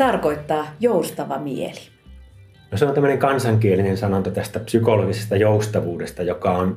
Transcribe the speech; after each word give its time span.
tarkoittaa 0.00 0.66
joustava 0.80 1.38
mieli? 1.38 1.80
No 2.70 2.78
se 2.78 2.84
on 2.86 2.94
tämmöinen 2.94 3.18
kansankielinen 3.18 3.96
sanonta 3.96 4.30
tästä 4.30 4.60
psykologisesta 4.60 5.36
joustavuudesta, 5.36 6.22
joka 6.22 6.50
on 6.50 6.76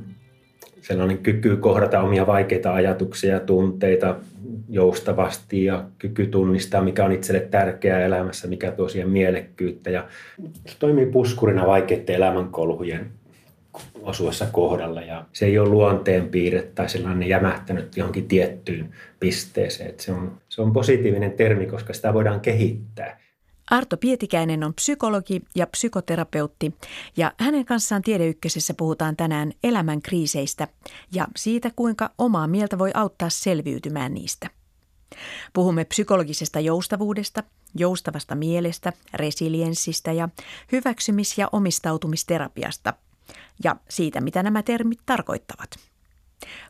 sellainen 0.81 1.17
kyky 1.17 1.57
kohdata 1.57 2.01
omia 2.01 2.27
vaikeita 2.27 2.73
ajatuksia 2.73 3.33
ja 3.33 3.39
tunteita 3.39 4.15
joustavasti 4.69 5.65
ja 5.65 5.85
kyky 5.97 6.27
tunnistaa, 6.27 6.81
mikä 6.81 7.05
on 7.05 7.11
itselle 7.11 7.39
tärkeää 7.39 8.05
elämässä, 8.05 8.47
mikä 8.47 8.71
tuo 8.71 8.89
siihen 8.89 9.09
mielekkyyttä. 9.09 9.89
Ja 9.89 10.07
se 10.65 10.75
toimii 10.79 11.05
puskurina 11.05 11.67
vaikeiden 11.67 12.15
elämänkolhujen 12.15 13.11
osuessa 14.01 14.45
kohdalla 14.45 15.01
ja 15.01 15.25
se 15.33 15.45
ei 15.45 15.59
ole 15.59 15.69
luonteenpiirre 15.69 16.61
tai 16.61 16.89
sellainen 16.89 17.29
jämähtänyt 17.29 17.97
johonkin 17.97 18.27
tiettyyn 18.27 18.93
pisteeseen. 19.19 19.89
Että 19.89 20.03
se, 20.03 20.11
on, 20.11 20.37
se 20.49 20.61
on 20.61 20.73
positiivinen 20.73 21.31
termi, 21.31 21.65
koska 21.65 21.93
sitä 21.93 22.13
voidaan 22.13 22.41
kehittää. 22.41 23.23
Arto 23.69 23.97
Pietikäinen 23.97 24.63
on 24.63 24.73
psykologi 24.73 25.41
ja 25.55 25.67
psykoterapeutti 25.67 26.73
ja 27.17 27.31
hänen 27.37 27.65
kanssaan 27.65 28.01
Tiedeykkösessä 28.01 28.73
puhutaan 28.73 29.15
tänään 29.15 29.51
elämän 29.63 30.01
kriiseistä 30.01 30.67
ja 31.11 31.27
siitä, 31.35 31.71
kuinka 31.75 32.09
omaa 32.17 32.47
mieltä 32.47 32.79
voi 32.79 32.91
auttaa 32.93 33.29
selviytymään 33.29 34.13
niistä. 34.13 34.49
Puhumme 35.53 35.85
psykologisesta 35.85 36.59
joustavuudesta, 36.59 37.43
joustavasta 37.75 38.35
mielestä, 38.35 38.93
resilienssistä 39.13 40.11
ja 40.11 40.29
hyväksymis- 40.71 41.37
ja 41.37 41.49
omistautumisterapiasta 41.51 42.93
ja 43.63 43.75
siitä, 43.89 44.21
mitä 44.21 44.43
nämä 44.43 44.63
termit 44.63 44.99
tarkoittavat. 45.05 45.69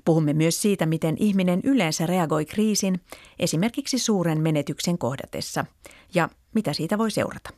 Puhumme 0.06 0.34
myös 0.34 0.62
siitä, 0.62 0.86
miten 0.86 1.16
ihminen 1.20 1.60
yleensä 1.64 2.06
reagoi 2.06 2.46
kriisin, 2.46 3.00
esimerkiksi 3.40 4.00
suuren 4.00 4.42
menetyksen 4.42 4.98
kohdatessa, 4.98 5.66
ja 6.14 6.30
mitä 6.54 6.74
siitä 6.74 6.98
voi 6.98 7.12
seurata. 7.12 7.50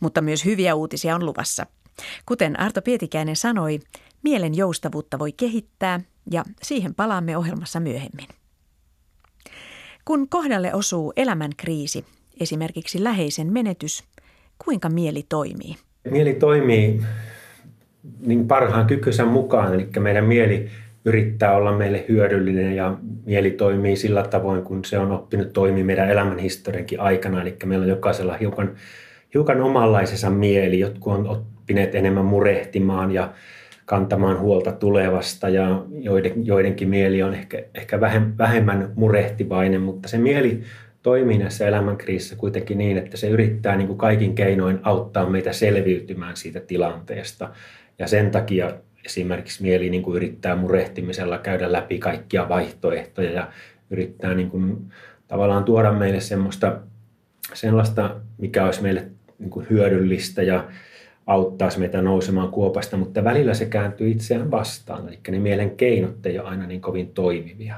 Mutta 0.00 0.20
myös 0.20 0.44
hyviä 0.44 0.74
uutisia 0.74 1.14
on 1.14 1.26
luvassa. 1.26 1.66
Kuten 2.26 2.60
Arto 2.60 2.82
Pietikäinen 2.82 3.36
sanoi, 3.36 3.80
mielen 4.22 4.54
joustavuutta 4.54 5.18
voi 5.18 5.32
kehittää, 5.32 6.00
ja 6.30 6.44
siihen 6.62 6.94
palaamme 6.94 7.36
ohjelmassa 7.36 7.80
myöhemmin. 7.80 8.28
Kun 10.04 10.28
kohdalle 10.28 10.74
osuu 10.74 11.12
elämän 11.16 11.50
kriisi, 11.56 12.04
esimerkiksi 12.40 13.04
läheisen 13.04 13.52
menetys, 13.52 14.04
kuinka 14.64 14.88
mieli 14.88 15.26
toimii? 15.28 15.76
Mieli 16.10 16.34
toimii 16.34 17.02
niin 18.26 18.48
parhaan 18.48 18.86
kykynsä 18.86 19.24
mukaan, 19.24 19.74
eli 19.74 19.88
meidän 19.98 20.24
mieli 20.24 20.68
yrittää 21.04 21.56
olla 21.56 21.76
meille 21.76 22.04
hyödyllinen 22.08 22.76
ja 22.76 22.98
mieli 23.26 23.50
toimii 23.50 23.96
sillä 23.96 24.22
tavoin, 24.22 24.62
kun 24.62 24.84
se 24.84 24.98
on 24.98 25.12
oppinut 25.12 25.52
toimia 25.52 25.84
meidän 25.84 26.10
elämän 26.10 26.38
historiankin 26.38 27.00
aikana. 27.00 27.42
Eli 27.42 27.56
meillä 27.64 27.82
on 27.82 27.88
jokaisella 27.88 28.36
hiukan, 28.36 28.74
hiukan 29.34 29.60
omanlaisensa 29.60 30.30
mieli. 30.30 30.80
Jotkut 30.80 31.12
on 31.12 31.28
oppineet 31.28 31.94
enemmän 31.94 32.24
murehtimaan 32.24 33.12
ja 33.12 33.32
kantamaan 33.84 34.40
huolta 34.40 34.72
tulevasta 34.72 35.48
ja 35.48 35.82
joiden, 36.00 36.46
joidenkin 36.46 36.88
mieli 36.88 37.22
on 37.22 37.34
ehkä, 37.34 37.62
ehkä 37.74 38.00
vähemmän 38.38 38.92
murehtivainen, 38.94 39.80
mutta 39.80 40.08
se 40.08 40.18
mieli 40.18 40.62
toimii 41.02 41.38
näissä 41.38 41.68
elämänkriisissä 41.68 42.36
kuitenkin 42.36 42.78
niin, 42.78 42.98
että 42.98 43.16
se 43.16 43.28
yrittää 43.28 43.76
niin 43.76 43.86
kuin 43.86 43.98
kaikin 43.98 44.34
keinoin 44.34 44.78
auttaa 44.82 45.30
meitä 45.30 45.52
selviytymään 45.52 46.36
siitä 46.36 46.60
tilanteesta. 46.60 47.50
Ja 47.98 48.08
sen 48.08 48.30
takia 48.30 48.74
esimerkiksi 49.04 49.62
mieli 49.62 49.90
niin 49.90 50.02
kuin 50.02 50.16
yrittää 50.16 50.56
murehtimisella 50.56 51.38
käydä 51.38 51.72
läpi 51.72 51.98
kaikkia 51.98 52.48
vaihtoehtoja 52.48 53.30
ja 53.30 53.48
yrittää 53.90 54.34
niin 54.34 54.50
kuin 54.50 54.92
tavallaan 55.28 55.64
tuoda 55.64 55.92
meille 55.92 56.20
semmoista, 56.20 56.80
sellaista, 57.52 58.16
mikä 58.38 58.64
olisi 58.64 58.82
meille 58.82 59.10
niin 59.38 59.50
kuin 59.50 59.66
hyödyllistä 59.70 60.42
ja 60.42 60.68
auttaisi 61.26 61.78
meitä 61.78 62.02
nousemaan 62.02 62.50
kuopasta, 62.50 62.96
mutta 62.96 63.24
välillä 63.24 63.54
se 63.54 63.64
kääntyy 63.64 64.10
itseään 64.10 64.50
vastaan. 64.50 65.08
Eli 65.08 65.18
ne 65.30 65.38
mielen 65.38 65.70
keinot 65.70 66.26
ei 66.26 66.38
ole 66.38 66.48
aina 66.48 66.66
niin 66.66 66.80
kovin 66.80 67.08
toimivia. 67.08 67.76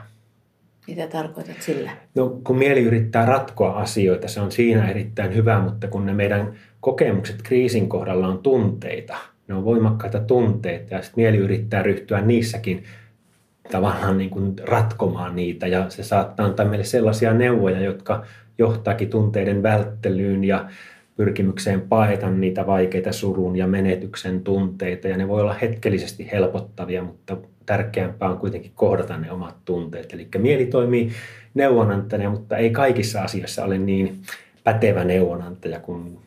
Mitä 0.88 1.06
tarkoitat 1.06 1.62
sillä? 1.62 1.90
No, 2.14 2.40
kun 2.44 2.58
mieli 2.58 2.80
yrittää 2.80 3.26
ratkoa 3.26 3.72
asioita, 3.72 4.28
se 4.28 4.40
on 4.40 4.52
siinä 4.52 4.90
erittäin 4.90 5.34
hyvä, 5.34 5.60
mutta 5.60 5.88
kun 5.88 6.06
ne 6.06 6.14
meidän 6.14 6.54
kokemukset 6.80 7.42
kriisin 7.42 7.88
kohdalla 7.88 8.28
on 8.28 8.38
tunteita– 8.38 9.16
ne 9.48 9.54
on 9.54 9.64
voimakkaita 9.64 10.20
tunteita 10.20 10.94
ja 10.94 11.02
sitten 11.02 11.22
mieli 11.22 11.36
yrittää 11.36 11.82
ryhtyä 11.82 12.20
niissäkin 12.20 12.84
tavallaan 13.70 14.18
niin 14.18 14.30
kuin 14.30 14.54
ratkomaan 14.62 15.36
niitä 15.36 15.66
ja 15.66 15.90
se 15.90 16.02
saattaa 16.02 16.46
antaa 16.46 16.66
meille 16.66 16.84
sellaisia 16.84 17.34
neuvoja, 17.34 17.80
jotka 17.80 18.24
johtaakin 18.58 19.10
tunteiden 19.10 19.62
välttelyyn 19.62 20.44
ja 20.44 20.68
pyrkimykseen 21.16 21.80
paeta 21.80 22.30
niitä 22.30 22.66
vaikeita 22.66 23.12
surun 23.12 23.56
ja 23.56 23.66
menetyksen 23.66 24.40
tunteita 24.40 25.08
ja 25.08 25.16
ne 25.16 25.28
voi 25.28 25.40
olla 25.40 25.54
hetkellisesti 25.54 26.28
helpottavia, 26.32 27.02
mutta 27.02 27.36
tärkeämpää 27.66 28.28
on 28.28 28.38
kuitenkin 28.38 28.72
kohdata 28.74 29.16
ne 29.16 29.32
omat 29.32 29.56
tunteet. 29.64 30.12
Eli 30.12 30.28
mieli 30.38 30.66
toimii 30.66 31.12
neuvonantajana, 31.54 32.30
mutta 32.30 32.56
ei 32.56 32.70
kaikissa 32.70 33.22
asioissa 33.22 33.64
ole 33.64 33.78
niin 33.78 34.22
pätevä 34.64 35.04
neuvonantaja 35.04 35.80
kuin 35.80 36.18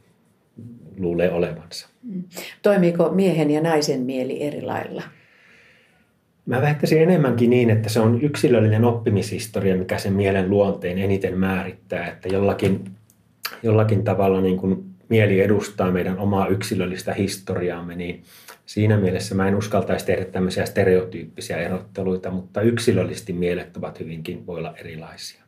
luulee 0.99 1.31
olevansa. 1.31 1.89
Mm. 2.03 2.23
Toimiiko 2.61 3.09
miehen 3.09 3.51
ja 3.51 3.61
naisen 3.61 4.01
mieli 4.01 4.43
eri 4.43 4.61
lailla? 4.61 5.03
Mä 6.45 6.61
väittäisin 6.61 7.01
enemmänkin 7.01 7.49
niin, 7.49 7.69
että 7.69 7.89
se 7.89 7.99
on 7.99 8.21
yksilöllinen 8.21 8.85
oppimishistoria, 8.85 9.75
mikä 9.75 9.97
sen 9.97 10.13
mielen 10.13 10.49
luonteen 10.49 10.97
eniten 10.97 11.37
määrittää. 11.37 12.07
Että 12.07 12.27
jollakin, 12.27 12.85
jollakin 13.63 14.03
tavalla 14.03 14.41
niin 14.41 14.57
kuin 14.57 14.85
mieli 15.09 15.41
edustaa 15.41 15.91
meidän 15.91 16.19
omaa 16.19 16.47
yksilöllistä 16.47 17.13
historiaamme, 17.13 17.95
niin 17.95 18.23
siinä 18.65 18.97
mielessä 18.97 19.35
mä 19.35 19.47
en 19.47 19.55
uskaltaisi 19.55 20.05
tehdä 20.05 20.25
tämmöisiä 20.25 20.65
stereotyyppisiä 20.65 21.57
erotteluita, 21.57 22.31
mutta 22.31 22.61
yksilöllisesti 22.61 23.33
mielet 23.33 23.77
ovat 23.77 23.99
hyvinkin, 23.99 24.47
voi 24.47 24.57
olla 24.57 24.73
erilaisia. 24.77 25.43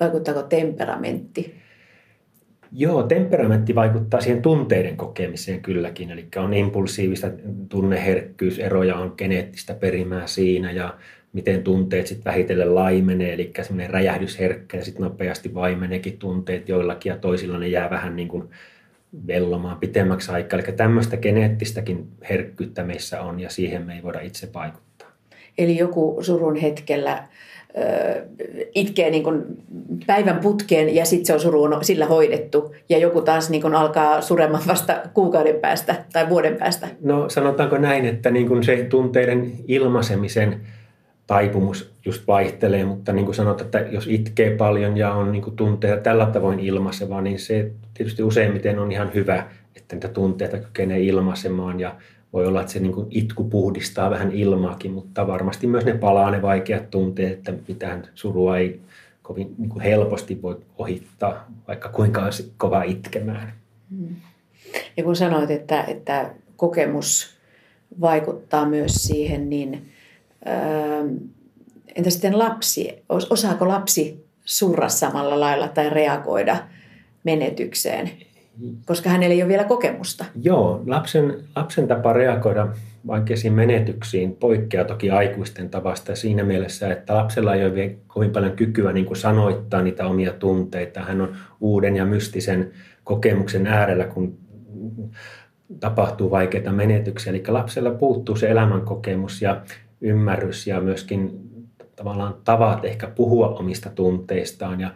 Vaikuttaako 0.00 0.42
temperamentti 0.42 1.65
Joo, 2.72 3.02
temperamentti 3.02 3.74
vaikuttaa 3.74 4.20
siihen 4.20 4.42
tunteiden 4.42 4.96
kokemiseen 4.96 5.62
kylläkin. 5.62 6.10
Eli 6.10 6.26
on 6.36 6.54
impulsiivista 6.54 7.30
tunneherkkyys, 7.68 8.58
eroja 8.58 8.96
on 8.96 9.14
geneettistä 9.18 9.74
perimää 9.74 10.26
siinä 10.26 10.72
ja 10.72 10.94
miten 11.32 11.62
tunteet 11.62 12.06
sitten 12.06 12.24
vähitellen 12.24 12.74
laimenee, 12.74 13.34
eli 13.34 13.50
semmoinen 13.62 13.90
räjähdysherkkä 13.90 14.76
ja 14.76 14.84
sitten 14.84 15.02
nopeasti 15.02 15.54
vaimeneekin 15.54 16.18
tunteet 16.18 16.68
joillakin 16.68 17.10
ja 17.10 17.16
toisilla 17.16 17.58
ne 17.58 17.68
jää 17.68 17.90
vähän 17.90 18.16
niin 18.16 18.28
kuin 18.28 18.48
vellomaan 19.26 19.78
pitemmäksi 19.78 20.32
aikaa. 20.32 20.58
Eli 20.58 20.76
tämmöistä 20.76 21.16
geneettistäkin 21.16 22.08
herkkyyttä 22.28 22.84
meissä 22.84 23.20
on 23.20 23.40
ja 23.40 23.50
siihen 23.50 23.86
me 23.86 23.94
ei 23.94 24.02
voida 24.02 24.20
itse 24.20 24.48
vaikuttaa. 24.54 25.08
Eli 25.58 25.78
joku 25.78 26.18
surun 26.20 26.56
hetkellä 26.56 27.28
itkee 28.74 29.10
niin 29.10 29.22
kuin 29.22 29.42
päivän 30.06 30.38
putkeen 30.38 30.94
ja 30.94 31.04
sitten 31.04 31.26
se 31.26 31.34
on 31.34 31.40
suruun 31.40 31.78
sillä 31.82 32.06
hoidettu 32.06 32.74
ja 32.88 32.98
joku 32.98 33.20
taas 33.20 33.50
niin 33.50 33.62
kuin 33.62 33.74
alkaa 33.74 34.20
suremaan 34.20 34.62
vasta 34.66 35.02
kuukauden 35.14 35.56
päästä 35.56 35.94
tai 36.12 36.28
vuoden 36.28 36.56
päästä? 36.56 36.88
No 37.02 37.28
sanotaanko 37.28 37.78
näin, 37.78 38.04
että 38.04 38.30
niin 38.30 38.48
kuin 38.48 38.64
se 38.64 38.86
tunteiden 38.88 39.52
ilmaisemisen 39.68 40.60
taipumus 41.26 41.90
just 42.04 42.26
vaihtelee, 42.26 42.84
mutta 42.84 43.12
niin 43.12 43.24
kuin 43.24 43.34
sanot, 43.34 43.60
että 43.60 43.78
jos 43.78 44.06
itkee 44.06 44.56
paljon 44.56 44.96
ja 44.96 45.12
on 45.12 45.32
niin 45.32 45.42
kuin 45.42 45.56
tunteita 45.56 46.02
tällä 46.02 46.26
tavoin 46.26 46.60
ilmaiseva, 46.60 47.20
niin 47.20 47.38
se 47.38 47.70
tietysti 47.94 48.22
useimmiten 48.22 48.78
on 48.78 48.92
ihan 48.92 49.14
hyvä, 49.14 49.46
että 49.76 49.96
niitä 49.96 50.08
tunteita 50.08 50.58
kykenee 50.58 51.00
ilmaisemaan 51.00 51.80
ja 51.80 51.94
voi 52.36 52.46
olla, 52.46 52.60
että 52.60 52.72
se 52.72 52.80
niin 52.80 52.92
kuin 52.92 53.06
itku 53.10 53.44
puhdistaa 53.44 54.10
vähän 54.10 54.32
ilmaakin, 54.32 54.92
mutta 54.92 55.26
varmasti 55.26 55.66
myös 55.66 55.84
ne 55.84 55.94
palaa 55.94 56.30
ne 56.30 56.42
vaikeat 56.42 56.90
tunteet, 56.90 57.32
että 57.32 57.52
mitään 57.68 58.08
surua 58.14 58.58
ei 58.58 58.80
kovin 59.22 59.54
niin 59.58 59.68
kuin 59.68 59.82
helposti 59.82 60.42
voi 60.42 60.60
ohittaa, 60.78 61.46
vaikka 61.68 61.88
kuinka 61.88 62.24
olisi 62.24 62.52
kova 62.56 62.82
itkemään. 62.82 63.52
Mm. 63.90 64.16
Ja 64.96 65.04
kun 65.04 65.16
sanoit, 65.16 65.50
että, 65.50 65.82
että 65.82 66.30
kokemus 66.56 67.36
vaikuttaa 68.00 68.68
myös 68.68 68.94
siihen, 68.94 69.50
niin 69.50 69.88
ää, 70.44 71.04
entä 71.94 72.10
sitten 72.10 72.38
lapsi? 72.38 73.02
Osaako 73.08 73.68
lapsi 73.68 74.26
surra 74.44 74.88
samalla 74.88 75.40
lailla 75.40 75.68
tai 75.68 75.90
reagoida 75.90 76.56
menetykseen? 77.24 78.10
Koska 78.84 79.10
hänellä 79.10 79.34
ei 79.34 79.42
ole 79.42 79.48
vielä 79.48 79.64
kokemusta. 79.64 80.24
Joo, 80.42 80.82
lapsen, 80.86 81.36
lapsen 81.56 81.88
tapa 81.88 82.12
reagoida 82.12 82.68
vaikeisiin 83.06 83.52
menetyksiin 83.52 84.36
poikkeaa 84.36 84.84
toki 84.84 85.10
aikuisten 85.10 85.70
tavasta 85.70 86.16
siinä 86.16 86.44
mielessä, 86.44 86.92
että 86.92 87.14
lapsella 87.14 87.54
ei 87.54 87.64
ole 87.64 87.74
vielä 87.74 87.92
kovin 88.06 88.30
paljon 88.30 88.52
kykyä 88.52 88.92
niin 88.92 89.06
kuin 89.06 89.16
sanoittaa 89.16 89.82
niitä 89.82 90.06
omia 90.06 90.32
tunteita. 90.32 91.00
Hän 91.00 91.20
on 91.20 91.36
uuden 91.60 91.96
ja 91.96 92.04
mystisen 92.04 92.70
kokemuksen 93.04 93.66
äärellä, 93.66 94.04
kun 94.04 94.38
tapahtuu 95.80 96.30
vaikeita 96.30 96.72
menetyksiä. 96.72 97.30
Eli 97.30 97.42
lapsella 97.48 97.90
puuttuu 97.90 98.36
se 98.36 98.50
elämänkokemus 98.50 99.42
ja 99.42 99.62
ymmärrys 100.00 100.66
ja 100.66 100.80
myöskin 100.80 101.40
tavallaan 101.96 102.34
tavat 102.44 102.84
ehkä 102.84 103.06
puhua 103.06 103.48
omista 103.48 103.90
tunteistaan 103.90 104.80
ja 104.80 104.90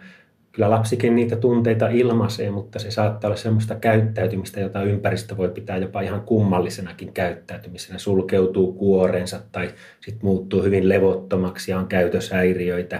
kyllä 0.52 0.70
lapsikin 0.70 1.16
niitä 1.16 1.36
tunteita 1.36 1.88
ilmaisee, 1.88 2.50
mutta 2.50 2.78
se 2.78 2.90
saattaa 2.90 3.28
olla 3.28 3.36
semmoista 3.36 3.74
käyttäytymistä, 3.74 4.60
jota 4.60 4.82
ympäristö 4.82 5.36
voi 5.36 5.48
pitää 5.48 5.76
jopa 5.76 6.00
ihan 6.00 6.20
kummallisenakin 6.20 7.12
käyttäytymisenä. 7.12 7.98
Sulkeutuu 7.98 8.72
kuorensa 8.72 9.40
tai 9.52 9.70
sitten 10.00 10.24
muuttuu 10.26 10.62
hyvin 10.62 10.88
levottomaksi 10.88 11.70
ja 11.70 11.78
on 11.78 11.86
käytöshäiriöitä. 11.86 12.96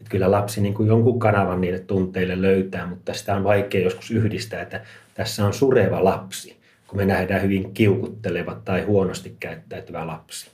Että 0.00 0.10
kyllä 0.10 0.30
lapsi 0.30 0.60
niin 0.60 0.74
kuin 0.74 0.88
jonkun 0.88 1.18
kanavan 1.18 1.60
niille 1.60 1.78
tunteille 1.78 2.42
löytää, 2.42 2.86
mutta 2.86 3.14
sitä 3.14 3.36
on 3.36 3.44
vaikea 3.44 3.84
joskus 3.84 4.10
yhdistää, 4.10 4.62
että 4.62 4.80
tässä 5.14 5.46
on 5.46 5.54
sureva 5.54 6.04
lapsi, 6.04 6.56
kun 6.86 6.98
me 6.98 7.04
nähdään 7.04 7.42
hyvin 7.42 7.74
kiukutteleva 7.74 8.60
tai 8.64 8.82
huonosti 8.82 9.36
käyttäytyvä 9.40 10.06
lapsi. 10.06 10.53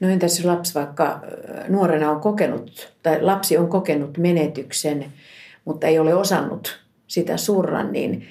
No 0.00 0.08
entäs 0.08 0.38
jos 0.38 0.46
lapsi 0.46 0.74
vaikka 0.74 1.20
nuorena 1.68 2.10
on 2.10 2.20
kokenut, 2.20 2.94
tai 3.02 3.22
lapsi 3.22 3.58
on 3.58 3.68
kokenut 3.68 4.18
menetyksen, 4.18 5.04
mutta 5.64 5.86
ei 5.86 5.98
ole 5.98 6.14
osannut 6.14 6.84
sitä 7.06 7.36
surra, 7.36 7.82
niin 7.82 8.24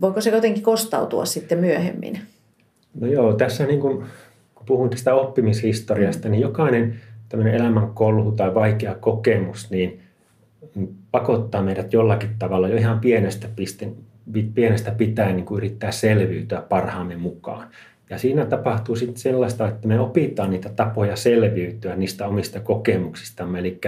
voiko 0.00 0.20
se 0.20 0.30
jotenkin 0.30 0.62
kostautua 0.62 1.24
sitten 1.24 1.58
myöhemmin? 1.58 2.20
No 3.00 3.06
joo, 3.06 3.32
tässä 3.32 3.66
niin 3.66 3.80
kun, 3.80 4.04
kun 4.54 4.66
puhun 4.66 4.90
tästä 4.90 5.14
oppimishistoriasta, 5.14 6.28
niin 6.28 6.40
jokainen 6.40 7.00
tämmöinen 7.28 7.54
elämän 7.54 7.90
kolhu 7.90 8.32
tai 8.32 8.54
vaikea 8.54 8.94
kokemus, 8.94 9.70
niin 9.70 10.00
pakottaa 11.10 11.62
meidät 11.62 11.92
jollakin 11.92 12.30
tavalla 12.38 12.68
jo 12.68 12.76
ihan 12.76 13.00
pienestä, 13.00 13.48
pisten, 13.56 13.94
pienestä 14.54 14.90
pitäen 14.90 15.36
niin 15.36 15.46
kuin 15.46 15.56
yrittää 15.56 15.90
selviytyä 15.90 16.62
parhaamme 16.68 17.16
mukaan. 17.16 17.68
Ja 18.10 18.18
siinä 18.18 18.46
tapahtuu 18.46 18.96
sitten 18.96 19.16
sellaista, 19.16 19.68
että 19.68 19.88
me 19.88 20.00
opitaan 20.00 20.50
niitä 20.50 20.68
tapoja 20.68 21.16
selviytyä 21.16 21.96
niistä 21.96 22.26
omista 22.26 22.60
kokemuksistamme. 22.60 23.58
Eli, 23.58 23.80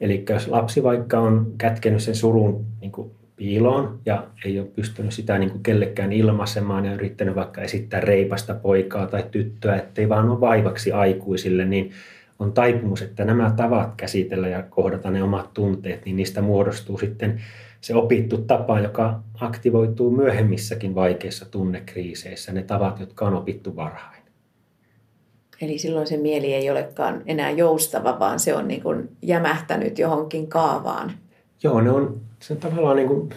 eli 0.00 0.24
jos 0.28 0.48
lapsi 0.48 0.82
vaikka 0.82 1.18
on 1.18 1.52
kätkenyt 1.58 2.02
sen 2.02 2.14
surun 2.14 2.66
niin 2.80 2.92
kuin 2.92 3.10
piiloon 3.36 3.98
ja 4.06 4.26
ei 4.44 4.58
ole 4.58 4.66
pystynyt 4.66 5.12
sitä 5.12 5.38
niin 5.38 5.50
kuin 5.50 5.62
kellekään 5.62 6.12
ilmaisemaan 6.12 6.84
ja 6.84 6.94
yrittänyt 6.94 7.34
vaikka 7.34 7.60
esittää 7.60 8.00
reipasta 8.00 8.54
poikaa 8.54 9.06
tai 9.06 9.24
tyttöä, 9.30 9.76
ettei 9.76 10.08
vaan 10.08 10.28
ole 10.28 10.40
vaivaksi 10.40 10.92
aikuisille, 10.92 11.64
niin 11.64 11.90
on 12.38 12.52
taipumus, 12.52 13.02
että 13.02 13.24
nämä 13.24 13.52
tavat 13.56 13.94
käsitellä 13.96 14.48
ja 14.48 14.62
kohdata 14.62 15.10
ne 15.10 15.22
omat 15.22 15.54
tunteet, 15.54 16.04
niin 16.04 16.16
niistä 16.16 16.42
muodostuu 16.42 16.98
sitten 16.98 17.40
se 17.80 17.94
opittu 17.94 18.38
tapa, 18.38 18.80
joka 18.80 19.20
aktivoituu 19.40 20.10
myöhemmissäkin 20.10 20.94
vaikeissa 20.94 21.50
tunnekriiseissä, 21.50 22.52
ne 22.52 22.62
tavat, 22.62 23.00
jotka 23.00 23.26
on 23.26 23.34
opittu 23.34 23.76
varhain. 23.76 24.20
Eli 25.60 25.78
silloin 25.78 26.06
se 26.06 26.16
mieli 26.16 26.54
ei 26.54 26.70
olekaan 26.70 27.22
enää 27.26 27.50
joustava, 27.50 28.18
vaan 28.18 28.40
se 28.40 28.54
on 28.54 28.68
niin 28.68 28.82
kuin 28.82 29.08
jämähtänyt 29.22 29.98
johonkin 29.98 30.46
kaavaan. 30.46 31.12
Joo, 31.62 31.80
ne 31.80 31.90
on, 31.90 32.20
se 32.38 32.52
on 32.52 32.58
tavallaan 32.58 32.96
niin 32.96 33.08
kuin, 33.08 33.28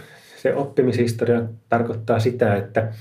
se 0.42 0.56
oppimishistoria 0.56 1.44
tarkoittaa 1.70 2.20
sitä, 2.20 2.56
että, 2.56 2.94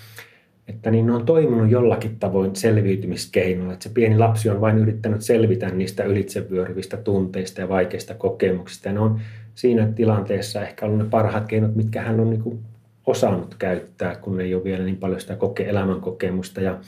että 0.69 0.91
niin 0.91 1.07
ne 1.07 1.13
on 1.13 1.27
toiminut 1.27 1.71
jollakin 1.71 2.19
tavoin 2.19 2.57
selviytymiskeinoilla. 2.57 3.73
Että 3.73 3.83
se 3.83 3.95
pieni 3.95 4.19
lapsi 4.19 4.51
on 4.51 4.61
vain 4.61 4.79
yrittänyt 4.79 5.23
selvitä 5.23 5.69
niistä 5.69 6.05
ylitsevyöryvistä 6.05 6.97
tunteista 6.97 7.61
ja 7.61 7.69
vaikeista 7.69 8.15
kokemuksista. 8.15 8.89
Ja 8.89 8.93
ne 8.93 9.01
on 9.01 9.21
siinä 9.55 9.87
tilanteessa 9.87 10.63
ehkä 10.63 10.87
ollut 10.87 10.99
ne 10.99 11.05
parhaat 11.11 11.49
keinot, 11.49 11.75
mitkä 11.75 12.03
hän 12.03 12.21
on 12.21 12.31
niin 12.31 12.43
kuin 12.43 12.59
osannut 13.07 13.55
käyttää, 13.55 14.17
kun 14.17 14.41
ei 14.41 14.55
ole 14.55 14.65
vielä 14.65 14.85
niin 14.85 14.97
paljon 14.97 15.21
sitä 15.21 15.35
koke- 15.35 15.69
elämänkokemusta. 15.69 16.61
Ja, 16.61 16.79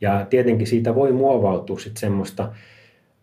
ja 0.00 0.26
tietenkin 0.30 0.66
siitä 0.66 0.94
voi 0.94 1.12
muovautua 1.12 1.78
sitten 1.78 2.00
semmoista 2.00 2.52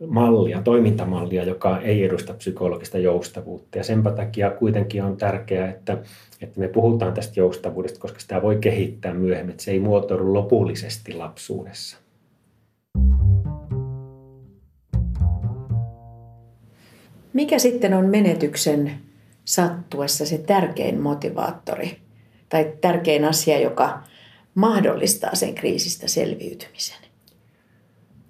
mallia, 0.08 0.62
toimintamallia, 0.62 1.44
joka 1.44 1.80
ei 1.82 2.04
edusta 2.04 2.34
psykologista 2.34 2.98
joustavuutta. 2.98 3.78
Ja 3.78 3.84
sen 3.84 4.04
takia 4.04 4.52
kuitenkin 4.52 5.04
on 5.04 5.18
tärkeää, 5.18 5.70
että, 5.70 5.98
että 6.42 6.60
me 6.60 6.68
puhutaan 6.68 7.14
tästä 7.14 7.40
joustavuudesta, 7.40 8.00
koska 8.00 8.20
sitä 8.20 8.42
voi 8.42 8.58
kehittää 8.62 9.14
myöhemmin, 9.14 9.52
että 9.52 9.64
se 9.64 9.72
ei 9.72 9.80
muotoudu 9.80 10.34
lopullisesti 10.34 11.14
lapsuudessa. 11.14 11.98
Mikä 17.40 17.60
sitten 17.60 17.94
on 17.94 18.06
menetyksen 18.06 18.92
sattuessa 19.46 20.26
se 20.26 20.38
tärkein 20.38 21.02
motivaattori 21.02 21.98
tai 22.50 22.74
tärkein 22.82 23.26
asia, 23.26 23.60
joka 23.60 24.00
mahdollistaa 24.56 25.36
sen 25.36 25.56
kriisistä 25.56 26.08
selviytymisen? 26.08 26.98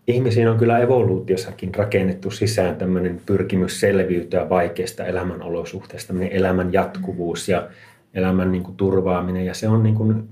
Ihmisiin 0.08 0.50
on 0.50 0.58
kyllä 0.58 0.80
evoluutiossakin 0.80 1.76
rakennettu 1.76 2.32
sisään 2.32 2.76
tämmöinen 2.76 3.22
pyrkimys 3.26 3.80
selviytyä 3.80 4.50
vaikeista 4.50 5.06
elämänolosuhteista, 5.06 6.08
tämmöinen 6.08 6.38
elämän 6.38 6.74
jatkuvuus 6.74 7.50
ja 7.50 7.70
elämän 8.14 8.52
niin 8.52 8.64
kuin 8.64 8.78
turvaaminen. 8.78 9.46
Ja 9.46 9.54
se 9.54 9.68
on 9.68 9.84
niin 9.84 9.96
kuin 9.96 10.30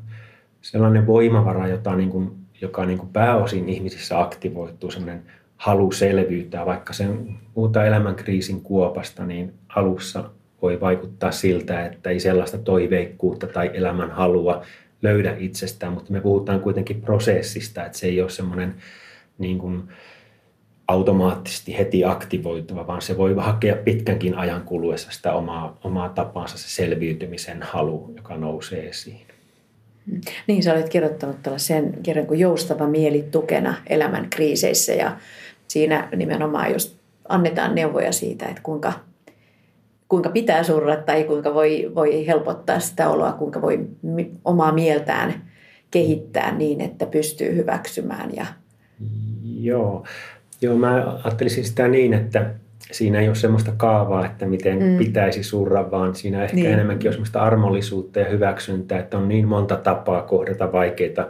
sellainen 0.62 1.08
voimavara, 1.08 1.68
jota 1.68 1.96
niin 1.96 2.10
kuin, 2.10 2.32
joka 2.62 2.86
niin 2.86 3.00
kuin 3.00 3.10
pääosin 3.10 3.70
ihmisissä 3.70 4.22
aktivoituu, 4.22 4.92
semmoinen 4.92 5.24
halu 5.58 5.92
selviytyä, 5.92 6.66
vaikka 6.66 6.94
sen 6.94 7.38
muuta 7.56 7.86
elämänkriisin 7.86 8.62
kuopasta, 8.62 9.26
niin 9.26 9.54
alussa 9.76 10.30
voi 10.62 10.80
vaikuttaa 10.82 11.32
siltä, 11.32 11.86
että 11.86 12.10
ei 12.10 12.20
sellaista 12.20 12.58
toiveikkuutta 12.58 13.48
tai 13.48 13.72
elämän 13.74 14.12
halua 14.12 14.66
löydä 15.02 15.36
itsestään, 15.40 15.94
mutta 15.94 16.14
me 16.14 16.22
puhutaan 16.22 16.60
kuitenkin 16.60 17.02
prosessista, 17.02 17.86
että 17.86 17.98
se 17.98 18.08
ei 18.08 18.22
ole 18.22 18.30
semmoinen 18.30 18.76
niin 19.38 19.58
kuin 19.58 19.84
automaattisesti 20.88 21.78
heti 21.78 22.06
aktivoituva, 22.06 22.88
vaan 22.88 23.02
se 23.02 23.18
voi 23.18 23.36
hakea 23.38 23.76
pitkänkin 23.76 24.36
ajan 24.36 24.62
kuluessa 24.62 25.12
sitä 25.12 25.34
omaa, 25.34 25.78
omaa 25.84 26.10
tapansa, 26.10 26.58
se 26.58 26.70
selviytymisen 26.70 27.62
halu, 27.62 28.14
joka 28.16 28.38
nousee 28.38 28.90
esiin. 28.90 29.28
Niin, 30.48 30.64
sä 30.64 30.74
olet 30.74 30.90
kirjoittanut 30.90 31.42
tällaisen 31.44 31.94
kirjan 32.04 32.28
kuin 32.28 32.40
Joustava 32.40 32.88
mieli 32.88 33.28
tukena 33.32 33.76
elämän 33.88 34.30
kriiseissä 34.30 34.94
ja 34.94 35.18
siinä 35.68 36.10
nimenomaan 36.16 36.74
just 36.74 36.98
annetaan 37.30 37.76
neuvoja 37.76 38.12
siitä, 38.12 38.46
että 38.46 38.62
kuinka, 38.64 38.94
kuinka 40.10 40.30
pitää 40.30 40.64
surra 40.64 40.96
tai 40.96 41.24
kuinka 41.24 41.54
voi, 41.54 41.92
voi 41.96 42.28
helpottaa 42.28 42.80
sitä 42.80 43.10
oloa, 43.10 43.32
kuinka 43.32 43.62
voi 43.62 43.88
omaa 44.46 44.72
mieltään 44.72 45.48
kehittää 45.92 46.58
niin, 46.58 46.82
että 46.82 47.06
pystyy 47.06 47.56
hyväksymään. 47.56 48.36
Ja... 48.36 48.46
Joo. 49.60 50.04
Joo, 50.62 50.78
mä 50.78 51.20
ajattelisin 51.24 51.64
sitä 51.64 51.88
niin, 51.88 52.14
että 52.14 52.54
siinä 52.92 53.20
ei 53.20 53.28
ole 53.28 53.36
semmoista 53.36 53.72
kaavaa, 53.78 54.26
että 54.26 54.46
miten 54.46 54.84
mm. 54.84 54.98
pitäisi 54.98 55.44
surra, 55.44 55.92
vaan 55.92 56.16
siinä 56.16 56.44
ehkä 56.44 56.56
niin. 56.56 56.74
enemmänkin 56.74 57.10
on 57.10 57.14
semmoista 57.14 57.42
armollisuutta 57.42 58.20
ja 58.20 58.30
hyväksyntää, 58.30 59.00
että 59.00 59.18
on 59.18 59.28
niin 59.28 59.48
monta 59.48 59.76
tapaa 59.76 60.22
kohdata 60.22 60.72
vaikeita 60.72 61.28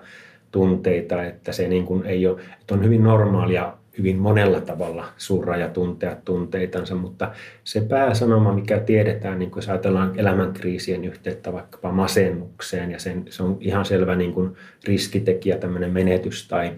tunteita, 0.51 1.23
että 1.23 1.51
se 1.51 1.67
niin 1.67 1.85
kuin 1.85 2.05
ei 2.05 2.27
ole, 2.27 2.41
että 2.61 2.73
on 2.73 2.83
hyvin 2.83 3.03
normaalia 3.03 3.73
hyvin 3.97 4.17
monella 4.17 4.61
tavalla 4.61 5.05
surra 5.17 5.57
ja 5.57 5.69
tuntea 5.69 6.15
tunteitansa, 6.25 6.95
mutta 6.95 7.31
se 7.63 7.81
pääsanoma, 7.81 8.53
mikä 8.53 8.79
tiedetään, 8.79 9.39
niin 9.39 9.51
kun 9.51 9.57
jos 9.57 9.69
ajatellaan 9.69 10.19
elämänkriisien 10.19 11.05
yhteyttä 11.05 11.53
vaikkapa 11.53 11.91
masennukseen, 11.91 12.91
ja 12.91 12.99
sen, 12.99 13.25
se 13.29 13.43
on 13.43 13.57
ihan 13.61 13.85
selvä 13.85 14.15
niin 14.15 14.33
kuin 14.33 14.55
riskitekijä, 14.87 15.57
tämmöinen 15.57 15.91
menetys 15.91 16.47
tai 16.47 16.71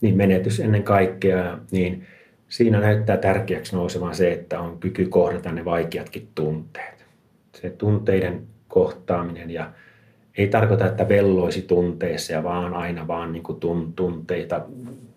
niin 0.00 0.16
menetys 0.16 0.60
ennen 0.60 0.82
kaikkea, 0.82 1.58
niin 1.70 2.06
siinä 2.48 2.80
näyttää 2.80 3.16
tärkeäksi 3.16 3.76
nousevan 3.76 4.14
se, 4.14 4.32
että 4.32 4.60
on 4.60 4.78
kyky 4.78 5.06
kohdata 5.06 5.52
ne 5.52 5.64
vaikeatkin 5.64 6.28
tunteet. 6.34 7.04
Se 7.54 7.70
tunteiden 7.70 8.42
kohtaaminen 8.68 9.50
ja 9.50 9.70
ei 10.38 10.48
tarkoita, 10.48 10.86
että 10.86 11.08
velloisi 11.08 11.62
tunteissa, 11.62 12.42
vaan 12.42 12.74
aina 12.74 13.08
vaan 13.08 13.32
niin 13.32 13.42
kuin 13.42 13.60
tunteita 13.96 14.60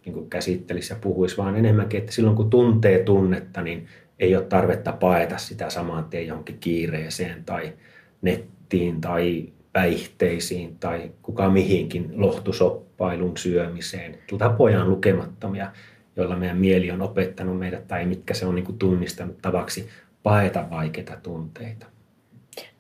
niin 0.06 0.14
kuin 0.14 0.30
käsittelisi 0.30 0.94
ja 0.94 1.00
puhuisi, 1.02 1.38
vaan 1.38 1.56
enemmänkin, 1.56 2.00
että 2.00 2.12
silloin 2.12 2.36
kun 2.36 2.50
tuntee 2.50 3.00
tunnetta, 3.00 3.62
niin 3.62 3.88
ei 4.20 4.36
ole 4.36 4.46
tarvetta 4.46 4.92
paeta 4.92 5.38
sitä 5.38 5.70
saman 5.70 6.06
tien 6.06 6.28
johonkin 6.28 6.58
kiireeseen 6.60 7.44
tai 7.44 7.74
nettiin 8.22 9.02
tai 9.02 9.50
päihteisiin 9.74 10.78
tai 10.80 11.12
kuka 11.22 11.50
mihinkin 11.50 12.12
lohtusoppailun 12.14 13.38
syömiseen. 13.38 14.18
Tapoja 14.38 14.82
on 14.82 14.90
lukemattomia, 14.90 15.72
joilla 16.16 16.36
meidän 16.36 16.58
mieli 16.58 16.92
on 16.92 17.02
opettanut 17.02 17.60
meidät 17.60 17.88
tai 17.88 18.06
mitkä 18.06 18.34
se 18.34 18.46
on 18.46 18.56
niin 18.56 18.66
kuin 18.66 18.78
tunnistanut 18.78 19.38
tavaksi 19.42 19.90
paeta 20.24 20.68
vaikeita 20.70 21.18
tunteita. 21.24 21.95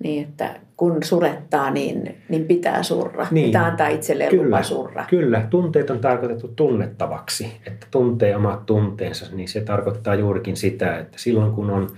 Niin, 0.03 0.23
että 0.23 0.59
kun 0.77 1.03
surettaa, 1.03 1.71
niin, 1.71 2.15
niin 2.29 2.45
pitää 2.45 2.83
surra. 2.83 3.27
Niin. 3.31 3.45
Pitää 3.45 3.65
antaa 3.65 3.87
itselleen 3.87 4.29
kyllä, 4.29 4.45
lupa 4.45 4.63
surra. 4.63 5.05
Kyllä, 5.09 5.47
tunteet 5.49 5.89
on 5.89 5.99
tarkoitettu 5.99 6.47
tunnettavaksi. 6.47 7.57
Että 7.67 7.87
tuntee 7.91 8.35
omat 8.35 8.65
tunteensa, 8.65 9.35
niin 9.35 9.47
se 9.47 9.61
tarkoittaa 9.61 10.15
juurikin 10.15 10.57
sitä, 10.57 10.97
että 10.97 11.17
silloin 11.19 11.51
kun 11.51 11.69
on 11.69 11.89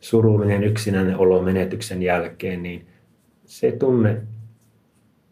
surullinen 0.00 0.64
yksinäinen 0.64 1.16
olo 1.16 1.42
menetyksen 1.42 2.02
jälkeen, 2.02 2.62
niin 2.62 2.86
se 3.44 3.72
tunne 3.72 4.22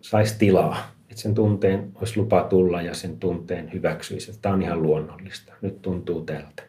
saisi 0.01 0.39
tilaa. 0.39 0.95
Että 1.11 1.23
sen 1.23 1.35
tunteen 1.35 1.93
olisi 1.95 2.21
lupa 2.21 2.43
tulla 2.43 2.83
ja 2.83 2.95
sen 2.95 3.17
tunteen 3.17 3.73
hyväksyisi. 3.73 4.39
Tämä 4.43 4.55
on 4.55 4.63
ihan 4.63 4.83
luonnollista. 4.83 5.53
Nyt 5.63 5.83
tuntuu 5.83 6.21
tältä. 6.21 6.63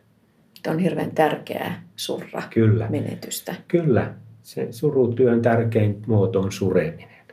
Tämä 0.63 0.73
on 0.73 0.79
hirveän 0.79 1.11
tärkeää 1.11 1.83
surra 1.95 2.43
Kyllä. 2.49 2.87
menetystä. 2.89 3.55
Kyllä 3.67 4.13
Se 4.45 4.67
surutyön 4.71 5.41
tärkein 5.41 6.01
muoto 6.07 6.41
on 6.41 6.51
sureminen. 6.51 7.25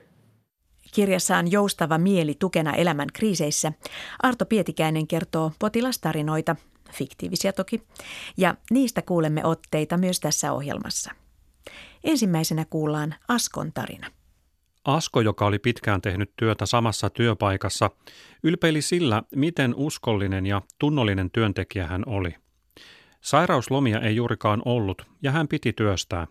Kirjassaan 0.94 1.52
Joustava 1.52 1.98
mieli 1.98 2.34
tukena 2.38 2.74
elämän 2.74 3.08
kriiseissä 3.12 3.72
Arto 4.22 4.46
Pietikäinen 4.46 5.06
kertoo 5.06 5.52
potilastarinoita, 5.58 6.56
fiktiivisiä 6.92 7.52
toki, 7.52 7.82
ja 8.36 8.54
niistä 8.70 9.02
kuulemme 9.02 9.44
otteita 9.44 9.98
myös 9.98 10.20
tässä 10.20 10.52
ohjelmassa. 10.52 11.10
Ensimmäisenä 12.04 12.64
kuullaan 12.70 13.14
Askon 13.28 13.72
tarina. 13.72 14.06
Asko, 14.84 15.20
joka 15.20 15.46
oli 15.46 15.58
pitkään 15.58 16.00
tehnyt 16.00 16.32
työtä 16.36 16.66
samassa 16.66 17.10
työpaikassa, 17.10 17.90
ylpeili 18.42 18.82
sillä, 18.82 19.22
miten 19.36 19.74
uskollinen 19.76 20.46
ja 20.46 20.62
tunnollinen 20.78 21.30
työntekijä 21.30 21.86
hän 21.86 22.02
oli. 22.06 22.34
Sairauslomia 23.20 24.00
ei 24.00 24.16
juurikaan 24.16 24.62
ollut 24.64 25.02
ja 25.22 25.32
hän 25.32 25.48
piti 25.48 25.72
työstää. 25.72 26.26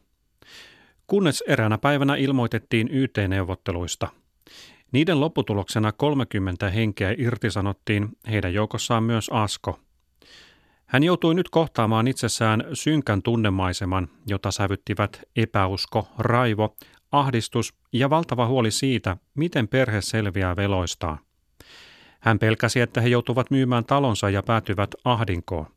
Kunnes 1.11 1.43
eräänä 1.47 1.77
päivänä 1.77 2.15
ilmoitettiin 2.15 2.89
YT-neuvotteluista. 2.91 4.07
Niiden 4.91 5.19
lopputuloksena 5.19 5.91
30 5.91 6.69
henkeä 6.69 7.15
irtisanottiin, 7.17 8.09
heidän 8.29 8.53
joukossaan 8.53 9.03
myös 9.03 9.29
Asko. 9.33 9.79
Hän 10.85 11.03
joutui 11.03 11.35
nyt 11.35 11.49
kohtaamaan 11.49 12.07
itsessään 12.07 12.63
synkän 12.73 13.21
tunnemaiseman, 13.21 14.07
jota 14.27 14.51
sävyttivät 14.51 15.21
epäusko, 15.35 16.07
raivo, 16.17 16.75
ahdistus 17.11 17.73
ja 17.93 18.09
valtava 18.09 18.47
huoli 18.47 18.71
siitä, 18.71 19.17
miten 19.35 19.67
perhe 19.67 20.01
selviää 20.01 20.55
veloistaan. 20.55 21.19
Hän 22.19 22.39
pelkäsi, 22.39 22.79
että 22.79 23.01
he 23.01 23.07
joutuvat 23.07 23.51
myymään 23.51 23.85
talonsa 23.85 24.29
ja 24.29 24.43
päätyvät 24.43 24.89
ahdinkoon. 25.05 25.67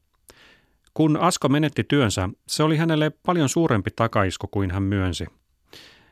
Kun 0.95 1.17
Asko 1.17 1.49
menetti 1.49 1.85
työnsä, 1.85 2.29
se 2.49 2.63
oli 2.63 2.77
hänelle 2.77 3.13
paljon 3.27 3.49
suurempi 3.49 3.91
takaisku 3.97 4.47
kuin 4.47 4.71
hän 4.71 4.83
myönsi. 4.83 5.27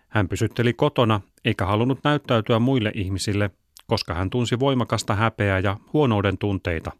Hän 0.08 0.28
pysytteli 0.28 0.72
kotona 0.72 1.20
eikä 1.44 1.66
halunnut 1.66 1.98
näyttäytyä 2.04 2.58
muille 2.58 2.92
ihmisille, 2.94 3.50
koska 3.86 4.14
hän 4.14 4.30
tunsi 4.30 4.60
voimakasta 4.60 5.14
häpeää 5.14 5.58
ja 5.58 5.76
huonouden 5.92 6.38
tunteita. 6.38 6.92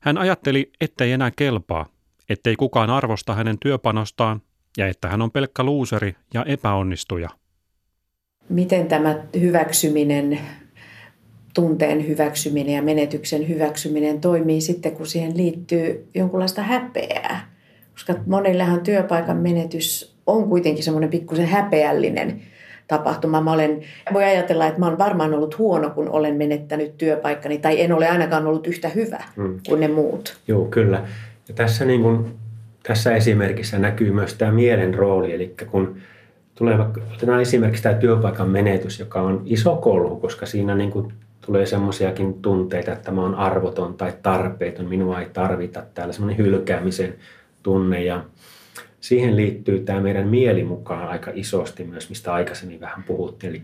Hän 0.00 0.18
ajatteli, 0.18 0.72
ettei 0.80 1.12
enää 1.12 1.30
kelpaa, 1.30 1.86
ettei 2.28 2.56
kukaan 2.56 2.90
arvosta 2.90 3.34
hänen 3.34 3.58
työpanostaan 3.58 4.42
ja 4.76 4.86
että 4.86 5.08
hän 5.08 5.22
on 5.22 5.30
pelkkä 5.30 5.62
luuseri 5.62 6.16
ja 6.34 6.44
epäonnistuja. 6.44 7.28
Miten 8.48 8.88
tämä 8.88 9.14
hyväksyminen, 9.40 10.40
tunteen 11.56 12.08
hyväksyminen 12.08 12.74
ja 12.74 12.82
menetyksen 12.82 13.48
hyväksyminen 13.48 14.20
toimii 14.20 14.60
sitten, 14.60 14.92
kun 14.92 15.06
siihen 15.06 15.36
liittyy 15.36 16.08
jonkunlaista 16.14 16.62
häpeää? 16.62 17.52
Koska 17.92 18.14
monillehan 18.26 18.80
työpaikan 18.80 19.36
menetys 19.36 20.16
on 20.26 20.48
kuitenkin 20.48 20.84
semmoinen 20.84 21.10
pikkusen 21.10 21.46
häpeällinen 21.46 22.40
tapahtuma. 22.88 23.40
Mä 23.40 23.52
olen, 23.52 23.80
voi 24.12 24.24
ajatella, 24.24 24.66
että 24.66 24.80
mä 24.80 24.86
olen 24.86 24.98
varmaan 24.98 25.34
ollut 25.34 25.58
huono, 25.58 25.90
kun 25.90 26.08
olen 26.08 26.36
menettänyt 26.36 26.98
työpaikkani, 26.98 27.58
tai 27.58 27.80
en 27.80 27.92
ole 27.92 28.08
ainakaan 28.08 28.46
ollut 28.46 28.66
yhtä 28.66 28.88
hyvä 28.88 29.22
hmm. 29.36 29.60
kuin 29.68 29.80
ne 29.80 29.88
muut. 29.88 30.36
Joo, 30.48 30.64
kyllä. 30.64 31.02
Ja 31.48 31.54
tässä 31.54 31.84
niin 31.84 32.02
kuin 32.02 32.34
tässä 32.82 33.16
esimerkissä 33.16 33.78
näkyy 33.78 34.12
myös 34.12 34.34
tämä 34.34 34.52
mielen 34.52 34.94
rooli, 34.94 35.34
eli 35.34 35.54
kun 35.70 35.96
tulee 36.54 36.78
vaikka, 36.78 37.00
otetaan 37.14 37.40
esimerkiksi 37.40 37.82
tämä 37.82 37.94
työpaikan 37.94 38.48
menetys, 38.48 39.00
joka 39.00 39.20
on 39.20 39.42
iso 39.44 39.76
kolhu, 39.76 40.16
koska 40.16 40.46
siinä 40.46 40.74
niin 40.74 40.90
kuin 40.90 41.12
tulee 41.46 41.66
semmoisiakin 41.66 42.34
tunteita, 42.42 42.92
että 42.92 43.10
mä 43.10 43.22
oon 43.22 43.34
arvoton 43.34 43.94
tai 43.94 44.12
tarpeeton, 44.22 44.86
minua 44.86 45.20
ei 45.20 45.26
tarvita 45.32 45.82
täällä, 45.94 46.12
semmoinen 46.12 46.38
hylkäämisen 46.38 47.14
tunne. 47.62 48.04
Ja 48.04 48.24
siihen 49.00 49.36
liittyy 49.36 49.80
tämä 49.80 50.00
meidän 50.00 50.28
mieli 50.28 50.64
mukaan 50.64 51.08
aika 51.08 51.30
isosti 51.34 51.84
myös, 51.84 52.08
mistä 52.08 52.32
aikaisemmin 52.32 52.80
vähän 52.80 53.02
puhuttiin, 53.02 53.50
eli 53.50 53.62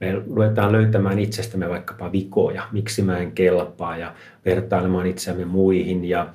me 0.00 0.22
luetaan 0.26 0.72
löytämään 0.72 1.18
itsestämme 1.18 1.68
vaikkapa 1.68 2.12
vikoja, 2.12 2.62
miksi 2.72 3.02
mä 3.02 3.18
en 3.18 3.32
kelpaa 3.32 3.96
ja 3.96 4.14
vertailemaan 4.44 5.06
itseämme 5.06 5.44
muihin. 5.44 6.04
Ja 6.04 6.32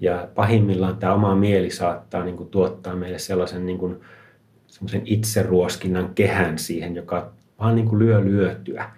ja 0.00 0.28
pahimmillaan 0.34 0.96
tämä 0.96 1.14
oma 1.14 1.34
mieli 1.34 1.70
saattaa 1.70 2.24
niin 2.24 2.36
kuin, 2.36 2.48
tuottaa 2.48 2.96
meille 2.96 3.18
sellaisen 3.18 3.66
niin 3.66 3.78
kuin, 3.78 4.00
semmoisen 4.66 5.02
itseruoskinnan 5.04 6.14
kehän 6.14 6.58
siihen, 6.58 6.96
joka 6.96 7.32
vaan 7.58 7.74
niin 7.74 7.88
kuin, 7.88 7.98
lyö 7.98 8.24
lyötyä. 8.24 8.90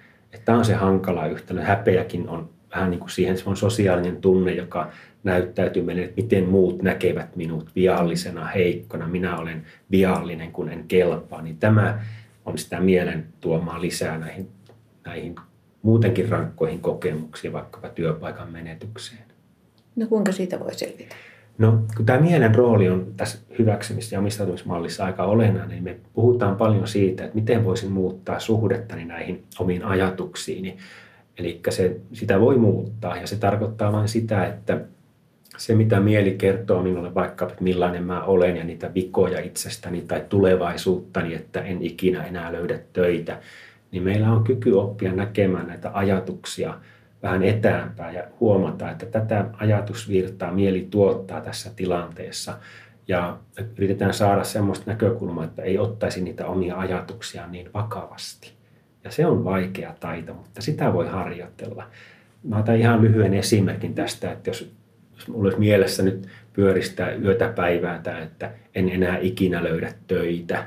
Tämä 0.45 0.59
on 0.59 0.65
se 0.65 0.75
hankala 0.75 1.27
yhtälö. 1.27 1.63
Häpeäkin 1.63 2.29
on 2.29 2.51
vähän 2.75 2.91
niin 2.91 3.01
kuin 3.01 3.11
siihen 3.11 3.39
se 3.39 3.49
on 3.49 3.57
sosiaalinen 3.57 4.17
tunne, 4.17 4.53
joka 4.53 4.91
näyttäytyy 5.25 5.83
meille, 5.83 6.03
että 6.03 6.23
miten 6.23 6.49
muut 6.49 6.83
näkevät 6.83 7.37
minut 7.37 7.71
viallisena, 7.75 8.47
heikkona. 8.47 9.09
Minä 9.09 9.37
olen 9.37 9.67
viallinen, 9.91 10.53
kun 10.53 10.69
en 10.69 10.85
kelpaa. 10.89 11.43
Niin 11.43 11.59
tämä 11.59 12.01
on 12.45 12.59
sitä 12.59 12.81
mielen 12.81 13.27
tuomaa 13.41 13.81
lisää 13.81 14.19
näihin, 14.19 14.49
näihin 15.05 15.35
muutenkin 15.83 16.29
rankkoihin 16.29 16.81
kokemuksiin, 16.81 17.53
vaikkapa 17.53 17.89
työpaikan 17.89 18.53
menetykseen. 18.53 19.25
No 19.97 20.07
kuinka 20.07 20.33
siitä 20.33 20.61
voi 20.61 20.75
selvitä? 20.75 21.15
No 21.59 21.83
kun 21.97 22.07
tämä 22.07 22.21
mielen 22.21 22.55
rooli 22.55 22.89
on 22.89 23.13
tässä 23.17 23.39
hyväksymis- 23.59 24.13
ja 24.13 24.19
omistautumismallissa 24.19 25.05
aika 25.05 25.25
olennainen, 25.25 25.71
niin 25.71 25.85
me 25.85 25.97
puhutaan 26.13 26.57
paljon 26.57 26.89
siitä, 26.89 27.25
että 27.25 27.35
miten 27.35 27.65
voisin 27.65 27.93
muuttaa 27.93 28.39
suhdettani 28.39 29.05
näihin 29.05 29.45
omiin 29.59 29.85
ajatuksiini. 29.85 30.77
Eli 31.39 31.61
se, 31.69 32.01
sitä 32.13 32.41
voi 32.41 32.57
muuttaa 32.57 33.17
ja 33.17 33.27
se 33.27 33.37
tarkoittaa 33.37 33.93
vain 33.93 34.09
sitä, 34.09 34.47
että 34.47 34.81
se 35.57 35.75
mitä 35.75 36.01
mieli 36.01 36.35
kertoo 36.35 36.83
minulle 36.83 37.15
vaikka, 37.15 37.47
että 37.47 37.65
millainen 37.65 38.05
mä 38.05 38.25
olen 38.25 38.57
ja 38.57 38.65
niitä 38.65 38.95
vikoja 38.95 39.41
itsestäni 39.41 40.01
tai 40.01 40.25
tulevaisuuttani, 40.29 41.35
että 41.35 41.61
en 41.61 41.83
ikinä 41.83 42.25
enää 42.25 42.53
löydä 42.53 42.79
töitä, 42.93 43.41
niin 43.91 44.03
meillä 44.03 44.33
on 44.33 44.45
kyky 44.45 44.73
oppia 44.73 45.13
näkemään 45.13 45.67
näitä 45.67 45.91
ajatuksia– 45.95 46.75
vähän 47.23 47.43
etäämpää 47.43 48.13
ja 48.13 48.25
huomata, 48.41 48.91
että 48.91 49.07
tätä 49.07 49.45
ajatusvirtaa 49.53 50.53
mieli 50.53 50.89
tuottaa 50.91 51.41
tässä 51.41 51.71
tilanteessa. 51.77 52.59
Ja 53.09 53.39
yritetään 53.77 54.15
saada 54.15 54.45
semmoista 54.45 54.91
näkökulmaa, 54.91 55.45
että 55.45 55.63
ei 55.63 55.79
ottaisi 55.79 56.21
niitä 56.21 56.47
omia 56.47 56.77
ajatuksia 56.79 57.47
niin 57.47 57.71
vakavasti. 57.75 58.53
Ja 59.05 59.11
se 59.11 59.27
on 59.27 59.45
vaikea 59.45 59.95
taito, 60.01 60.35
mutta 60.35 60.63
sitä 60.63 60.93
voi 60.93 61.09
harjoitella. 61.09 61.87
Mä 62.43 62.59
otan 62.59 62.77
ihan 62.77 63.03
lyhyen 63.03 63.35
esimerkin 63.35 63.95
tästä, 63.95 64.33
että 64.33 64.51
jos, 64.51 64.73
jos 65.15 65.29
mulla 65.29 65.45
olisi 65.45 65.59
mielessä 65.59 66.03
nyt 66.03 66.29
pyöristää 66.53 67.15
yötä 67.15 67.49
päivää 67.49 67.99
tämä, 67.99 68.19
että 68.19 68.51
en 68.75 68.89
enää 68.89 69.19
ikinä 69.19 69.65
löydä 69.65 69.95
töitä, 70.07 70.65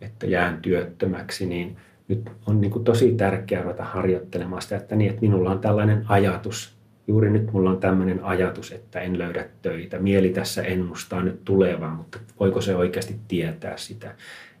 että 0.00 0.26
jään 0.26 0.58
työttömäksi, 0.62 1.46
niin– 1.46 1.76
nyt 2.08 2.30
on 2.46 2.60
niin 2.60 2.70
kuin 2.70 2.84
tosi 2.84 3.14
tärkeää 3.14 3.62
ruveta 3.62 3.84
harjoittelemaan 3.84 4.62
sitä, 4.62 4.76
että, 4.76 4.96
niin, 4.96 5.10
että 5.10 5.22
minulla 5.22 5.50
on 5.50 5.58
tällainen 5.58 6.04
ajatus, 6.08 6.76
juuri 7.06 7.30
nyt 7.30 7.52
mulla 7.52 7.70
on 7.70 7.80
tämmöinen 7.80 8.24
ajatus, 8.24 8.72
että 8.72 9.00
en 9.00 9.18
löydä 9.18 9.44
töitä. 9.62 9.98
Mieli 9.98 10.28
tässä 10.28 10.62
ennustaa 10.62 11.22
nyt 11.22 11.44
tulevaa, 11.44 11.94
mutta 11.94 12.18
voiko 12.40 12.60
se 12.60 12.76
oikeasti 12.76 13.16
tietää 13.28 13.76
sitä? 13.76 14.14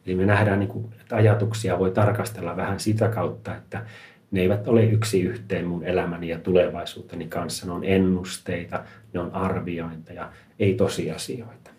Eli 0.06 0.14
me 0.14 0.26
nähdään, 0.26 0.58
niin 0.58 0.68
kuin, 0.68 0.84
että 1.00 1.16
ajatuksia 1.16 1.78
voi 1.78 1.90
tarkastella 1.90 2.56
vähän 2.56 2.80
sitä 2.80 3.08
kautta, 3.08 3.56
että 3.56 3.86
ne 4.30 4.40
eivät 4.40 4.68
ole 4.68 4.84
yksi 4.84 5.22
yhteen 5.22 5.66
mun 5.66 5.84
elämäni 5.84 6.28
ja 6.28 6.38
tulevaisuuteni 6.38 7.26
kanssa. 7.26 7.66
Ne 7.66 7.72
on 7.72 7.84
ennusteita, 7.84 8.84
ne 9.12 9.20
on 9.20 9.34
arviointeja, 9.34 10.30
ei 10.58 10.74
tosiasioita. 10.74 11.70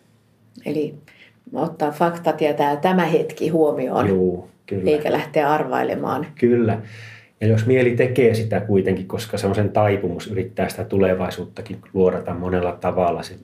Eli 0.65 0.95
ottaa 1.53 1.91
faktat 1.91 2.41
ja 2.41 2.53
tämä 2.81 3.05
hetki 3.05 3.49
huomioon. 3.49 4.07
Joo, 4.07 4.49
Kyllä. 4.65 4.91
eikä 4.91 5.11
lähteä 5.11 5.51
arvailemaan. 5.51 6.27
Kyllä. 6.39 6.81
Ja 7.41 7.47
jos 7.47 7.65
mieli 7.65 7.95
tekee 7.95 8.33
sitä 8.33 8.61
kuitenkin, 8.61 9.07
koska 9.07 9.37
se 9.37 9.47
on 9.47 9.55
sen 9.55 9.69
taipumus 9.69 10.27
yrittää 10.27 10.69
sitä 10.69 10.83
tulevaisuuttakin 10.83 11.77
luodata 11.93 12.33
monella 12.33 12.71
tavalla, 12.71 13.23
se, 13.23 13.35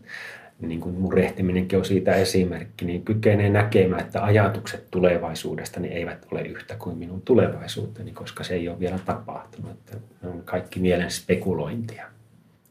niin 0.59 0.79
kuin 0.79 0.95
murehtiminenkin 0.95 1.79
on 1.79 1.85
siitä 1.85 2.15
esimerkki, 2.15 2.85
niin 2.85 3.05
kykenee 3.05 3.49
näkemään, 3.49 4.01
että 4.01 4.23
ajatukset 4.23 4.87
tulevaisuudesta 4.91 5.79
niin 5.79 5.93
eivät 5.93 6.25
ole 6.31 6.41
yhtä 6.41 6.75
kuin 6.79 6.97
minun 6.97 7.21
tulevaisuuteni, 7.21 8.11
koska 8.11 8.43
se 8.43 8.53
ei 8.53 8.69
ole 8.69 8.79
vielä 8.79 8.99
tapahtunut. 9.05 9.71
Että 9.71 9.97
ne 10.23 10.29
on 10.29 10.41
kaikki 10.45 10.79
mielen 10.79 11.11
spekulointia. 11.11 12.05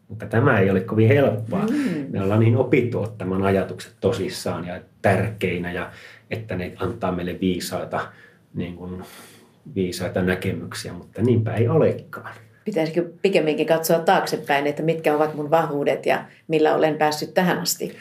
Mutta 0.09 0.27
tämä 0.27 0.59
ei 0.59 0.71
ole 0.71 0.81
kovin 0.81 1.09
helppoa. 1.09 1.67
Mm. 1.67 2.07
Me 2.11 2.23
ollaan 2.23 2.41
niin 2.41 2.57
opittu 2.57 3.03
ottamaan 3.03 3.43
ajatukset 3.43 3.95
tosissaan 4.01 4.67
ja 4.67 4.81
tärkeinä 5.03 5.73
ja 5.73 5.91
että 6.31 6.57
ne 6.57 6.73
antaa 6.77 7.13
meille 7.13 7.41
viisaita 7.41 8.01
niin 8.55 8.77
kuin 8.77 9.03
viisaita 9.75 10.23
näkemyksiä, 10.23 10.93
mutta 10.93 11.23
niinpä 11.23 11.55
ei 11.55 11.69
olekaan. 11.69 12.35
Pitäisikö 12.65 13.11
pikemminkin 13.23 13.67
katsoa 13.67 13.99
taaksepäin, 13.99 14.67
että 14.67 14.83
mitkä 14.83 15.17
ovat 15.17 15.35
mun 15.35 15.51
vahvuudet 15.51 16.07
ja 16.07 16.25
millä 16.49 16.75
olen 16.75 16.95
päässyt 16.95 17.35
tähän 17.35 17.59
asti? 17.59 17.97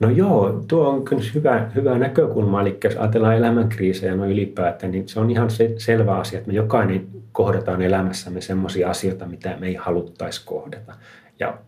No 0.00 0.10
joo, 0.10 0.64
tuo 0.68 0.88
on 0.88 1.04
kyllä 1.04 1.22
hyvä, 1.34 1.70
hyvä 1.74 1.98
näkökulma. 1.98 2.60
Eli 2.60 2.78
jos 2.84 2.96
ajatellaan 2.96 3.36
elämänkriisejä 3.36 4.16
no 4.16 4.26
ylipäätään, 4.26 4.92
niin 4.92 5.08
se 5.08 5.20
on 5.20 5.30
ihan 5.30 5.50
se, 5.50 5.74
selvä 5.78 6.16
asia, 6.16 6.38
että 6.38 6.50
me 6.50 6.56
jokainen 6.56 7.06
kohdataan 7.32 7.82
elämässämme 7.82 8.40
sellaisia 8.40 8.90
asioita, 8.90 9.26
mitä 9.26 9.56
me 9.60 9.66
ei 9.66 9.74
haluttaisi 9.74 10.42
kohdata. 10.44 10.94
Ja 11.40 11.58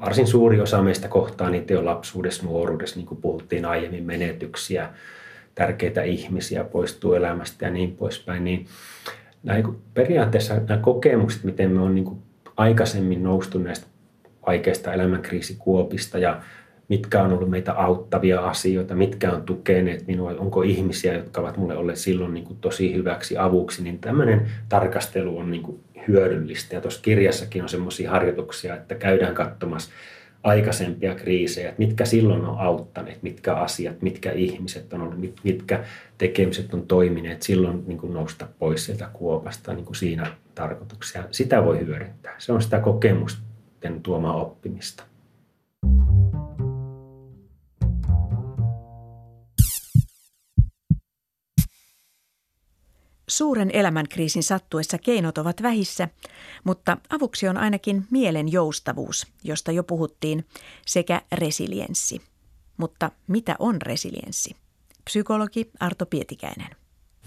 varsin 0.00 0.26
suuri 0.26 0.60
osa 0.60 0.82
meistä 0.82 1.08
kohtaa 1.08 1.50
niitä 1.50 1.72
jo 1.72 1.84
lapsuudessa, 1.84 2.46
nuoruudessa, 2.46 2.96
niin 2.96 3.06
kuin 3.06 3.20
puhuttiin 3.20 3.64
aiemmin, 3.64 4.04
menetyksiä, 4.04 4.88
tärkeitä 5.56 6.02
ihmisiä 6.02 6.64
poistuu 6.64 7.14
elämästä 7.14 7.64
ja 7.64 7.70
niin 7.70 7.96
poispäin, 7.96 8.44
niin 8.44 8.66
näin, 9.42 9.64
periaatteessa 9.94 10.54
nämä 10.54 10.80
kokemukset, 10.80 11.44
miten 11.44 11.70
me 11.70 11.80
on 11.80 11.94
niin 11.94 12.04
kuin 12.04 12.18
aikaisemmin 12.56 13.22
noustu 13.22 13.58
näistä 13.58 13.86
vaikeista 14.46 14.92
elämänkriisikuopista 14.92 16.18
ja 16.18 16.40
mitkä 16.88 17.22
on 17.22 17.32
ollut 17.32 17.50
meitä 17.50 17.72
auttavia 17.72 18.40
asioita, 18.40 18.94
mitkä 18.94 19.32
on 19.32 19.42
tukeneet 19.42 20.06
minua, 20.06 20.34
onko 20.38 20.62
ihmisiä, 20.62 21.14
jotka 21.14 21.40
ovat 21.40 21.56
mulle 21.56 21.76
olleet 21.76 21.98
silloin 21.98 22.34
niin 22.34 22.44
kuin 22.44 22.58
tosi 22.60 22.94
hyväksi 22.94 23.38
avuksi, 23.38 23.82
niin 23.82 23.98
tämmöinen 23.98 24.46
tarkastelu 24.68 25.38
on 25.38 25.50
niin 25.50 25.62
kuin 25.62 25.80
hyödyllistä. 26.08 26.74
Ja 26.74 26.80
tuossa 26.80 27.02
kirjassakin 27.02 27.62
on 27.62 27.68
semmoisia 27.68 28.10
harjoituksia, 28.10 28.74
että 28.74 28.94
käydään 28.94 29.34
katsomassa 29.34 29.90
aikaisempia 30.42 31.14
kriisejä, 31.14 31.68
että 31.68 31.82
mitkä 31.82 32.04
silloin 32.04 32.44
on 32.44 32.58
auttaneet, 32.58 33.22
mitkä 33.22 33.54
asiat, 33.54 34.02
mitkä 34.02 34.32
ihmiset 34.32 34.92
on 34.92 35.00
ollut, 35.00 35.18
mitkä 35.44 35.84
tekemiset 36.18 36.74
on 36.74 36.86
toimineet 36.86 37.42
silloin 37.42 37.84
niin 37.86 37.98
kuin 37.98 38.14
nousta 38.14 38.48
pois 38.58 38.84
sieltä 38.84 39.08
kuopasta 39.12 39.74
niin 39.74 39.84
kuin 39.84 39.96
siinä 39.96 40.26
tarkoituksessa. 40.54 41.22
Sitä 41.30 41.64
voi 41.64 41.86
hyödyntää. 41.86 42.34
Se 42.38 42.52
on 42.52 42.62
sitä 42.62 42.78
kokemusten 42.80 44.02
tuomaa 44.02 44.36
oppimista. 44.36 45.04
Suuren 53.36 53.70
elämänkriisin 53.72 54.42
sattuessa 54.42 54.98
keinot 54.98 55.38
ovat 55.38 55.62
vähissä, 55.62 56.08
mutta 56.64 56.96
avuksi 57.10 57.48
on 57.48 57.56
ainakin 57.56 58.04
mielen 58.10 58.52
joustavuus, 58.52 59.26
josta 59.44 59.72
jo 59.72 59.82
puhuttiin, 59.82 60.44
sekä 60.86 61.22
resilienssi. 61.32 62.20
Mutta 62.76 63.10
mitä 63.26 63.56
on 63.58 63.82
resilienssi? 63.82 64.56
Psykologi 65.04 65.70
Arto 65.80 66.06
Pietikäinen. 66.06 66.70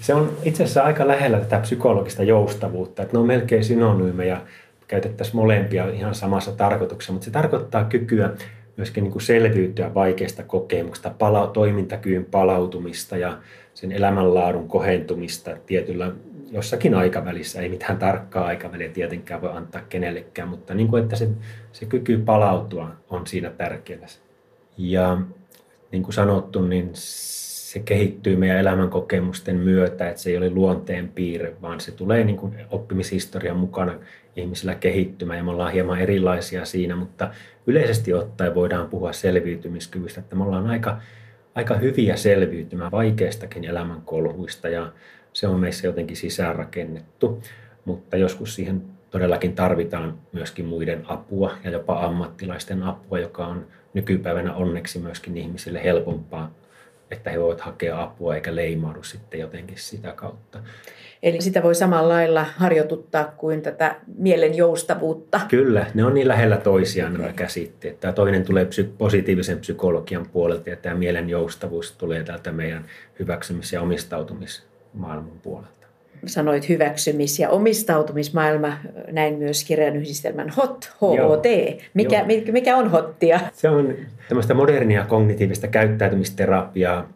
Se 0.01 0.13
on 0.13 0.37
itse 0.43 0.63
asiassa 0.63 0.83
aika 0.83 1.07
lähellä 1.07 1.39
tätä 1.39 1.59
psykologista 1.59 2.23
joustavuutta, 2.23 3.01
että 3.01 3.13
ne 3.13 3.19
on 3.19 3.27
melkein 3.27 3.63
synonyymeja, 3.63 4.41
käytettäisiin 4.87 5.35
molempia 5.35 5.89
ihan 5.89 6.15
samassa 6.15 6.51
tarkoituksessa, 6.51 7.13
mutta 7.13 7.25
se 7.25 7.31
tarkoittaa 7.31 7.83
kykyä 7.83 8.29
myöskin 8.77 9.03
niin 9.03 9.11
kuin 9.11 9.21
selviytyä 9.21 9.93
vaikeista 9.93 10.43
kokemuksista, 10.43 11.09
pala- 11.09 11.47
toimintakyyn 11.47 12.25
palautumista 12.25 13.17
ja 13.17 13.37
sen 13.79 13.91
elämänlaadun 13.91 14.67
kohentumista 14.67 15.57
tietyllä 15.65 16.11
jossakin 16.51 16.95
aikavälissä. 16.95 17.61
Ei 17.61 17.69
mitään 17.69 17.97
tarkkaa 17.97 18.45
aikaväliä 18.45 18.89
tietenkään 18.89 19.41
voi 19.41 19.51
antaa 19.53 19.81
kenellekään, 19.89 20.49
mutta 20.49 20.73
niin 20.73 20.87
kuin, 20.87 21.03
että 21.03 21.15
se, 21.15 21.29
se 21.71 21.85
kyky 21.85 22.17
palautua 22.17 22.89
on 23.09 23.27
siinä 23.27 23.49
tärkeää. 23.49 24.07
Ja 24.77 25.21
niin 25.91 26.03
kuin 26.03 26.13
sanottu, 26.13 26.61
niin 26.61 26.89
se 26.93 27.79
kehittyy 27.79 28.35
meidän 28.35 28.57
elämänkokemusten 28.57 29.55
myötä, 29.55 30.09
että 30.09 30.21
se 30.21 30.29
ei 30.29 30.37
ole 30.37 30.49
luonteen 30.49 31.09
piirre, 31.09 31.53
vaan 31.61 31.79
se 31.79 31.91
tulee 31.91 32.23
niin 32.23 32.37
kuin 32.37 32.55
oppimishistorian 32.71 33.57
mukana 33.57 33.93
ihmisillä 34.35 34.75
kehittymään 34.75 35.37
ja 35.37 35.43
me 35.43 35.51
ollaan 35.51 35.73
hieman 35.73 35.99
erilaisia 35.99 36.65
siinä, 36.65 36.95
mutta 36.95 37.31
yleisesti 37.67 38.13
ottaen 38.13 38.55
voidaan 38.55 38.89
puhua 38.89 39.13
selviytymiskyvystä, 39.13 40.19
että 40.19 40.35
me 40.35 40.43
ollaan 40.43 40.67
aika, 40.67 41.01
aika 41.55 41.75
hyviä 41.75 42.15
selviytymään 42.15 42.91
vaikeistakin 42.91 43.63
elämänkolhuista 43.63 44.69
ja 44.69 44.91
se 45.33 45.47
on 45.47 45.59
meissä 45.59 45.87
jotenkin 45.87 46.17
sisäänrakennettu, 46.17 47.43
mutta 47.85 48.17
joskus 48.17 48.55
siihen 48.55 48.81
todellakin 49.11 49.55
tarvitaan 49.55 50.17
myöskin 50.31 50.65
muiden 50.65 51.03
apua 51.07 51.57
ja 51.63 51.71
jopa 51.71 52.05
ammattilaisten 52.05 52.83
apua, 52.83 53.19
joka 53.19 53.47
on 53.47 53.67
nykypäivänä 53.93 54.53
onneksi 54.53 54.99
myöskin 54.99 55.37
ihmisille 55.37 55.83
helpompaa 55.83 56.51
että 57.11 57.29
he 57.29 57.39
voivat 57.39 57.61
hakea 57.61 58.01
apua 58.01 58.35
eikä 58.35 58.55
leimaudu 58.55 59.03
sitten 59.03 59.39
jotenkin 59.39 59.77
sitä 59.77 60.11
kautta. 60.11 60.59
Eli 61.23 61.41
sitä 61.41 61.63
voi 61.63 61.75
samalla 61.75 62.13
lailla 62.13 62.45
harjoituttaa 62.57 63.33
kuin 63.37 63.61
tätä 63.61 63.95
mielen 64.17 64.57
joustavuutta. 64.57 65.41
Kyllä, 65.47 65.85
ne 65.93 66.05
on 66.05 66.13
niin 66.13 66.27
lähellä 66.27 66.57
toisiaan 66.57 67.13
nämä 67.13 67.33
käsitteet. 67.33 67.99
Tämä 67.99 68.13
toinen 68.13 68.43
tulee 68.43 68.65
psy- 68.65 68.93
positiivisen 68.97 69.59
psykologian 69.59 70.25
puolelta 70.33 70.69
ja 70.69 70.75
tämä 70.75 70.95
mielen 70.95 71.29
joustavuus 71.29 71.91
tulee 71.91 72.23
täältä 72.23 72.51
meidän 72.51 72.85
hyväksymis- 73.19 73.73
ja 73.73 73.81
omistautumismaailman 73.81 75.39
puolelta. 75.43 75.69
Sanoit 76.25 76.69
hyväksymis- 76.69 77.39
ja 77.39 77.49
omistautumismaailma, 77.49 78.77
näin 79.11 79.37
myös 79.37 79.63
kirjan 79.63 79.95
yhdistelmän 79.95 80.49
HOT, 80.49 80.91
HOT. 81.01 81.43
Mikä, 81.93 82.25
mikä 82.51 82.77
on 82.77 82.91
HOTtia? 82.91 83.39
Se 83.53 83.69
on 83.69 83.95
tämmöistä 84.27 84.53
modernia 84.53 85.05
kognitiivista 85.05 85.67
käyttäytymisterapiaa 85.67 87.09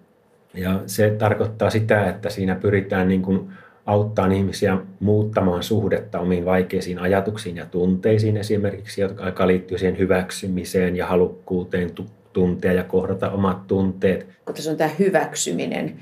ja 0.54 0.80
se 0.86 1.10
tarkoittaa 1.10 1.70
sitä, 1.70 2.10
että 2.10 2.30
siinä 2.30 2.56
pyritään 2.56 3.08
niin 3.08 3.22
kuin 3.22 3.50
auttaa 3.86 4.28
ihmisiä 4.28 4.78
muuttamaan 5.00 5.64
suhdetta 5.64 6.20
omiin 6.20 6.46
vaikeisiin 6.46 7.00
ajatuksiin 7.00 7.56
ja 7.56 7.66
tunteisiin 7.66 8.38
esimerkiksi, 8.38 9.02
jotka 9.02 9.48
liittyy 9.48 9.78
siihen 9.78 9.98
hyväksymiseen 9.98 10.96
ja 10.96 11.08
halukkuuteen 11.08 11.92
tuntea 12.34 12.74
ja 12.74 12.84
kohdata 12.84 13.32
omat 13.32 13.68
tunteet. 13.68 14.28
Kun 14.46 14.56
tässä 14.56 14.72
on 14.72 14.78
tämä 14.78 14.90
hyväksyminen, 15.00 15.96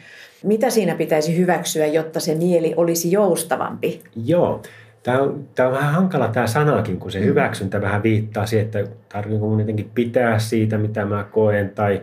mitä 0.44 0.70
siinä 0.70 0.96
pitäisi 0.96 1.38
hyväksyä, 1.38 1.86
jotta 1.86 2.20
se 2.20 2.36
mieli 2.36 2.74
olisi 2.78 3.12
joustavampi? 3.12 4.02
Joo, 4.26 4.62
Tämä 5.04 5.22
on, 5.22 5.48
tämä 5.56 5.70
on 5.70 5.76
vähän 5.76 5.94
hankala 5.94 6.28
tämä 6.28 6.48
sanakin, 6.48 7.00
kun 7.00 7.12
se 7.12 7.20
mm. 7.20 7.26
hyväksyntä 7.26 7.82
vähän 7.82 8.04
viittaa 8.04 8.46
siihen, 8.46 8.66
että 8.66 8.86
tarvitsenko 9.10 9.48
mun 9.48 9.60
jotenkin 9.60 9.92
pitää 9.96 10.40
siitä, 10.40 10.78
mitä 10.78 11.06
mä 11.06 11.24
koen, 11.24 11.70
tai, 11.70 12.02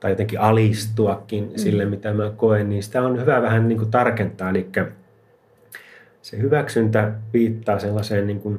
tai 0.00 0.10
jotenkin 0.10 0.40
alistuakin 0.40 1.44
mm. 1.44 1.56
sille, 1.56 1.84
mitä 1.84 2.12
mä 2.12 2.32
koen, 2.36 2.68
niin 2.68 2.82
sitä 2.82 3.02
on 3.02 3.20
hyvä 3.20 3.42
vähän 3.42 3.68
niin 3.68 3.78
kuin 3.78 3.90
tarkentaa. 3.90 4.50
Eli 4.50 4.68
se 6.26 6.38
hyväksyntä 6.38 7.12
viittaa 7.32 7.78
sellaiseen 7.78 8.26
niin 8.26 8.40
kuin 8.40 8.58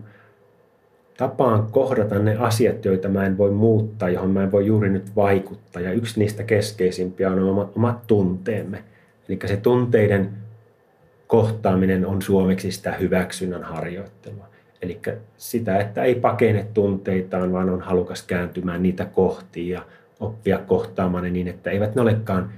tapaan 1.18 1.68
kohdata 1.72 2.20
ne 2.20 2.36
asiat, 2.36 2.86
joita 2.86 3.10
mä 3.10 3.26
en 3.26 3.38
voi 3.38 3.52
muuttaa, 3.52 4.10
johon 4.10 4.30
mä 4.30 4.44
en 4.44 4.52
voi 4.52 4.66
juuri 4.66 4.90
nyt 4.90 5.16
vaikuttaa. 5.16 5.82
Ja 5.82 5.92
yksi 5.92 6.20
niistä 6.20 6.44
keskeisimpiä 6.44 7.32
on 7.32 7.40
omat, 7.40 7.72
omat 7.78 8.08
tunteemme. 8.08 8.84
Eli 9.30 9.40
se 9.46 9.58
tunteiden 9.58 10.30
kohtaaminen 11.28 12.06
on 12.06 12.22
suomeksi 12.22 12.72
sitä 12.72 12.92
hyväksynnän 12.92 13.64
harjoittelua. 13.64 14.48
Eli 14.82 15.00
sitä, 15.38 15.78
että 15.78 16.04
ei 16.04 16.16
pakene 16.16 16.68
tunteitaan, 16.74 17.52
vaan 17.52 17.70
on 17.70 17.82
halukas 17.82 18.24
kääntymään 18.24 18.84
niitä 18.84 19.06
kohti 19.06 19.70
ja 19.70 19.82
oppia 20.20 20.58
kohtaamaan 20.58 21.24
ne 21.24 21.30
niin, 21.30 21.48
että 21.48 21.72
eivät 21.72 21.96
ne 21.96 22.02
olekaan 22.02 22.52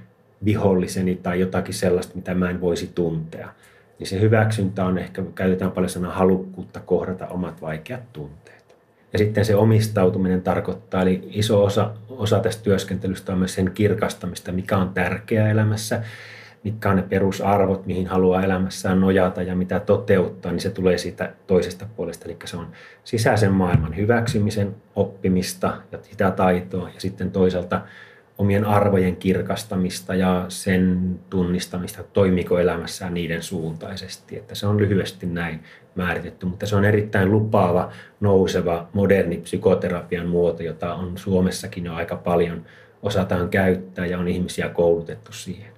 viholliseni 0.44 1.16
tai 1.22 1.40
jotakin 1.40 1.74
sellaista, 1.74 2.16
mitä 2.16 2.34
mä 2.34 2.50
en 2.50 2.60
voisi 2.60 2.90
tuntea. 2.94 3.52
Niin 4.00 4.08
se 4.08 4.20
hyväksyntä 4.20 4.84
on 4.84 4.98
ehkä, 4.98 5.22
käytetään 5.34 5.70
paljon 5.70 5.90
sanaa 5.90 6.12
halukkuutta 6.12 6.80
kohdata 6.80 7.26
omat 7.26 7.62
vaikeat 7.62 8.12
tunteet. 8.12 8.76
Ja 9.12 9.18
sitten 9.18 9.44
se 9.44 9.56
omistautuminen 9.56 10.42
tarkoittaa, 10.42 11.02
eli 11.02 11.28
iso 11.30 11.64
osa, 11.64 11.90
osa 12.08 12.40
tästä 12.40 12.62
työskentelystä 12.62 13.32
on 13.32 13.38
myös 13.38 13.54
sen 13.54 13.70
kirkastamista, 13.74 14.52
mikä 14.52 14.78
on 14.78 14.94
tärkeää 14.94 15.50
elämässä 15.50 16.02
mitkä 16.64 16.90
on 16.90 16.96
ne 16.96 17.02
perusarvot, 17.02 17.86
mihin 17.86 18.06
haluaa 18.06 18.42
elämässään 18.42 19.00
nojata 19.00 19.42
ja 19.42 19.56
mitä 19.56 19.80
toteuttaa, 19.80 20.52
niin 20.52 20.60
se 20.60 20.70
tulee 20.70 20.98
siitä 20.98 21.32
toisesta 21.46 21.86
puolesta. 21.96 22.24
Eli 22.24 22.36
se 22.44 22.56
on 22.56 22.66
sisäisen 23.04 23.52
maailman 23.52 23.96
hyväksymisen 23.96 24.74
oppimista 24.96 25.76
ja 25.92 25.98
sitä 26.02 26.30
taitoa 26.30 26.90
ja 26.94 27.00
sitten 27.00 27.30
toisaalta 27.30 27.80
omien 28.40 28.64
arvojen 28.64 29.16
kirkastamista 29.16 30.14
ja 30.14 30.44
sen 30.48 31.00
tunnistamista, 31.30 32.02
toimiko 32.02 32.58
elämässään 32.58 33.14
niiden 33.14 33.42
suuntaisesti. 33.42 34.36
Että 34.36 34.54
se 34.54 34.66
on 34.66 34.78
lyhyesti 34.78 35.26
näin 35.26 35.60
määritetty, 35.94 36.46
mutta 36.46 36.66
se 36.66 36.76
on 36.76 36.84
erittäin 36.84 37.30
lupaava, 37.30 37.92
nouseva, 38.20 38.88
moderni 38.92 39.36
psykoterapian 39.36 40.26
muoto, 40.26 40.62
jota 40.62 40.94
on 40.94 41.18
Suomessakin 41.18 41.84
jo 41.84 41.94
aika 41.94 42.16
paljon 42.16 42.64
osataan 43.02 43.48
käyttää 43.48 44.06
ja 44.06 44.18
on 44.18 44.28
ihmisiä 44.28 44.68
koulutettu 44.68 45.32
siihen 45.32 45.70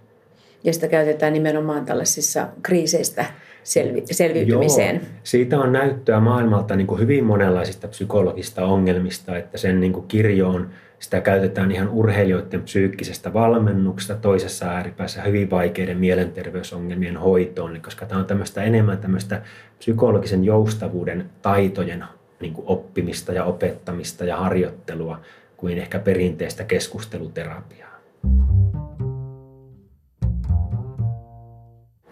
ja 0.64 0.72
sitä 0.72 0.88
käytetään 0.88 1.32
nimenomaan 1.32 1.84
tällaisissa 1.84 2.48
kriiseistä 2.62 3.24
selvi- 3.64 4.04
selviytymiseen. 4.10 4.96
Joo, 4.96 5.04
siitä 5.22 5.60
on 5.60 5.72
näyttöä 5.72 6.20
maailmalta 6.20 6.76
niin 6.76 6.86
kuin 6.86 7.00
hyvin 7.00 7.24
monenlaisista 7.24 7.88
psykologista 7.88 8.64
ongelmista, 8.64 9.36
että 9.36 9.58
sen 9.58 9.80
niin 9.80 9.92
kuin 9.92 10.08
kirjoon 10.08 10.70
sitä 11.02 11.20
käytetään 11.20 11.72
ihan 11.72 11.88
urheilijoiden 11.88 12.62
psyykkisestä 12.62 13.32
valmennuksesta 13.32 14.14
toisessa 14.14 14.66
ääripäässä 14.66 15.22
hyvin 15.22 15.50
vaikeiden 15.50 15.98
mielenterveysongelmien 15.98 17.16
hoitoon, 17.16 17.80
koska 17.84 18.06
tämä 18.06 18.20
on 18.20 18.26
tämmöistä 18.26 18.62
enemmän 18.62 18.98
tämmöistä 18.98 19.42
psykologisen 19.78 20.44
joustavuuden 20.44 21.30
taitojen 21.42 22.04
niin 22.40 22.52
kuin 22.52 22.66
oppimista 22.68 23.32
ja 23.32 23.44
opettamista 23.44 24.24
ja 24.24 24.36
harjoittelua 24.36 25.20
kuin 25.56 25.78
ehkä 25.78 25.98
perinteistä 25.98 26.64
keskusteluterapiaa. 26.64 27.98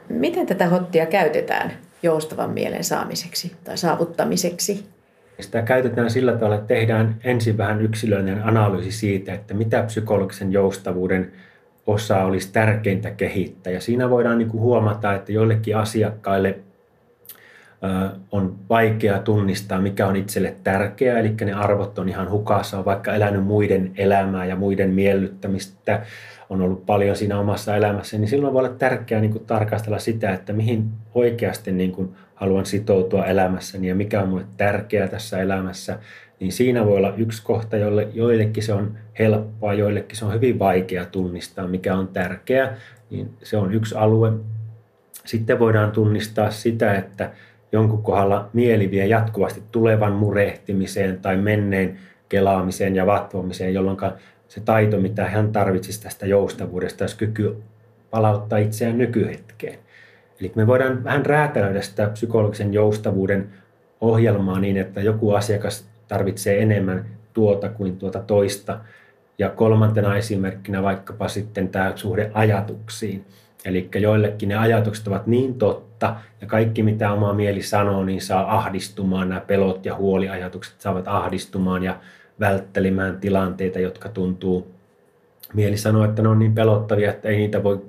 Miten 0.09 0.47
tätä 0.47 0.69
hottia 0.69 1.07
käytetään 1.07 1.73
joustavan 2.03 2.51
mielen 2.51 2.85
saamiseksi 2.85 3.53
tai 3.65 3.79
saavuttamiseksi? 3.79 5.00
Sitä 5.43 5.63
käytetään 5.63 6.11
sillä 6.11 6.33
tavalla, 6.33 6.55
että 6.55 6.67
tehdään 6.67 7.17
ensin 7.25 7.59
vähän 7.59 7.81
yksilöllinen 7.81 8.45
analyysi 8.45 8.93
siitä, 8.93 9.35
että 9.35 9.55
mitä 9.55 9.83
psykologisen 9.83 10.53
joustavuuden 10.53 11.33
osa 11.87 12.25
olisi 12.25 12.53
tärkeintä 12.53 13.11
kehittää. 13.11 13.73
Ja 13.73 13.81
siinä 13.81 14.11
voidaan 14.11 14.39
niin 14.39 14.49
kuin 14.49 14.61
huomata, 14.61 15.15
että 15.15 15.33
joillekin 15.33 15.77
asiakkaille 15.77 16.59
on 18.31 18.57
vaikea 18.71 19.19
tunnistaa, 19.19 19.81
mikä 19.81 20.07
on 20.07 20.17
itselle 20.17 20.55
tärkeää, 20.65 21.19
eli 21.19 21.35
ne 21.45 21.53
arvot 21.53 21.99
on 21.99 22.09
ihan 22.09 22.31
hukassa, 22.31 22.79
on 22.79 22.85
vaikka 22.85 23.15
elänyt 23.15 23.45
muiden 23.45 23.93
elämää 23.97 24.47
ja 24.47 24.57
muiden 24.57 24.91
miellyttämistä, 24.91 26.03
on 26.51 26.61
ollut 26.61 26.87
paljon 26.87 27.17
siinä 27.17 27.39
omassa 27.39 27.77
elämässä, 27.77 28.19
niin 28.19 28.29
silloin 28.29 28.53
voi 28.53 28.61
olla 28.65 28.77
tärkeää 28.77 29.21
niin 29.21 29.33
kuin 29.33 29.47
tarkastella 29.47 29.99
sitä, 29.99 30.33
että 30.33 30.53
mihin 30.53 30.85
oikeasti 31.15 31.73
niin 31.73 31.93
kuin 31.93 32.15
haluan 32.35 32.67
sitoutua 32.67 33.27
elämässäni 33.27 33.89
ja 33.89 33.95
mikä 33.95 34.23
on 34.23 34.29
minulle 34.29 34.47
tärkeää 34.57 35.09
tässä 35.09 35.41
elämässä, 35.43 35.99
niin 36.41 36.53
siinä 36.53 36.87
voi 36.87 36.97
olla 36.97 37.15
yksi 37.17 37.43
kohta, 37.45 37.77
jolle 37.77 38.09
joillekin 38.15 38.63
se 38.63 38.73
on 38.73 38.99
helppoa, 39.19 39.75
joillekin 39.75 40.17
se 40.17 40.25
on 40.25 40.35
hyvin 40.35 40.59
vaikea 40.59 41.05
tunnistaa, 41.05 41.67
mikä 41.67 41.97
on 41.97 42.09
tärkeää, 42.09 42.77
niin 43.11 43.31
se 43.43 43.57
on 43.57 43.75
yksi 43.75 43.95
alue. 43.95 44.33
Sitten 45.25 45.59
voidaan 45.59 45.93
tunnistaa 45.93 46.51
sitä, 46.51 46.95
että 46.95 47.31
jonkun 47.73 48.03
kohdalla 48.03 48.49
mieli 48.53 48.91
vie 48.91 49.07
jatkuvasti 49.07 49.63
tulevan 49.73 50.13
murehtimiseen 50.13 51.19
tai 51.19 51.37
menneen 51.37 51.99
kelaamiseen 52.29 52.97
ja 52.97 53.07
vatvomiseen, 53.07 53.75
jolloin 53.75 53.97
se 54.51 54.61
taito, 54.61 55.01
mitä 55.01 55.29
hän 55.29 55.53
tarvitsisi 55.53 56.03
tästä 56.03 56.27
joustavuudesta, 56.27 57.05
olisi 57.05 57.17
kyky 57.17 57.57
palauttaa 58.11 58.59
itseään 58.59 58.99
nykyhetkeen. 58.99 59.79
Eli 60.41 60.53
me 60.55 60.67
voidaan 60.67 61.05
vähän 61.05 61.27
räätälöidä 61.27 61.81
sitä 61.81 62.07
psykologisen 62.07 62.75
joustavuuden 62.75 63.49
ohjelmaa 64.01 64.61
niin, 64.61 64.77
että 64.77 65.01
joku 65.01 65.35
asiakas 65.35 65.89
tarvitsee 66.09 66.63
enemmän 66.63 67.05
tuota 67.33 67.69
kuin 67.69 67.97
tuota 67.97 68.21
toista. 68.21 68.81
Ja 69.39 69.49
kolmantena 69.49 70.17
esimerkkinä 70.17 70.83
vaikkapa 70.83 71.29
sitten 71.29 71.69
tämä 71.69 71.93
suhde 71.95 72.31
ajatuksiin. 72.35 73.25
Eli 73.65 73.89
joillekin 73.95 74.49
ne 74.49 74.57
ajatukset 74.57 75.09
ovat 75.09 75.27
niin 75.27 75.55
totta, 75.55 76.17
ja 76.41 76.47
kaikki 76.47 76.83
mitä 76.83 77.13
oma 77.13 77.33
mieli 77.33 77.63
sanoo, 77.63 78.05
niin 78.05 78.21
saa 78.21 78.57
ahdistumaan. 78.57 79.29
Nämä 79.29 79.41
pelot 79.41 79.87
ja 79.87 79.95
huoliajatukset 79.95 80.81
saavat 80.81 81.09
ahdistumaan 81.09 81.83
ja 81.83 81.97
välttelemään 82.41 83.21
tilanteita, 83.21 83.79
jotka 83.79 84.09
tuntuu, 84.09 84.71
mieli 85.55 85.77
sanoo, 85.77 86.05
että 86.05 86.23
ne 86.23 86.29
on 86.29 86.39
niin 86.39 86.55
pelottavia, 86.55 87.11
että 87.11 87.29
ei 87.29 87.37
niitä, 87.37 87.63
voi, 87.63 87.83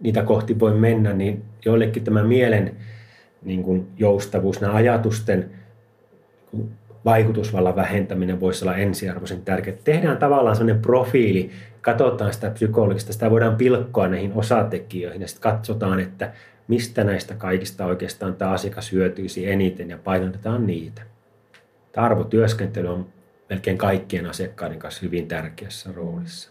niitä 0.00 0.22
kohti 0.22 0.60
voi 0.60 0.74
mennä, 0.74 1.12
niin 1.12 1.44
joillekin 1.64 2.04
tämä 2.04 2.22
mielen 2.22 2.76
niin 3.42 3.62
kuin 3.62 3.86
joustavuus, 3.98 4.60
nämä 4.60 4.74
ajatusten 4.74 5.50
vaikutusvallan 7.04 7.76
vähentäminen 7.76 8.40
voisi 8.40 8.64
olla 8.64 8.76
ensiarvoisen 8.76 9.42
tärkeää. 9.42 9.76
Tehdään 9.84 10.16
tavallaan 10.16 10.56
sellainen 10.56 10.82
profiili, 10.82 11.50
katsotaan 11.80 12.32
sitä 12.32 12.50
psykologista, 12.50 13.12
sitä 13.12 13.30
voidaan 13.30 13.56
pilkkoa 13.56 14.08
näihin 14.08 14.32
osatekijöihin 14.34 15.22
ja 15.22 15.28
sitten 15.28 15.52
katsotaan, 15.52 16.00
että 16.00 16.32
mistä 16.68 17.04
näistä 17.04 17.34
kaikista 17.34 17.86
oikeastaan 17.86 18.34
tämä 18.34 18.50
asiakas 18.50 18.92
hyötyisi 18.92 19.50
eniten 19.50 19.90
ja 19.90 19.98
painotetaan 19.98 20.66
niitä. 20.66 21.02
Tämä 21.92 22.04
arvotyöskentely 22.04 22.88
on 22.88 23.06
melkein 23.50 23.78
kaikkien 23.78 24.26
asiakkaiden 24.26 24.78
kanssa 24.78 25.00
hyvin 25.02 25.28
tärkeässä 25.28 25.90
roolissa. 25.92 26.50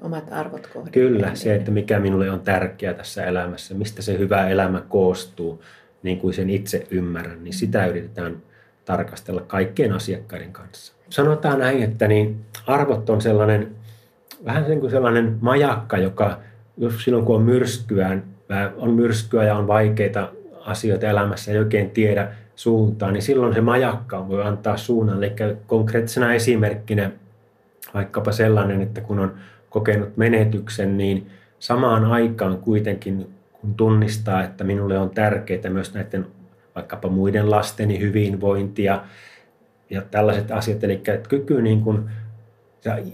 Omat 0.00 0.32
arvot 0.32 0.66
kohdat. 0.66 0.92
Kyllä, 0.92 1.34
se, 1.34 1.54
että 1.54 1.70
mikä 1.70 2.00
minulle 2.00 2.30
on 2.30 2.40
tärkeää 2.40 2.94
tässä 2.94 3.24
elämässä, 3.24 3.74
mistä 3.74 4.02
se 4.02 4.18
hyvä 4.18 4.48
elämä 4.48 4.80
koostuu, 4.88 5.62
niin 6.02 6.18
kuin 6.18 6.34
sen 6.34 6.50
itse 6.50 6.86
ymmärrän, 6.90 7.44
niin 7.44 7.54
sitä 7.54 7.86
yritetään 7.86 8.36
tarkastella 8.84 9.40
kaikkien 9.40 9.92
asiakkaiden 9.92 10.52
kanssa. 10.52 10.92
Sanotaan 11.10 11.58
näin, 11.58 11.82
että 11.82 12.08
niin 12.08 12.44
arvot 12.66 13.10
on 13.10 13.20
sellainen, 13.20 13.70
vähän 14.44 14.66
sen 14.66 14.80
kuin 14.80 14.90
sellainen 14.90 15.38
majakka, 15.40 15.98
joka 15.98 16.40
jos 16.76 17.04
silloin 17.04 17.24
kun 17.24 17.36
on 17.36 17.42
myrskyä, 17.42 18.18
on 18.76 18.90
myrskyä 18.90 19.44
ja 19.44 19.54
on 19.54 19.66
vaikeita 19.66 20.28
asioita 20.60 21.06
elämässä, 21.06 21.52
ei 21.52 21.58
oikein 21.58 21.90
tiedä, 21.90 22.32
suuntaan, 22.56 23.12
niin 23.12 23.22
silloin 23.22 23.54
se 23.54 23.60
majakka 23.60 24.28
voi 24.28 24.42
antaa 24.42 24.76
suunnan. 24.76 25.24
Eli 25.24 25.32
konkreettisena 25.66 26.34
esimerkkinä 26.34 27.10
vaikkapa 27.94 28.32
sellainen, 28.32 28.82
että 28.82 29.00
kun 29.00 29.18
on 29.18 29.34
kokenut 29.70 30.16
menetyksen, 30.16 30.98
niin 30.98 31.30
samaan 31.58 32.04
aikaan 32.04 32.58
kuitenkin 32.58 33.26
kun 33.60 33.74
tunnistaa, 33.74 34.44
että 34.44 34.64
minulle 34.64 34.98
on 34.98 35.10
tärkeää 35.10 35.70
myös 35.70 35.94
näiden 35.94 36.26
vaikkapa 36.74 37.08
muiden 37.08 37.50
lasteni 37.50 38.00
hyvinvointia 38.00 39.02
ja 39.90 40.02
tällaiset 40.02 40.50
asiat, 40.50 40.84
eli 40.84 41.02
kyky 41.28 41.62
niin 41.62 41.80
kuin, 41.80 42.10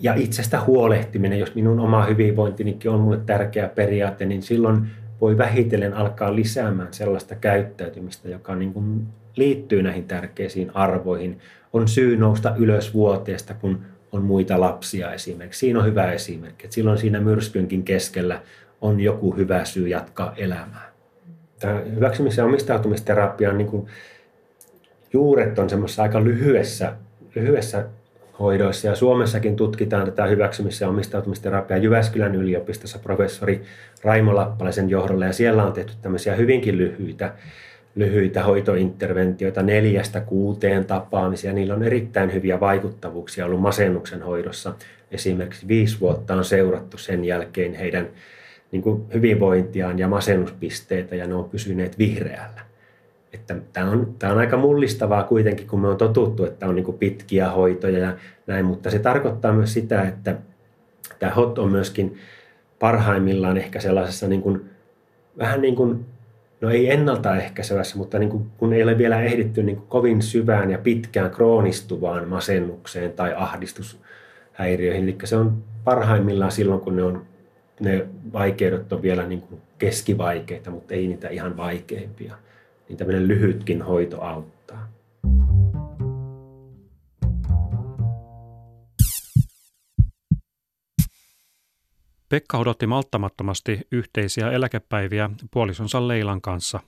ja, 0.01 0.15
itsestä 0.15 0.61
huolehtiminen, 0.61 1.39
jos 1.39 1.55
minun 1.55 1.81
oma 1.81 2.05
hyvinvointinikin 2.05 2.91
on 2.91 3.01
minulle 3.01 3.21
tärkeä 3.27 3.69
periaate, 3.69 4.27
niin 4.27 4.43
silloin 4.43 4.91
voi 5.21 5.39
vähitellen 5.39 5.95
alkaa 5.95 6.37
lisäämään 6.37 6.95
sellaista 6.95 7.35
käyttäytymistä, 7.35 8.29
joka 8.29 8.55
niin 8.55 8.73
kuin 8.73 9.07
liittyy 9.37 9.83
näihin 9.83 10.05
tärkeisiin 10.05 10.71
arvoihin. 10.75 11.39
On 11.73 11.89
syy 11.89 12.17
nousta 12.17 12.55
ylös 12.59 12.95
vuoteesta, 12.95 13.55
kun 13.55 13.81
on 14.13 14.23
muita 14.23 14.61
lapsia 14.61 15.13
esimerkiksi. 15.13 15.59
Siinä 15.59 15.79
on 15.79 15.85
hyvä 15.85 16.13
esimerkki. 16.13 16.67
Että 16.67 16.75
silloin 16.75 16.99
siinä 16.99 17.21
myrskynkin 17.21 17.83
keskellä 17.83 18.43
on 18.81 19.01
joku 19.01 19.37
hyvä 19.37 19.65
syy 19.65 19.89
jatkaa 19.89 20.35
elämää. 20.37 20.91
Tämä 21.61 21.83
hyväksymis- 21.95 22.37
ja 22.37 22.45
omistautumisterapian 22.45 23.59
niin 23.59 23.69
kuin 23.69 23.87
juuret 25.13 25.59
on 25.59 25.71
semmoisessa 25.71 26.03
aika 26.03 26.25
lyhyessä, 26.25 26.97
lyhyessä 27.35 27.87
hoidoissa 28.41 28.89
ja 28.89 28.95
Suomessakin 28.95 29.57
tutkitaan 29.57 30.05
tätä 30.05 30.25
hyväksymis- 30.25 30.81
ja 30.81 30.89
omistautumisterapiaa 30.89 31.79
Jyväskylän 31.79 32.35
yliopistossa 32.35 32.99
professori 32.99 33.63
Raimo 34.05 34.37
Lappalaisen 34.37 34.91
johdolla 34.91 35.25
ja 35.25 35.33
siellä 35.33 35.65
on 35.65 35.73
tehty 35.73 35.93
tämmöisiä 36.03 36.35
hyvinkin 36.35 36.77
lyhyitä 36.77 37.33
lyhyitä 37.95 38.43
hoitointerventioita 38.43 39.63
neljästä 39.63 40.21
kuuteen 40.21 40.85
tapaamisia. 40.85 41.53
Niillä 41.53 41.75
on 41.75 41.83
erittäin 41.83 42.33
hyviä 42.35 42.61
vaikuttavuuksia 42.61 43.47
ollut 43.47 43.61
masennuksen 43.61 44.23
hoidossa. 44.23 44.75
Esimerkiksi 45.11 45.69
viisi 45.69 46.01
vuotta 46.01 46.35
on 46.35 46.45
seurattu 46.45 46.99
sen 46.99 47.25
jälkeen 47.25 47.75
heidän 47.75 48.09
niin 48.73 48.83
kuin 48.83 49.05
hyvinvointiaan 49.15 49.99
ja 49.99 50.09
masennuspisteitä 50.09 51.17
ja 51.17 51.27
ne 51.27 51.35
on 51.35 51.49
pysyneet 51.51 51.99
vihreällä. 51.99 52.70
Että 53.33 53.57
tämä, 53.73 53.91
on, 53.91 54.15
tämä 54.19 54.33
on 54.33 54.39
aika 54.39 54.57
mullistavaa 54.57 55.23
kuitenkin, 55.23 55.67
kun 55.67 55.81
me 55.81 55.89
on 55.89 55.97
totuttu, 55.97 56.45
että 56.45 56.67
on 56.67 56.75
niin 56.75 56.99
pitkiä 56.99 57.51
hoitoja 57.51 57.99
ja 57.99 58.17
näin, 58.47 58.65
mutta 58.65 58.91
se 58.91 58.99
tarkoittaa 58.99 59.53
myös 59.53 59.75
sitä, 59.75 60.03
että 60.03 60.37
tämä 61.19 61.33
HOT 61.33 61.59
on 61.59 61.71
myöskin 61.71 62.19
parhaimmillaan 62.79 63.57
ehkä 63.57 63.81
sellaisessa 63.81 64.29
niin 64.29 64.43
kuin, 64.43 64.71
vähän 65.39 65.61
niin 65.61 65.77
kuin 65.77 66.07
no 66.61 66.71
ei 66.71 66.91
ennaltaehkäisevässä, 66.91 67.97
mutta 67.97 68.19
niin 68.19 68.31
kuin, 68.31 68.51
kun 68.59 68.73
ei 68.73 68.83
ole 68.83 68.99
vielä 68.99 69.23
ehditty 69.23 69.63
niin 69.63 69.77
kuin 69.77 69.89
kovin 69.89 70.23
syvään 70.23 70.71
ja 70.71 70.79
pitkään 70.79 71.31
kroonistuvaan 71.31 72.29
masennukseen 72.29 73.13
tai 73.13 73.35
ahdistushäiriöihin. 73.37 75.05
Eli 75.05 75.17
se 75.25 75.37
on 75.37 75.63
parhaimmillaan 75.85 76.53
silloin, 76.53 76.81
kun 76.81 76.97
ne, 76.97 77.03
on, 77.03 77.27
ne 77.81 78.07
vaikeudet 78.33 78.93
on 78.93 79.03
vielä 79.03 79.27
niin 79.27 79.43
kuin 79.43 79.61
keskivaikeita, 79.79 80.71
mutta 80.71 80.95
ei 80.95 81.07
niitä 81.07 81.29
ihan 81.29 81.57
vaikeimpia. 81.57 82.35
Niin 82.91 82.99
tämmöinen 82.99 83.29
lyhytkin 83.29 83.83
hoito 83.83 84.21
auttaa. 84.21 84.89
Pekka 92.29 92.59
odotti 92.59 92.87
malttamattomasti 92.87 93.81
yhteisiä 93.93 94.51
eläkepäiviä 94.51 95.31
puolisonsa 95.51 96.09
Leilan 96.09 96.41
kanssa. 96.41 96.81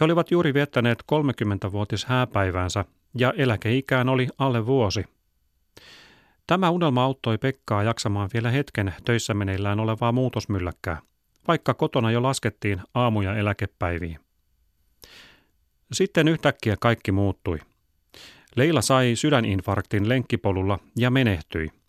He 0.00 0.04
olivat 0.04 0.30
juuri 0.30 0.54
viettäneet 0.54 1.04
30-vuotis 1.12 2.04
hääpäiväänsä 2.04 2.84
ja 3.18 3.32
eläkeikään 3.36 4.08
oli 4.08 4.28
alle 4.38 4.66
vuosi. 4.66 5.04
Tämä 6.46 6.70
unelma 6.70 7.04
auttoi 7.04 7.38
Pekkaa 7.38 7.82
jaksamaan 7.82 8.30
vielä 8.34 8.50
hetken 8.50 8.94
töissä 9.04 9.34
meneillään 9.34 9.80
olevaa 9.80 10.12
muutosmylläkkää, 10.12 11.02
vaikka 11.48 11.74
kotona 11.74 12.10
jo 12.10 12.22
laskettiin 12.22 12.80
aamuja 12.94 13.36
eläkepäiviin. 13.36 14.24
Sitten 15.94 16.28
yhtäkkiä 16.28 16.76
kaikki 16.80 17.12
muuttui. 17.12 17.58
Leila 18.56 18.82
sai 18.82 19.12
sydäninfarktin 19.16 20.08
lenkkipolulla 20.08 20.78
ja 20.96 21.10
menehtyi– 21.10 21.70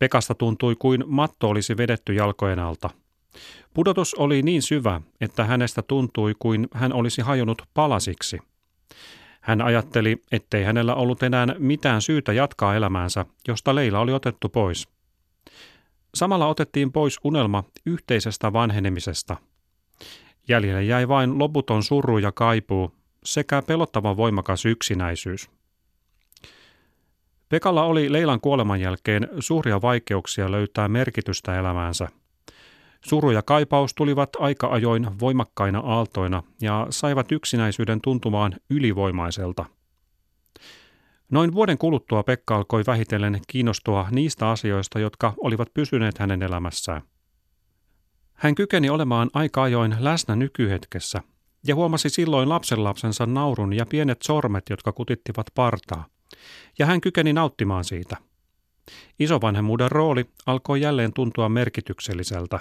Pekasta 0.00 0.34
tuntui 0.34 0.76
kuin 0.78 1.04
matto 1.06 1.48
olisi 1.48 1.76
vedetty 1.76 2.14
jalkojen 2.14 2.58
alta. 2.58 2.90
Pudotus 3.74 4.14
oli 4.14 4.42
niin 4.42 4.62
syvä, 4.62 5.00
että 5.20 5.44
hänestä 5.44 5.82
tuntui 5.82 6.34
kuin 6.38 6.68
hän 6.74 6.92
olisi 6.92 7.22
hajonnut 7.22 7.62
palasiksi. 7.74 8.38
Hän 9.40 9.62
ajatteli, 9.62 10.22
ettei 10.32 10.64
hänellä 10.64 10.94
ollut 10.94 11.22
enää 11.22 11.46
mitään 11.58 12.02
syytä 12.02 12.32
jatkaa 12.32 12.74
elämäänsä, 12.74 13.26
josta 13.48 13.74
Leila 13.74 14.00
oli 14.00 14.12
otettu 14.12 14.48
pois. 14.48 14.88
Samalla 16.14 16.46
otettiin 16.46 16.92
pois 16.92 17.18
unelma 17.24 17.64
yhteisestä 17.86 18.52
vanhenemisesta. 18.52 19.36
Jäljelle 20.48 20.82
jäi 20.82 21.08
vain 21.08 21.38
loputon 21.38 21.82
suru 21.82 22.18
ja 22.18 22.32
kaipuu 22.32 22.94
sekä 23.24 23.62
pelottavan 23.62 24.16
voimakas 24.16 24.66
yksinäisyys. 24.66 25.50
Pekalla 27.48 27.84
oli 27.84 28.12
Leilan 28.12 28.40
kuoleman 28.40 28.80
jälkeen 28.80 29.28
suuria 29.38 29.82
vaikeuksia 29.82 30.50
löytää 30.50 30.88
merkitystä 30.88 31.58
elämäänsä. 31.58 32.08
Suru 33.04 33.30
ja 33.30 33.42
kaipaus 33.42 33.94
tulivat 33.94 34.30
aika 34.38 34.66
ajoin 34.66 35.20
voimakkaina 35.20 35.78
aaltoina 35.78 36.42
ja 36.60 36.86
saivat 36.90 37.32
yksinäisyyden 37.32 38.00
tuntumaan 38.00 38.52
ylivoimaiselta. 38.70 39.64
Noin 41.30 41.54
vuoden 41.54 41.78
kuluttua 41.78 42.22
Pekka 42.22 42.56
alkoi 42.56 42.82
vähitellen 42.86 43.40
kiinnostua 43.46 44.08
niistä 44.10 44.50
asioista, 44.50 44.98
jotka 44.98 45.34
olivat 45.36 45.74
pysyneet 45.74 46.18
hänen 46.18 46.42
elämässään. 46.42 47.02
Hän 48.32 48.54
kykeni 48.54 48.90
olemaan 48.90 49.30
aika 49.34 49.62
ajoin 49.62 49.96
läsnä 49.98 50.36
nykyhetkessä 50.36 51.22
ja 51.66 51.74
huomasi 51.74 52.08
silloin 52.08 52.48
lapsenlapsensa 52.48 53.26
naurun 53.26 53.72
ja 53.72 53.86
pienet 53.86 54.22
sormet, 54.22 54.64
jotka 54.70 54.92
kutittivat 54.92 55.46
partaa. 55.54 56.06
Ja 56.78 56.86
hän 56.86 57.00
kykeni 57.00 57.32
nauttimaan 57.32 57.84
siitä. 57.84 58.16
Isovanhemmuuden 59.18 59.90
rooli 59.90 60.24
alkoi 60.46 60.80
jälleen 60.80 61.12
tuntua 61.12 61.48
merkitykselliseltä. 61.48 62.58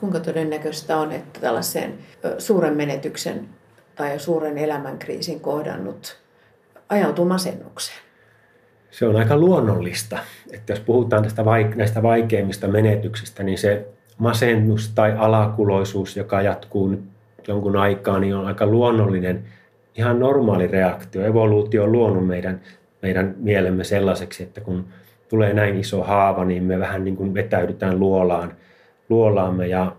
Kuinka 0.00 0.20
todennäköistä 0.20 0.98
on, 0.98 1.12
että 1.12 1.40
tällaisen 1.40 1.98
suuren 2.38 2.76
menetyksen 2.76 3.48
tai 3.94 4.18
suuren 4.18 4.58
elämänkriisin 4.58 5.40
kohdannut 5.40 6.20
ajautuu 6.88 7.24
masennukseen? 7.24 7.98
Se 8.90 9.06
on 9.06 9.16
aika 9.16 9.36
luonnollista, 9.36 10.18
että 10.50 10.72
jos 10.72 10.80
puhutaan 10.80 11.22
tästä 11.22 11.42
vaik- 11.42 11.76
näistä 11.76 12.02
vaikeimmista 12.02 12.68
menetyksistä, 12.68 13.42
niin 13.42 13.58
se 13.58 13.86
masennus 14.18 14.92
tai 14.94 15.14
alakuloisuus, 15.18 16.16
joka 16.16 16.42
jatkuu 16.42 16.88
nyt 16.88 17.17
jonkun 17.48 17.76
aikaa, 17.76 18.18
niin 18.18 18.34
on 18.34 18.46
aika 18.46 18.66
luonnollinen, 18.66 19.44
ihan 19.94 20.18
normaali 20.18 20.66
reaktio. 20.66 21.24
Evoluutio 21.24 21.84
on 21.84 21.92
luonut 21.92 22.26
meidän, 22.26 22.60
meidän 23.02 23.34
mielemme 23.38 23.84
sellaiseksi, 23.84 24.42
että 24.42 24.60
kun 24.60 24.84
tulee 25.28 25.54
näin 25.54 25.80
iso 25.80 26.02
haava, 26.02 26.44
niin 26.44 26.62
me 26.62 26.78
vähän 26.78 27.04
niin 27.04 27.16
kuin 27.16 27.34
vetäydytään 27.34 28.00
luolaan, 28.00 28.52
luolaamme 29.08 29.66
ja 29.66 29.96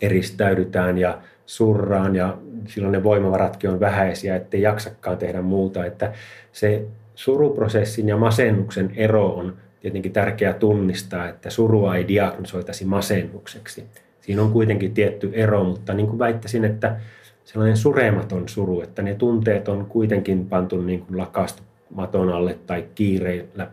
eristäydytään 0.00 0.98
ja 0.98 1.18
surraan 1.46 2.16
ja 2.16 2.38
silloin 2.66 2.92
ne 2.92 3.02
voimavaratkin 3.02 3.70
on 3.70 3.80
vähäisiä, 3.80 4.36
ettei 4.36 4.62
jaksakaan 4.62 5.18
tehdä 5.18 5.42
muuta. 5.42 5.84
Että 5.84 6.12
se 6.52 6.84
suruprosessin 7.14 8.08
ja 8.08 8.16
masennuksen 8.16 8.92
ero 8.96 9.26
on 9.26 9.56
tietenkin 9.80 10.12
tärkeää 10.12 10.52
tunnistaa, 10.52 11.28
että 11.28 11.50
surua 11.50 11.96
ei 11.96 12.08
diagnosoitaisi 12.08 12.84
masennukseksi. 12.84 13.84
Siinä 14.20 14.42
on 14.42 14.52
kuitenkin 14.52 14.94
tietty 14.94 15.30
ero, 15.32 15.64
mutta 15.64 15.94
niin 15.94 16.06
kuin 16.06 16.18
väittäisin, 16.18 16.64
että 16.64 16.96
sellainen 17.44 17.76
surematon 17.76 18.48
suru, 18.48 18.82
että 18.82 19.02
ne 19.02 19.14
tunteet 19.14 19.68
on 19.68 19.86
kuitenkin 19.86 20.46
pantu 20.46 20.82
niin 20.82 21.00
kuin 21.00 21.18
lakastu 21.18 21.62
maton 21.94 22.28
alle 22.32 22.58
tai 22.66 22.84
kiireillä 22.94 23.68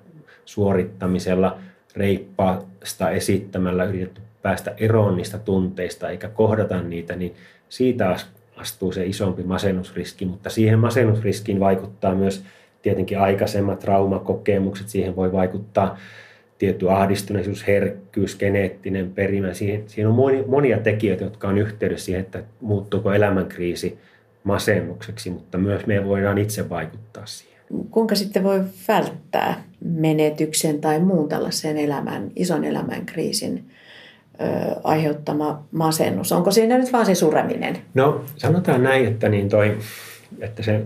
suorittamisella, 0.46 1.58
reippaasta 1.96 3.10
esittämällä 3.10 3.84
yritetty 3.84 4.22
päästä 4.42 4.74
eroon 4.78 5.18
niistä 5.18 5.38
tunteista 5.38 6.10
eikä 6.10 6.28
kohdata 6.28 6.82
niitä, 6.82 7.16
niin 7.16 7.36
siitä 7.70 8.16
astuu 8.56 8.92
se 8.92 9.06
isompi 9.06 9.44
masennusriski, 9.44 10.26
mutta 10.26 10.50
siihen 10.50 10.80
masennusriskiin 10.80 11.60
vaikuttaa 11.60 12.16
myös 12.16 12.44
tietenkin 12.82 13.20
aikaisemmat 13.20 13.80
traumakokemukset, 13.80 14.90
siihen 14.90 15.16
voi 15.16 15.32
vaikuttaa 15.32 15.98
tietty 16.58 16.92
ahdistuneisuus, 16.92 17.68
herkkyys, 17.68 18.38
geneettinen 18.38 19.12
perimä. 19.12 19.54
Siihen, 19.54 19.84
siihen 19.88 20.08
on 20.12 20.46
monia 20.48 20.78
tekijöitä, 20.78 21.24
jotka 21.24 21.48
on 21.48 21.58
yhteydessä 21.58 22.06
siihen, 22.06 22.22
että 22.22 22.44
muuttuuko 22.62 23.14
elämänkriisi 23.14 23.98
masennukseksi, 24.44 25.30
mutta 25.30 25.58
myös 25.58 25.86
me 25.86 26.06
voidaan 26.06 26.38
itse 26.38 26.70
vaikuttaa 26.70 27.26
siihen. 27.26 27.58
Kuinka 27.92 28.16
sitten 28.16 28.44
voi 28.44 28.62
välttää 28.88 29.64
menetyksen 29.86 30.82
tai 30.82 31.00
muun 31.00 31.30
tällaisen 31.30 31.78
elämän, 31.78 32.32
ison 32.36 32.64
elämän 32.64 33.06
kriisin 33.06 33.64
aiheuttama 34.84 35.64
masennus? 35.72 36.32
Onko 36.32 36.52
siinä 36.52 36.78
nyt 36.78 36.94
vaan 36.94 37.06
se 37.06 37.16
sureminen? 37.16 37.78
No 37.94 38.24
sanotaan 38.38 38.84
näin, 38.84 39.08
että, 39.08 39.30
niin 39.30 39.50
toi, 39.50 39.78
että 40.40 40.64
se, 40.64 40.82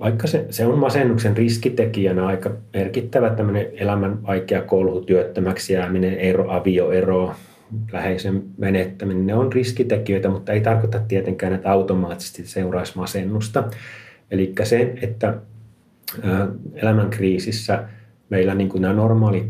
vaikka 0.00 0.26
se, 0.26 0.46
se 0.50 0.66
on 0.66 0.78
masennuksen 0.78 1.36
riskitekijänä 1.36 2.26
aika 2.26 2.50
merkittävä 2.74 3.30
tämmöinen 3.30 3.66
elämän 3.72 4.22
vaikea 4.26 4.62
kolhu, 4.62 5.00
työttömäksi 5.00 5.72
jääminen, 5.72 6.14
ero, 6.14 6.50
avioero, 6.50 7.34
läheisen 7.92 8.42
menettäminen, 8.58 9.26
ne 9.26 9.34
on 9.34 9.52
riskitekijöitä, 9.52 10.28
mutta 10.28 10.52
ei 10.52 10.60
tarkoita 10.60 11.00
tietenkään, 11.08 11.52
että 11.52 11.72
automaattisesti 11.72 12.46
seuraisi 12.46 12.92
masennusta. 12.96 13.64
Eli 14.30 14.52
se, 14.62 14.94
että 15.02 15.34
elämän 16.74 17.10
kriisissä 17.10 17.84
meillä 18.28 18.54
niin 18.54 18.68
kuin 18.68 18.82
nämä 18.82 18.94
normaalit 18.94 19.46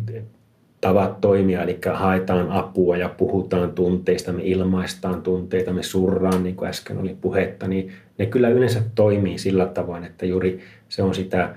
tavat 0.81 1.21
toimia, 1.21 1.63
eli 1.63 1.79
haetaan 1.93 2.51
apua 2.51 2.97
ja 2.97 3.09
puhutaan 3.09 3.73
tunteista, 3.73 4.33
me 4.33 4.43
ilmaistaan 4.45 5.23
tunteita, 5.23 5.73
me 5.73 5.83
surraan, 5.83 6.43
niin 6.43 6.57
kuin 6.57 6.69
äsken 6.69 6.99
oli 6.99 7.17
puhetta, 7.21 7.69
niin 7.69 7.93
ne 8.19 8.27
kyllä 8.27 8.49
yleensä 8.49 8.83
toimii 8.95 9.39
sillä 9.39 9.67
tavoin, 9.67 10.05
että 10.05 10.27
juuri 10.27 10.61
se 10.89 11.03
on 11.03 11.15
sitä, 11.15 11.55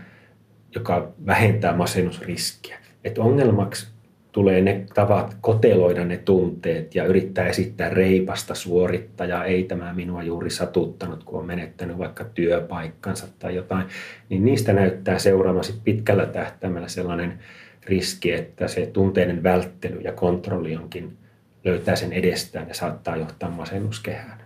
joka 0.75 1.11
vähentää 1.25 1.75
masennusriskiä. 1.75 2.77
Että 3.03 3.21
ongelmaksi 3.21 3.87
tulee 4.31 4.61
ne 4.61 4.85
tavat 4.93 5.37
koteloida 5.41 6.05
ne 6.05 6.17
tunteet 6.17 6.95
ja 6.95 7.05
yrittää 7.05 7.47
esittää 7.47 7.89
reipasta 7.89 8.55
suorittajaa, 8.55 9.45
ei 9.45 9.63
tämä 9.63 9.93
minua 9.93 10.23
juuri 10.23 10.49
satuttanut, 10.49 11.23
kun 11.23 11.39
on 11.39 11.45
menettänyt 11.45 11.97
vaikka 11.97 12.23
työpaikkansa 12.23 13.27
tai 13.39 13.55
jotain, 13.55 13.85
niin 14.29 14.45
niistä 14.45 14.73
näyttää 14.73 15.19
seuraamassa 15.19 15.73
pitkällä 15.83 16.25
tähtäimellä 16.25 16.87
sellainen 16.87 17.39
riski, 17.85 18.31
että 18.31 18.67
se 18.67 18.85
tunteiden 18.85 19.43
välttely 19.43 19.99
ja 19.99 20.11
kontrolli 20.11 20.75
onkin 20.75 21.17
löytää 21.63 21.95
sen 21.95 22.13
edestään 22.13 22.67
ja 22.67 22.73
saattaa 22.73 23.17
johtaa 23.17 23.49
masennuskehään. 23.49 24.43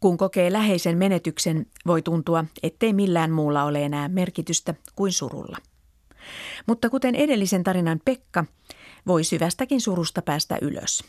Kun 0.00 0.16
kokee 0.16 0.52
läheisen 0.52 0.98
menetyksen, 0.98 1.66
voi 1.86 2.02
tuntua, 2.02 2.44
ettei 2.62 2.92
millään 2.92 3.30
muulla 3.30 3.64
ole 3.64 3.84
enää 3.84 4.08
merkitystä 4.08 4.74
kuin 4.96 5.12
surulla. 5.12 5.58
Mutta 6.66 6.90
kuten 6.90 7.14
edellisen 7.14 7.64
tarinan 7.64 8.00
Pekka, 8.04 8.44
voi 9.06 9.24
syvästäkin 9.24 9.80
surusta 9.80 10.22
päästä 10.22 10.58
ylös. 10.62 11.04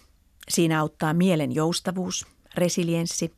Siinä 0.50 0.80
auttaa 0.80 1.13
mielen 1.13 1.56
joustavuus, 1.56 2.28
resilienssi, 2.56 3.34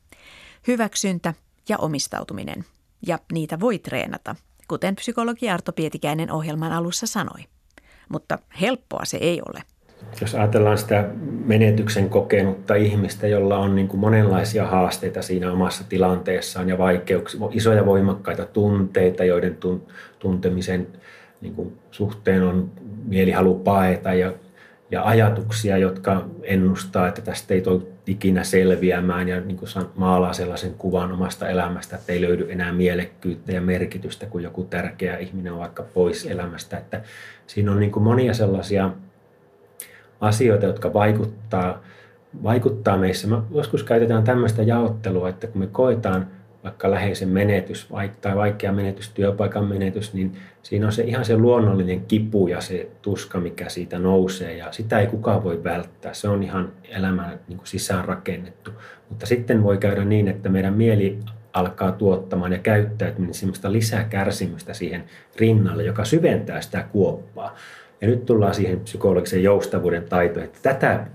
hyväksyntä 0.67 1.33
ja 1.69 1.77
omistautuminen– 1.77 2.65
ja 3.07 3.19
niitä 3.31 3.59
voi 3.59 3.79
treenata, 3.79 4.35
kuten 4.67 4.95
psykologi 4.95 5.49
Arto 5.49 5.71
Pietikäinen 5.71 6.31
ohjelman 6.31 6.71
alussa 6.71 7.07
sanoi. 7.07 7.45
Mutta 8.09 8.39
helppoa 8.61 9.05
se 9.05 9.17
ei 9.17 9.41
ole. 9.49 9.63
Jos 10.21 10.35
ajatellaan 10.35 10.77
sitä 10.77 11.09
menetyksen 11.45 12.09
kokenutta 12.09 12.75
ihmistä, 12.75 13.27
jolla 13.27 13.57
on 13.57 13.75
niin 13.75 13.87
kuin 13.87 13.99
monenlaisia 13.99 14.67
haasteita 14.67 15.21
siinä 15.21 15.51
omassa 15.51 15.83
tilanteessaan 15.89 16.69
ja 16.69 16.77
vaikeuksia, 16.77 17.39
isoja 17.51 17.85
voimakkaita 17.85 18.45
tunteita, 18.45 19.23
joiden 19.23 19.57
tuntemisen 20.19 20.87
niin 21.41 21.55
kuin 21.55 21.79
suhteen 21.91 22.43
on 22.43 22.71
mielihalu 23.05 23.55
paeta 23.55 24.13
ja 24.13 24.33
ja 24.91 25.03
ajatuksia, 25.03 25.77
jotka 25.77 26.25
ennustaa, 26.43 27.07
että 27.07 27.21
tästä 27.21 27.53
ei 27.53 27.61
tule 27.61 27.81
ikinä 28.09 28.43
selviämään 28.43 29.29
ja 29.29 29.41
niin 29.41 29.57
kuin 29.57 29.69
maalaa 29.95 30.33
sellaisen 30.33 30.73
kuvan 30.73 31.11
omasta 31.11 31.49
elämästä, 31.49 31.95
että 31.95 32.13
ei 32.13 32.21
löydy 32.21 32.51
enää 32.51 32.73
mielekkyyttä 32.73 33.51
ja 33.51 33.61
merkitystä, 33.61 34.25
kun 34.25 34.43
joku 34.43 34.63
tärkeä 34.63 35.17
ihminen 35.17 35.53
on 35.53 35.59
vaikka 35.59 35.83
pois 35.83 36.25
elämästä. 36.25 36.77
Että 36.77 37.01
siinä 37.47 37.71
on 37.71 37.79
niin 37.79 37.91
kuin 37.91 38.03
monia 38.03 38.33
sellaisia 38.33 38.91
asioita, 40.21 40.65
jotka 40.65 40.93
vaikuttaa, 40.93 41.83
vaikuttaa 42.43 42.97
meissä. 42.97 43.27
Mä 43.27 43.41
joskus 43.51 43.83
käytetään 43.83 44.23
tämmöistä 44.23 44.63
jaottelua, 44.63 45.29
että 45.29 45.47
kun 45.47 45.61
me 45.61 45.67
koetaan– 45.67 46.27
vaikka 46.63 46.91
läheisen 46.91 47.29
menetys 47.29 47.89
tai 48.21 48.35
vaikea 48.35 48.71
menetys, 48.71 49.09
työpaikan 49.09 49.65
menetys, 49.65 50.13
niin 50.13 50.37
siinä 50.63 50.85
on 50.85 50.91
se 50.91 51.03
ihan 51.03 51.25
se 51.25 51.37
luonnollinen 51.37 52.01
kipu 52.05 52.47
ja 52.47 52.61
se 52.61 52.89
tuska, 53.01 53.39
mikä 53.39 53.69
siitä 53.69 53.99
nousee 53.99 54.57
ja 54.57 54.71
sitä 54.71 54.99
ei 54.99 55.07
kukaan 55.07 55.43
voi 55.43 55.63
välttää. 55.63 56.13
Se 56.13 56.27
on 56.27 56.43
ihan 56.43 56.71
elämän 56.89 57.39
niin 57.47 57.57
kuin 57.57 57.67
sisään 57.67 58.05
rakennettu. 58.05 58.71
Mutta 59.09 59.25
sitten 59.25 59.63
voi 59.63 59.77
käydä 59.77 60.05
niin, 60.05 60.27
että 60.27 60.49
meidän 60.49 60.73
mieli 60.73 61.19
alkaa 61.53 61.91
tuottamaan 61.91 62.51
ja 62.51 62.59
käyttäytyminen 62.59 63.33
lisää 63.67 64.03
kärsimystä 64.03 64.73
siihen 64.73 65.03
rinnalle, 65.35 65.83
joka 65.83 66.05
syventää 66.05 66.61
sitä 66.61 66.85
kuoppaa. 66.91 67.55
Ja 68.01 68.07
nyt 68.07 68.25
tullaan 68.25 68.53
siihen 68.53 68.79
psykologisen 68.79 69.43
joustavuuden 69.43 70.03
taitoon, 70.03 70.45
että 70.45 70.59
tätä 70.61 71.07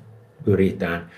pyritään 0.44 1.10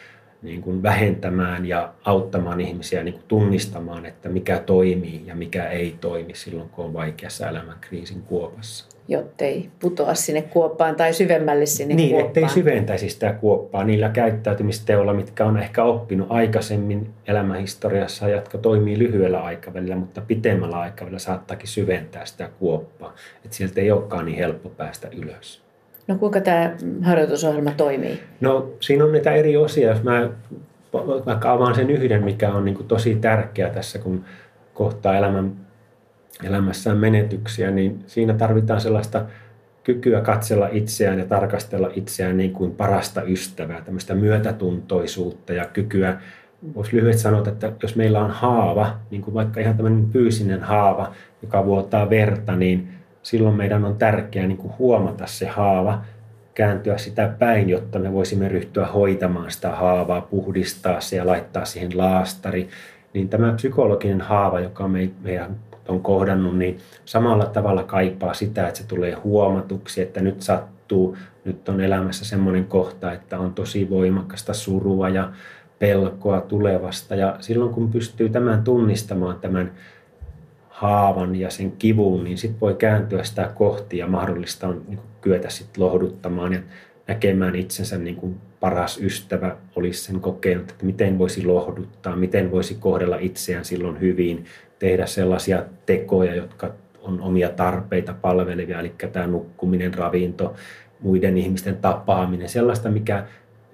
niin 0.43 0.63
kuin 0.63 0.83
vähentämään 0.83 1.67
ja 1.67 1.93
auttamaan 2.05 2.61
ihmisiä 2.61 3.03
niin 3.03 3.15
kuin 3.15 3.25
tunnistamaan, 3.29 4.07
että 4.07 4.29
mikä 4.29 4.59
toimii 4.59 5.23
ja 5.27 5.35
mikä 5.35 5.69
ei 5.69 5.97
toimi 6.01 6.35
silloin, 6.35 6.69
kun 6.69 6.85
on 6.85 6.93
vaikeassa 6.93 7.49
elämänkriisin 7.49 8.23
kuopassa. 8.23 8.97
Jottei 9.09 9.71
putoa 9.81 10.15
sinne 10.15 10.43
kuoppaan 10.43 10.97
tai 10.97 11.13
syvemmälle 11.13 11.67
sinne 11.67 11.95
niin, 11.95 12.11
kuoppaan. 12.11 12.27
ettei 12.27 12.49
syventäisi 12.49 13.09
sitä 13.09 13.33
kuoppaa 13.33 13.85
niillä 13.85 14.09
käyttäytymisteoilla, 14.09 15.15
mitkä 15.15 15.45
on 15.45 15.59
ehkä 15.59 15.85
oppinut 15.85 16.27
aikaisemmin 16.31 17.11
elämänhistoriassa, 17.27 18.29
jotka 18.29 18.59
toimii 18.59 18.99
lyhyellä 18.99 19.41
aikavälillä, 19.41 19.97
mutta 19.97 20.21
pitemmällä 20.21 20.79
aikavälillä 20.81 21.19
saattaakin 21.19 21.69
syventää 21.69 22.27
sitä 22.27 22.51
kuoppaa. 22.59 23.15
Että 23.45 23.57
sieltä 23.57 23.81
ei 23.81 23.91
olekaan 23.91 24.25
niin 24.25 24.39
helppo 24.39 24.69
päästä 24.69 25.09
ylös. 25.17 25.66
No 26.09 26.15
kuinka 26.15 26.41
tämä 26.41 26.73
harjoitusohjelma 27.03 27.71
toimii? 27.71 28.23
No 28.41 28.71
siinä 28.81 29.05
on 29.05 29.13
niitä 29.13 29.33
eri 29.33 29.57
osia. 29.57 29.91
Jos 29.91 30.03
mä 30.03 30.29
vaikka 31.27 31.53
avaan 31.53 31.75
sen 31.75 31.91
yhden, 31.91 32.25
mikä 32.25 32.53
on 32.53 32.65
niin 32.65 32.87
tosi 32.89 33.15
tärkeä 33.15 33.71
tässä, 33.71 33.99
kun 33.99 34.25
kohtaa 34.75 35.17
elämän, 35.17 35.53
elämässään 36.45 36.99
menetyksiä, 36.99 37.71
niin 37.71 38.05
siinä 38.07 38.35
tarvitaan 38.35 38.81
sellaista 38.81 39.25
kykyä 39.85 40.21
katsella 40.21 40.69
itseään 40.73 41.19
ja 41.19 41.25
tarkastella 41.25 41.91
itseään 41.95 42.37
niin 42.37 42.53
kuin 42.53 42.71
parasta 42.71 43.23
ystävää, 43.23 43.81
tämmöistä 43.81 44.15
myötätuntoisuutta 44.15 45.53
ja 45.53 45.65
kykyä 45.65 46.21
voisi 46.75 46.97
lyhyesti 46.97 47.23
sanoa, 47.23 47.43
että 47.49 47.73
jos 47.83 47.97
meillä 47.97 48.21
on 48.21 48.31
haava, 48.31 48.97
niin 49.11 49.23
kuin 49.23 49.35
vaikka 49.35 49.61
ihan 49.61 49.77
tämmöinen 49.77 50.07
fyysinen 50.13 50.63
haava, 50.63 51.13
joka 51.43 51.67
vuotaa 51.67 52.11
verta, 52.11 52.57
niin 52.57 52.89
silloin 53.27 53.55
meidän 53.55 53.85
on 53.85 53.97
tärkeää 53.97 54.47
niin 54.47 54.59
kuin 54.59 54.73
huomata 54.79 55.27
se 55.27 55.47
haava, 55.47 56.03
kääntyä 56.55 56.99
sitä 56.99 57.29
päin, 57.39 57.69
jotta 57.69 57.99
me 57.99 58.13
voisimme 58.13 58.49
ryhtyä 58.49 58.87
hoitamaan 58.87 59.51
sitä 59.51 59.71
haavaa, 59.71 60.21
puhdistaa 60.21 61.01
se 61.01 61.17
ja 61.17 61.27
laittaa 61.27 61.65
siihen 61.65 61.99
laastari. 61.99 62.69
Niin 63.15 63.29
tämä 63.29 63.53
psykologinen 63.53 64.21
haava, 64.21 64.61
joka 64.61 64.89
me, 64.89 65.11
meidän 65.23 65.57
on 65.89 66.03
kohdannut, 66.03 66.59
niin 66.59 66.79
samalla 67.05 67.47
tavalla 67.47 67.83
kaipaa 67.83 68.35
sitä, 68.35 68.69
että 68.69 68.81
se 68.81 68.87
tulee 68.87 69.15
huomatuksi, 69.15 70.03
että 70.03 70.21
nyt 70.21 70.43
sattuu, 70.43 71.17
nyt 71.45 71.69
on 71.69 71.81
elämässä 71.81 72.25
semmoinen 72.25 72.65
kohta, 72.65 73.13
että 73.13 73.39
on 73.39 73.55
tosi 73.55 73.91
voimakasta 73.91 74.55
surua 74.55 75.09
ja 75.09 75.31
pelkoa 75.79 76.41
tulevasta. 76.41 77.15
Ja 77.15 77.37
silloin 77.41 77.75
kun 77.75 77.91
pystyy 77.91 78.29
tämän 78.29 78.65
tunnistamaan, 78.65 79.41
tämän 79.41 79.73
haavan 80.77 81.37
ja 81.37 81.51
sen 81.51 81.73
kivun, 81.73 82.25
niin 82.25 82.39
sitten 82.39 82.61
voi 82.61 82.75
kääntyä 82.75 83.25
sitä 83.25 83.51
kohti 83.55 83.99
ja 83.99 84.07
mahdollista 84.07 84.69
on 84.69 84.83
niin 84.89 84.99
kuin, 84.99 85.09
kyetä 85.21 85.51
sitten 85.51 85.85
lohduttamaan 85.85 86.53
ja 86.53 86.61
näkemään 87.07 87.57
itsensä 87.57 87.99
niin 87.99 88.17
kuin 88.17 88.37
paras 88.61 88.99
ystävä 88.99 89.57
olisi 89.77 90.05
sen 90.05 90.21
kokenut, 90.21 90.71
että 90.71 90.87
miten 90.87 91.19
voisi 91.19 91.47
lohduttaa, 91.47 92.17
miten 92.17 92.51
voisi 92.51 92.75
kohdella 92.75 93.17
itseään 93.21 93.65
silloin 93.65 94.01
hyvin, 94.01 94.45
tehdä 94.79 95.07
sellaisia 95.07 95.65
tekoja, 95.87 96.35
jotka 96.35 96.75
on 97.03 97.21
omia 97.21 97.49
tarpeita 97.49 98.15
palvelevia, 98.23 98.81
eli 98.81 98.95
tämä 99.13 99.27
nukkuminen, 99.27 99.95
ravinto, 99.95 100.55
muiden 101.01 101.39
ihmisten 101.39 101.77
tapaaminen, 101.77 102.49
sellaista, 102.49 102.91
mikä 102.91 103.27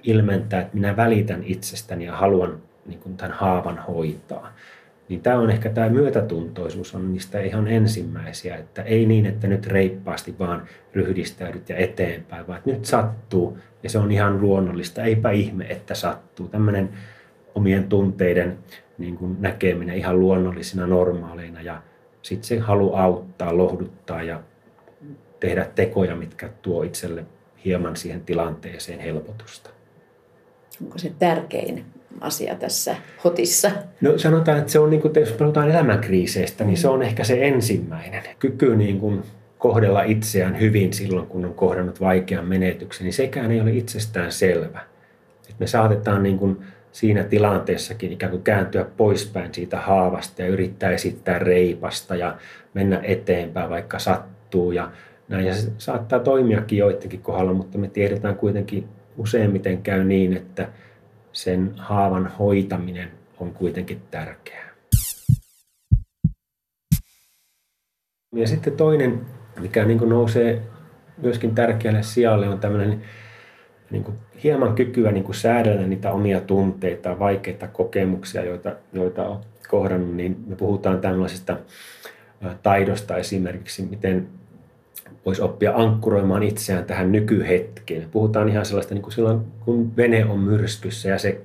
ilmentää, 0.03 0.61
että 0.61 0.75
minä 0.75 0.97
välitän 0.97 1.45
itsestäni 1.45 2.05
ja 2.05 2.17
haluan 2.17 2.59
niin 2.87 2.99
kuin 2.99 3.17
tämän 3.17 3.33
haavan 3.33 3.79
hoitaa. 3.79 4.53
Niin 5.13 5.23
tämä 5.23 5.39
on 5.39 5.51
ehkä 5.51 5.71
tämä 5.71 5.89
myötätuntoisuus 5.89 6.95
on 6.95 7.13
niistä 7.13 7.41
ihan 7.41 7.69
ensimmäisiä, 7.69 8.57
että 8.57 8.83
ei 8.83 9.07
niin, 9.07 9.27
että 9.27 9.47
nyt 9.47 9.67
reippaasti 9.67 10.35
vaan 10.39 10.67
ryhdistäydyt 10.95 11.69
ja 11.69 11.77
eteenpäin, 11.77 12.47
vaan 12.47 12.59
että 12.59 12.71
nyt 12.71 12.85
sattuu 12.85 13.59
ja 13.83 13.91
se 13.91 13.99
on 13.99 14.13
ihan 14.13 14.41
luonnollista, 14.41 15.03
eipä 15.03 15.31
ihme, 15.31 15.67
että 15.69 15.95
sattuu. 15.95 16.49
Tämmöinen 16.49 16.89
omien 17.55 17.85
tunteiden 17.85 18.59
niin 18.99 19.17
kuin 19.17 19.37
näkeminen 19.41 19.97
ihan 19.97 20.21
luonnollisina 20.21 20.87
normaaleina 20.87 21.63
ja 21.63 21.83
sitten 22.23 22.49
se 22.49 22.59
halu 22.59 22.95
auttaa, 22.95 23.57
lohduttaa 23.57 24.23
ja 24.23 24.41
tehdä 25.41 25.67
tekoja, 25.75 26.17
mitkä 26.17 26.49
tuo 26.63 26.83
itselle 26.83 27.25
hieman 27.65 27.97
siihen 27.97 28.21
tilanteeseen 28.21 29.01
helpotusta. 29.01 29.71
Onko 30.83 30.99
se 30.99 31.13
tärkein 31.19 31.85
asia 32.21 32.55
tässä 32.55 32.97
hotissa? 33.25 33.71
No 34.01 34.19
sanotaan, 34.19 34.59
että 34.59 34.73
se 34.73 34.79
on, 34.79 34.91
niin 34.91 35.03
kuin, 35.03 35.13
jos 35.21 35.33
puhutaan 35.33 35.71
elämänkriiseistä, 35.71 36.65
niin 36.65 36.77
se 36.77 36.89
on 36.89 37.03
ehkä 37.03 37.25
se 37.25 37.47
ensimmäinen. 37.47 38.23
Kyky 38.39 38.77
niin 38.77 39.01
kuin, 39.01 39.23
kohdella 39.59 40.03
itseään 40.03 40.61
hyvin 40.61 40.93
silloin, 40.93 41.27
kun 41.27 41.45
on 41.45 41.55
kohdannut 41.55 42.01
vaikean 42.01 42.47
menetyksen, 42.47 43.05
niin 43.05 43.15
sekään 43.15 43.51
ei 43.51 43.61
ole 43.61 43.73
itsestään 43.73 44.33
selvä. 44.33 44.81
Et 45.51 45.59
me 45.59 45.67
saatetaan 45.67 46.23
niin 46.23 46.39
kuin, 46.39 46.57
siinä 46.93 47.25
tilanteessakin 47.25 48.13
ikään 48.13 48.31
kuin 48.31 48.43
kääntyä 48.43 48.85
poispäin 48.97 49.55
siitä 49.55 49.81
haavasta 49.81 50.43
ja 50.43 50.49
yrittää 50.49 50.91
esittää 50.91 51.39
reipasta 51.39 52.17
ja 52.17 52.37
mennä 52.75 53.01
eteenpäin, 53.03 53.71
vaikka 53.71 53.99
sattuu. 53.99 54.73
Ja, 54.73 54.91
näin. 55.29 55.47
ja 55.47 55.55
se 55.55 55.73
saattaa 55.79 56.19
toimiakin 56.19 56.79
joidenkin 56.79 57.21
kohdalla, 57.21 57.53
mutta 57.53 57.79
me 57.79 57.89
tiedetään 57.89 58.37
kuitenkin 58.37 58.89
useimmiten 59.17 59.83
käy 59.83 60.05
niin, 60.05 60.37
että 60.37 60.69
sen 61.33 61.73
haavan 61.77 62.27
hoitaminen 62.27 63.11
on 63.41 63.53
kuitenkin 63.53 64.03
tärkeää. 64.11 64.73
Ja 68.35 68.49
sitten 68.49 68.77
toinen, 68.77 69.21
mikä 69.61 69.85
niin 69.85 70.09
nousee 70.09 70.63
myöskin 71.23 71.55
tärkeälle 71.55 72.03
sijalle, 72.03 72.49
on 72.49 72.61
tämmöinen 72.61 73.03
niin 73.91 74.05
kuin 74.05 74.17
hieman 74.45 74.75
kykyä 74.75 75.13
niin 75.13 75.25
kuin 75.25 75.35
säädellä 75.35 75.87
niitä 75.87 76.13
omia 76.13 76.41
tunteita, 76.41 77.19
vaikeita 77.19 77.69
kokemuksia, 77.69 78.45
joita, 78.45 78.77
joita 78.93 79.25
on 79.25 79.41
kohdannut, 79.69 80.15
niin 80.15 80.45
me 80.47 80.57
puhutaan 80.57 81.01
tällaisesta 81.01 81.57
taidosta 82.63 83.17
esimerkiksi, 83.17 83.83
miten 83.83 84.29
voisi 85.27 85.43
oppia 85.43 85.73
ankkuroimaan 85.75 86.43
itseään 86.43 86.85
tähän 86.85 87.13
nykyhetkeen. 87.13 88.09
Puhutaan 88.11 88.49
ihan 88.49 88.67
sellaista 88.67 88.95
niin 88.95 89.03
kuin 89.03 89.13
silloin, 89.13 89.41
kun 89.65 89.97
vene 89.97 90.25
on 90.25 90.39
myrskyssä 90.39 91.09
ja 91.09 91.19
se 91.19 91.41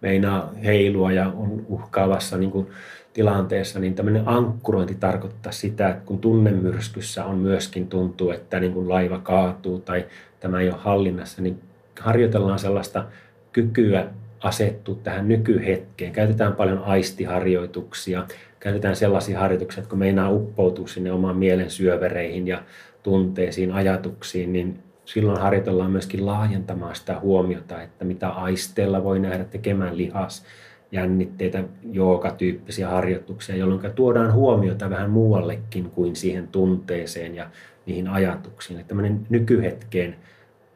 meinaa 0.00 0.52
heilua 0.64 1.12
ja 1.12 1.32
on 1.36 1.66
uhkaavassa 1.68 2.36
niin 2.36 2.50
kuin 2.50 2.66
tilanteessa, 3.12 3.78
niin 3.78 3.94
tämmöinen 3.94 4.28
ankkurointi 4.28 4.94
tarkoittaa 4.94 5.52
sitä, 5.52 5.88
että 5.88 6.02
kun 6.06 6.18
tunnemyrskyssä 6.18 7.24
on 7.24 7.38
myöskin 7.38 7.86
tuntuu, 7.86 8.30
että 8.30 8.60
niin 8.60 8.72
kuin 8.72 8.88
laiva 8.88 9.18
kaatuu 9.18 9.78
tai 9.78 10.06
tämä 10.40 10.60
ei 10.60 10.68
ole 10.68 10.78
hallinnassa, 10.78 11.42
niin 11.42 11.60
harjoitellaan 12.00 12.58
sellaista 12.58 13.04
kykyä 13.52 14.06
asettua 14.40 14.96
tähän 15.02 15.28
nykyhetkeen. 15.28 16.12
Käytetään 16.12 16.52
paljon 16.52 16.78
aistiharjoituksia, 16.78 18.26
käytetään 18.60 18.96
sellaisia 18.96 19.38
harjoituksia, 19.38 19.80
että 19.80 19.90
kun 19.90 19.98
meinaa 19.98 20.30
uppoutua 20.30 20.86
sinne 20.86 21.12
omaan 21.12 21.36
mielen 21.36 21.70
syövereihin 21.70 22.46
ja 22.46 22.62
tunteisiin, 23.02 23.72
ajatuksiin, 23.72 24.52
niin 24.52 24.78
silloin 25.04 25.40
harjoitellaan 25.40 25.90
myöskin 25.90 26.26
laajentamaan 26.26 26.96
sitä 26.96 27.20
huomiota, 27.20 27.82
että 27.82 28.04
mitä 28.04 28.28
aisteella 28.28 29.04
voi 29.04 29.18
nähdä 29.18 29.44
tekemään 29.44 29.96
lihas, 29.96 30.44
jännitteitä, 30.92 31.64
jookatyyppisiä 31.92 32.88
harjoituksia, 32.88 33.56
jolloin 33.56 33.92
tuodaan 33.94 34.32
huomiota 34.32 34.90
vähän 34.90 35.10
muuallekin 35.10 35.90
kuin 35.90 36.16
siihen 36.16 36.48
tunteeseen 36.48 37.34
ja 37.34 37.50
niihin 37.86 38.08
ajatuksiin. 38.08 38.80
Että 38.80 38.88
tämmöinen 38.88 39.26
nykyhetkeen 39.30 40.16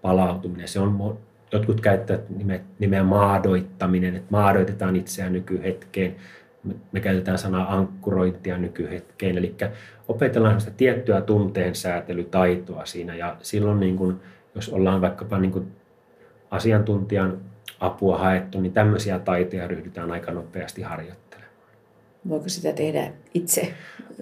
palautuminen, 0.02 0.68
se 0.68 0.80
on, 0.80 1.18
jotkut 1.52 1.80
käyttävät 1.80 2.22
nimeä 2.78 3.04
maadoittaminen, 3.04 4.16
että 4.16 4.28
maadoitetaan 4.30 4.96
itseään 4.96 5.32
nykyhetkeen. 5.32 6.16
Me 6.92 7.00
käytetään 7.00 7.38
sanaa 7.38 7.76
ankkurointia 7.76 8.58
nykyhetkeen, 8.58 9.38
eli 9.38 9.54
opetellaan 10.08 10.60
sitä 10.60 10.72
tiettyä 10.76 11.20
tunteen 11.20 11.74
säätelytaitoa 11.74 12.86
siinä 12.86 13.14
ja 13.14 13.36
silloin 13.42 13.80
niin 13.80 13.96
kuin, 13.96 14.16
jos 14.54 14.68
ollaan 14.68 15.00
vaikkapa 15.00 15.38
niin 15.38 15.52
kuin 15.52 15.66
asiantuntijan 16.50 17.38
apua 17.80 18.18
haettu, 18.18 18.60
niin 18.60 18.72
tämmöisiä 18.72 19.18
taitoja 19.18 19.68
ryhdytään 19.68 20.12
aika 20.12 20.32
nopeasti 20.32 20.82
harjoittelemaan. 20.82 21.26
Voiko 22.28 22.48
sitä 22.48 22.72
tehdä 22.72 23.12
itse? 23.34 23.72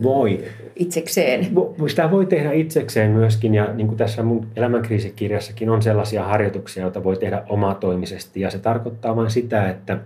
Voi. 0.03 0.45
Itsekseen? 0.77 1.47
Sitä 1.87 2.11
voi 2.11 2.27
tehdä 2.27 2.53
itsekseen 2.53 3.11
myöskin 3.11 3.55
ja 3.55 3.75
niin 3.75 3.87
kuin 3.87 3.99
tässä 3.99 4.23
mun 4.23 4.47
elämänkriisikirjassakin 4.57 5.71
on 5.71 5.83
sellaisia 5.83 6.25
harjoituksia, 6.25 6.83
joita 6.83 7.05
voi 7.05 7.17
tehdä 7.17 7.43
omatoimisesti 7.49 8.41
ja 8.41 8.51
se 8.51 8.59
tarkoittaa 8.59 9.17
vain 9.17 9.31
sitä, 9.31 9.69
että 9.69 9.99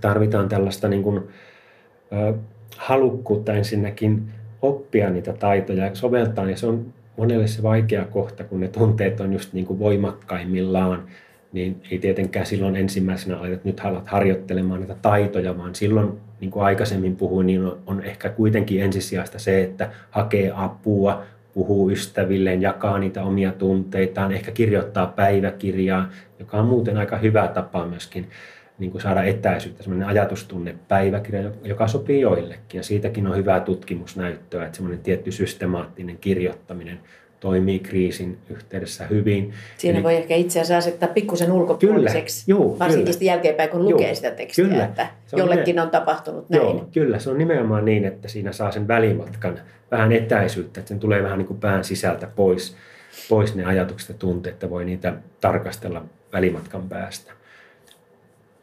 tarvitaan 0.00 0.48
tällaista 0.48 0.88
niin 0.88 1.02
kuin, 1.02 1.28
halukkuutta 2.76 3.52
ensinnäkin 3.52 4.22
oppia 4.62 5.10
niitä 5.10 5.32
taitoja 5.32 5.84
ja 5.84 5.94
soveltaa. 5.94 6.50
Ja 6.50 6.56
se 6.56 6.66
on 6.66 6.86
monelle 7.16 7.46
se 7.46 7.62
vaikea 7.62 8.04
kohta, 8.04 8.44
kun 8.44 8.60
ne 8.60 8.68
tunteet 8.68 9.20
on 9.20 9.32
just 9.32 9.52
niin 9.52 9.66
kuin 9.66 9.78
voimakkaimmillaan, 9.78 11.02
niin 11.52 11.82
ei 11.90 11.98
tietenkään 11.98 12.46
silloin 12.46 12.76
ensimmäisenä 12.76 13.38
aleta, 13.38 13.54
että 13.54 13.68
nyt 13.68 13.80
alat 13.80 14.08
harjoittelemaan 14.08 14.80
niitä 14.80 14.96
taitoja, 15.02 15.58
vaan 15.58 15.74
silloin, 15.74 16.12
niin 16.40 16.50
kuin 16.50 16.64
aikaisemmin 16.64 17.16
puhuin, 17.16 17.46
niin 17.46 17.64
on, 17.64 17.78
on 17.86 18.02
ehkä 18.02 18.28
kuitenkin 18.28 18.82
ensisijaista 18.82 19.38
se, 19.38 19.62
että 19.62 19.90
hakee 20.10 20.52
apua, 20.54 21.22
puhuu 21.54 21.90
ystävilleen, 21.90 22.62
jakaa 22.62 22.98
niitä 22.98 23.22
omia 23.22 23.52
tunteitaan, 23.52 24.32
ehkä 24.32 24.50
kirjoittaa 24.50 25.06
päiväkirjaa, 25.06 26.08
joka 26.38 26.56
on 26.56 26.66
muuten 26.66 26.96
aika 26.96 27.16
hyvä 27.16 27.48
tapa 27.48 27.86
myöskin 27.86 28.26
niin 28.78 28.90
kuin 28.90 29.02
saada 29.02 29.22
etäisyyttä, 29.22 29.82
semmoinen 29.82 30.08
ajatustunnepäiväkirja, 30.08 31.50
joka 31.64 31.88
sopii 31.88 32.20
joillekin. 32.20 32.78
Ja 32.78 32.82
siitäkin 32.82 33.26
on 33.26 33.36
hyvää 33.36 33.60
tutkimusnäyttöä, 33.60 34.64
että 34.64 34.76
semmoinen 34.76 35.02
tietty 35.02 35.32
systemaattinen 35.32 36.18
kirjoittaminen 36.18 37.00
toimii 37.40 37.78
kriisin 37.78 38.38
yhteydessä 38.50 39.06
hyvin. 39.06 39.52
Siinä 39.78 39.98
Eli, 39.98 40.04
voi 40.04 40.16
ehkä 40.16 40.34
itse 40.34 40.60
asiassa 40.60 40.88
asettaa 40.88 41.08
pikkusen 41.08 41.52
ulkopuoliseksi, 41.52 42.44
kyllä, 42.46 42.58
juu, 42.58 42.78
varsinkin 42.78 43.14
kyllä. 43.14 43.32
jälkeenpäin, 43.32 43.70
kun 43.70 43.84
lukee 43.84 44.06
juu, 44.06 44.14
sitä 44.14 44.30
tekstiä, 44.30 44.64
kyllä. 44.64 44.84
että 44.84 45.06
on 45.32 45.38
jollekin 45.38 45.80
on 45.80 45.90
tapahtunut 45.90 46.48
näin. 46.48 46.62
Joo, 46.62 46.88
kyllä, 46.92 47.18
se 47.18 47.30
on 47.30 47.38
nimenomaan 47.38 47.84
niin, 47.84 48.04
että 48.04 48.28
siinä 48.28 48.52
saa 48.52 48.70
sen 48.70 48.88
välimatkan 48.88 49.60
vähän 49.90 50.12
etäisyyttä, 50.12 50.80
että 50.80 50.88
sen 50.88 51.00
tulee 51.00 51.22
vähän 51.22 51.38
niin 51.38 51.46
kuin 51.46 51.60
pään 51.60 51.84
sisältä 51.84 52.26
pois, 52.26 52.76
pois 53.28 53.54
ne 53.54 53.64
ajatukset 53.64 54.08
ja 54.08 54.14
tunteet, 54.14 54.54
että 54.54 54.70
voi 54.70 54.84
niitä 54.84 55.14
tarkastella 55.40 56.04
välimatkan 56.32 56.88
päästä. 56.88 57.32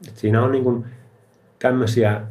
Et 0.07 0.17
siinä 0.17 0.43
on 0.43 0.51
niin 0.51 0.85
tämmöisiä 1.59 2.21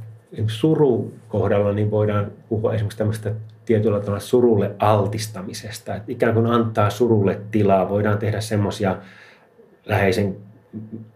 suru 0.47 1.13
kohdalla 1.29 1.73
niin 1.73 1.91
voidaan 1.91 2.27
puhua 2.49 2.75
esimerkiksi 2.75 2.99
tämmöistä 2.99 3.33
tietyllä 3.67 4.01
tavalla 4.01 4.21
surulle 4.21 4.71
altistamisesta. 4.79 5.95
Että 5.95 6.13
ikään 6.13 6.35
kuin 6.35 6.47
antaa 6.47 6.91
surulle 6.91 7.41
tilaa. 7.51 7.89
Voidaan 7.89 8.19
tehdä 8.19 8.41
semmoisia 8.41 8.97
läheisen 9.87 10.37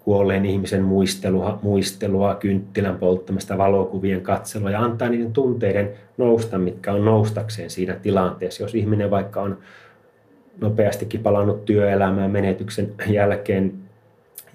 kuolleen 0.05 0.47
ihmisen 0.47 0.83
muistelua, 0.83 1.59
muistelua, 1.63 2.35
kynttilän 2.35 2.99
polttamista, 2.99 3.59
valokuvien 3.59 4.21
katselua 4.21 4.71
ja 4.71 4.81
antaa 4.81 5.09
niiden 5.09 5.33
tunteiden 5.33 5.91
nousta, 6.19 6.59
mitkä 6.59 6.93
on 6.93 7.05
noustakseen 7.05 7.71
siinä 7.71 7.95
tilanteessa. 7.95 8.63
Jos 8.63 8.75
ihminen 8.75 9.11
vaikka 9.11 9.43
on 9.43 9.59
nopeastikin 10.61 11.21
palannut 11.21 11.65
työelämään 11.65 12.31
menetyksen 12.31 12.93
jälkeen, 13.07 13.84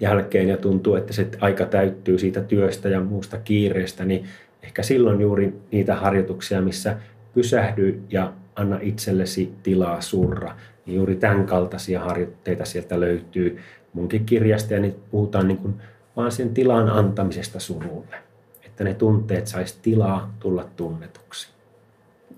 jälkeen 0.00 0.48
ja 0.48 0.56
tuntuu, 0.56 0.94
että 0.94 1.12
se 1.12 1.28
aika 1.40 1.64
täyttyy 1.66 2.18
siitä 2.18 2.40
työstä 2.40 2.88
ja 2.88 3.00
muusta 3.00 3.38
kiireestä, 3.38 4.04
niin 4.04 4.24
ehkä 4.62 4.82
silloin 4.82 5.20
juuri 5.20 5.52
niitä 5.70 5.94
harjoituksia, 5.94 6.60
missä 6.60 6.96
pysähdy 7.34 8.00
ja 8.10 8.32
anna 8.56 8.78
itsellesi 8.82 9.52
tilaa 9.62 10.00
surra. 10.00 10.56
Niin 10.86 10.96
juuri 10.96 11.16
tämän 11.16 11.46
kaltaisia 11.46 12.00
harjoitteita 12.00 12.64
sieltä 12.64 13.00
löytyy 13.00 13.58
munkin 13.92 14.24
kirjasta 14.24 14.74
ja 14.74 14.80
niin 14.80 14.94
puhutaan 15.10 15.48
niin 15.48 15.58
kuin 15.58 15.74
vaan 16.16 16.32
sen 16.32 16.54
tilan 16.54 16.88
antamisesta 16.88 17.60
surulle. 17.60 18.16
Että 18.66 18.84
ne 18.84 18.94
tunteet 18.94 19.46
saisi 19.46 19.74
tilaa 19.82 20.34
tulla 20.40 20.68
tunnetuksi. 20.76 21.48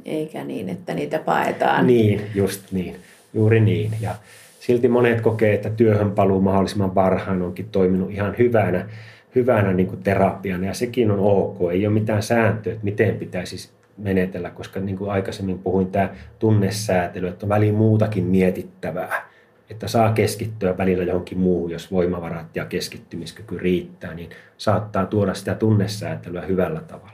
Eikä 0.04 0.44
niin, 0.44 0.68
että 0.68 0.94
niitä 0.94 1.18
paetaan. 1.18 1.86
Niin, 1.86 2.20
just 2.34 2.72
niin. 2.72 2.96
Juuri 3.34 3.60
niin. 3.60 3.92
Ja 4.00 4.14
silti 4.62 4.88
monet 4.88 5.20
kokee, 5.20 5.54
että 5.54 5.70
työhön 5.70 6.12
paluu 6.12 6.40
mahdollisimman 6.40 6.94
varhain 6.94 7.42
onkin 7.42 7.68
toiminut 7.72 8.10
ihan 8.10 8.34
hyvänä, 8.38 8.88
hyvänä 9.34 9.72
niin 9.72 9.86
kuin 9.86 10.02
terapiana 10.02 10.66
ja 10.66 10.74
sekin 10.74 11.10
on 11.10 11.18
ok. 11.20 11.72
Ei 11.72 11.86
ole 11.86 11.94
mitään 11.94 12.22
sääntöä, 12.22 12.72
että 12.72 12.84
miten 12.84 13.14
pitäisi 13.16 13.70
menetellä, 13.98 14.50
koska 14.50 14.80
niin 14.80 14.98
kuin 14.98 15.10
aikaisemmin 15.10 15.58
puhuin, 15.58 15.86
tämä 15.86 16.10
tunnesäätely, 16.38 17.28
että 17.28 17.46
on 17.46 17.48
väliin 17.48 17.74
muutakin 17.74 18.24
mietittävää, 18.24 19.28
että 19.70 19.88
saa 19.88 20.12
keskittyä 20.12 20.78
välillä 20.78 21.04
johonkin 21.04 21.38
muuhun, 21.38 21.70
jos 21.70 21.92
voimavarat 21.92 22.56
ja 22.56 22.64
keskittymiskyky 22.64 23.58
riittää, 23.58 24.14
niin 24.14 24.30
saattaa 24.56 25.06
tuoda 25.06 25.34
sitä 25.34 25.54
tunnesäätelyä 25.54 26.42
hyvällä 26.42 26.80
tavalla. 26.80 27.12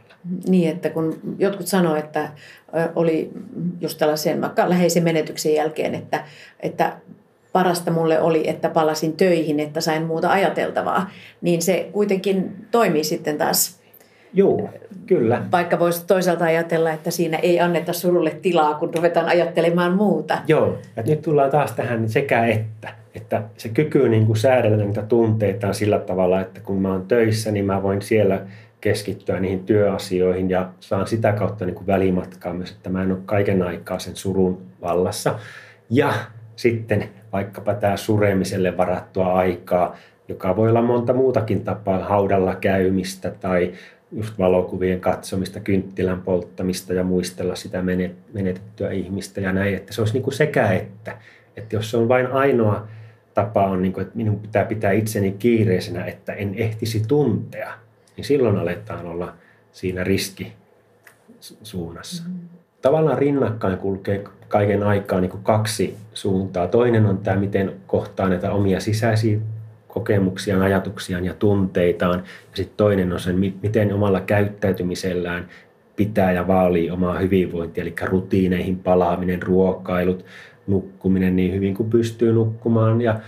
Niin, 0.49 0.71
että 0.71 0.91
kun 0.91 1.21
jotkut 1.39 1.67
sanoo, 1.67 1.97
että 1.97 2.31
oli 2.95 3.31
just 3.81 3.99
tällaisen 3.99 4.41
vaikka 4.41 4.69
läheisen 4.69 5.05
menetyksen 5.05 5.55
jälkeen, 5.55 5.95
että, 5.95 6.25
että 6.61 6.97
parasta 7.59 7.91
mulle 7.91 8.21
oli, 8.21 8.49
että 8.49 8.69
palasin 8.69 9.13
töihin, 9.13 9.61
että 9.61 9.81
sain 9.81 10.03
muuta 10.03 10.31
ajateltavaa, 10.31 11.11
niin 11.41 11.63
se 11.63 11.89
kuitenkin 11.93 12.57
toimii 12.71 13.05
sitten 13.05 13.39
taas 13.39 13.79
Joo, 14.35 14.69
kyllä. 15.07 15.43
Vaikka 15.53 15.79
voisi 15.79 16.07
toisaalta 16.07 16.45
ajatella, 16.45 16.93
että 16.93 17.11
siinä 17.11 17.39
ei 17.39 17.61
anneta 17.61 17.93
surulle 17.93 18.31
tilaa, 18.43 18.75
kun 18.75 18.95
ruvetaan 18.95 19.29
ajattelemaan 19.29 19.93
muuta. 19.93 20.39
Joo, 20.47 20.79
ja 20.97 21.03
nyt 21.03 21.23
tullaan 21.23 21.51
taas 21.51 21.73
tähän 21.73 22.09
sekä 22.09 22.47
että. 22.47 22.89
Että 23.15 23.43
se 23.57 23.69
kyky 23.69 24.09
niin 24.09 24.27
kuin 24.27 24.37
säädellä 24.37 24.77
niitä 24.77 25.03
tunteita 25.03 25.69
on 25.69 25.75
sillä 25.75 25.99
tavalla, 25.99 26.41
että 26.41 26.61
kun 26.61 26.83
mä 26.83 26.93
oon 26.93 27.07
töissä, 27.09 27.51
niin 27.51 27.65
mä 27.65 27.83
voin 27.83 28.03
siellä 28.03 28.41
keskittyä 28.81 29.41
niihin 29.41 29.65
työasioihin 29.65 30.51
ja 30.51 30.69
saan 30.81 31.07
sitä 31.07 31.33
kautta 31.33 31.67
niin 31.67 31.75
kuin 31.75 31.87
välimatkaa 31.87 32.55
myös, 32.55 32.71
että 32.71 32.91
mä 32.91 33.03
en 33.03 33.13
ole 33.13 33.19
kaiken 33.27 33.63
aikaa 33.63 33.99
sen 33.99 34.17
surun 34.17 34.63
vallassa. 34.83 35.39
Ja 35.91 36.13
sitten 36.59 37.09
vaikkapa 37.33 37.75
tämä 37.75 37.97
suremiselle 37.97 38.77
varattua 38.77 39.33
aikaa, 39.33 39.97
joka 40.29 40.57
voi 40.57 40.69
olla 40.69 40.83
monta 40.83 41.13
muutakin 41.13 41.65
tapaa, 41.65 42.05
haudalla 42.05 42.55
käymistä 42.55 43.31
tai 43.31 43.73
just 44.13 44.39
valokuvien 44.39 45.01
katsomista, 45.01 45.61
kynttilän 45.61 46.23
polttamista 46.23 46.95
ja 46.95 47.05
muistella 47.05 47.55
sitä 47.55 47.83
menetettyä 48.33 48.91
ihmistä 48.91 49.41
ja 49.41 49.53
näin, 49.53 49.75
että 49.75 49.93
se 49.93 50.01
olisi 50.01 50.15
niin 50.15 50.23
kuin 50.23 50.35
sekä 50.35 50.73
että. 50.73 51.19
Että 51.57 51.77
jos 51.77 51.91
se 51.91 51.97
on 51.97 52.09
vain 52.09 52.27
ainoa 52.27 52.89
tapa 53.35 53.67
on, 53.67 53.83
niin 53.83 53.93
kuin, 53.93 54.03
että 54.03 54.17
minun 54.17 54.41
pitää 54.41 54.65
pitää 54.65 54.93
itseni 54.93 55.33
kiireisenä, 55.33 56.05
että 56.05 56.33
en 56.33 56.55
ehtisi 56.55 57.03
tuntea, 57.09 57.73
niin 58.17 58.25
silloin 58.25 58.57
aletaan 58.57 59.07
olla 59.07 59.35
siinä 59.73 60.05
riskisuunnassa. 60.05 62.23
Mm. 62.29 62.35
Tavallaan 62.83 63.19
rinnakkain 63.19 63.79
kulkee 63.79 64.25
kaiken 64.49 64.83
aikaa 64.83 65.21
niin 65.21 65.31
kuin 65.31 65.43
kaksi 65.43 65.97
suuntaa. 66.15 66.67
Toinen 66.67 67.07
on 67.07 67.19
tämä, 67.19 67.37
miten 67.37 67.73
kohtaa 67.87 68.29
näitä 68.29 68.53
omia 68.53 68.81
sisäisiä 68.81 69.39
kokemuksiaan, 69.89 70.63
ajatuksiaan 70.63 71.25
ja 71.25 71.35
tunteitaan. 71.35 72.19
Ja 72.51 72.57
sitten 72.57 72.77
toinen 72.77 73.13
on 73.13 73.21
se, 73.21 73.33
miten 73.63 73.95
omalla 73.95 74.21
käyttäytymisellään 74.21 75.49
pitää 75.97 76.33
ja 76.33 76.47
vaalii 76.47 76.91
omaa 76.91 77.19
hyvinvointia, 77.19 77.83
eli 77.83 77.95
rutiineihin 78.03 78.79
palaaminen, 78.79 79.43
ruokailut, 79.43 80.25
nukkuminen 80.67 81.37
niin 81.37 81.55
hyvin 81.55 81.75
kuin 81.75 81.91
pystyy 81.91 82.33
nukkumaan 82.33 83.01
ja 83.01 83.21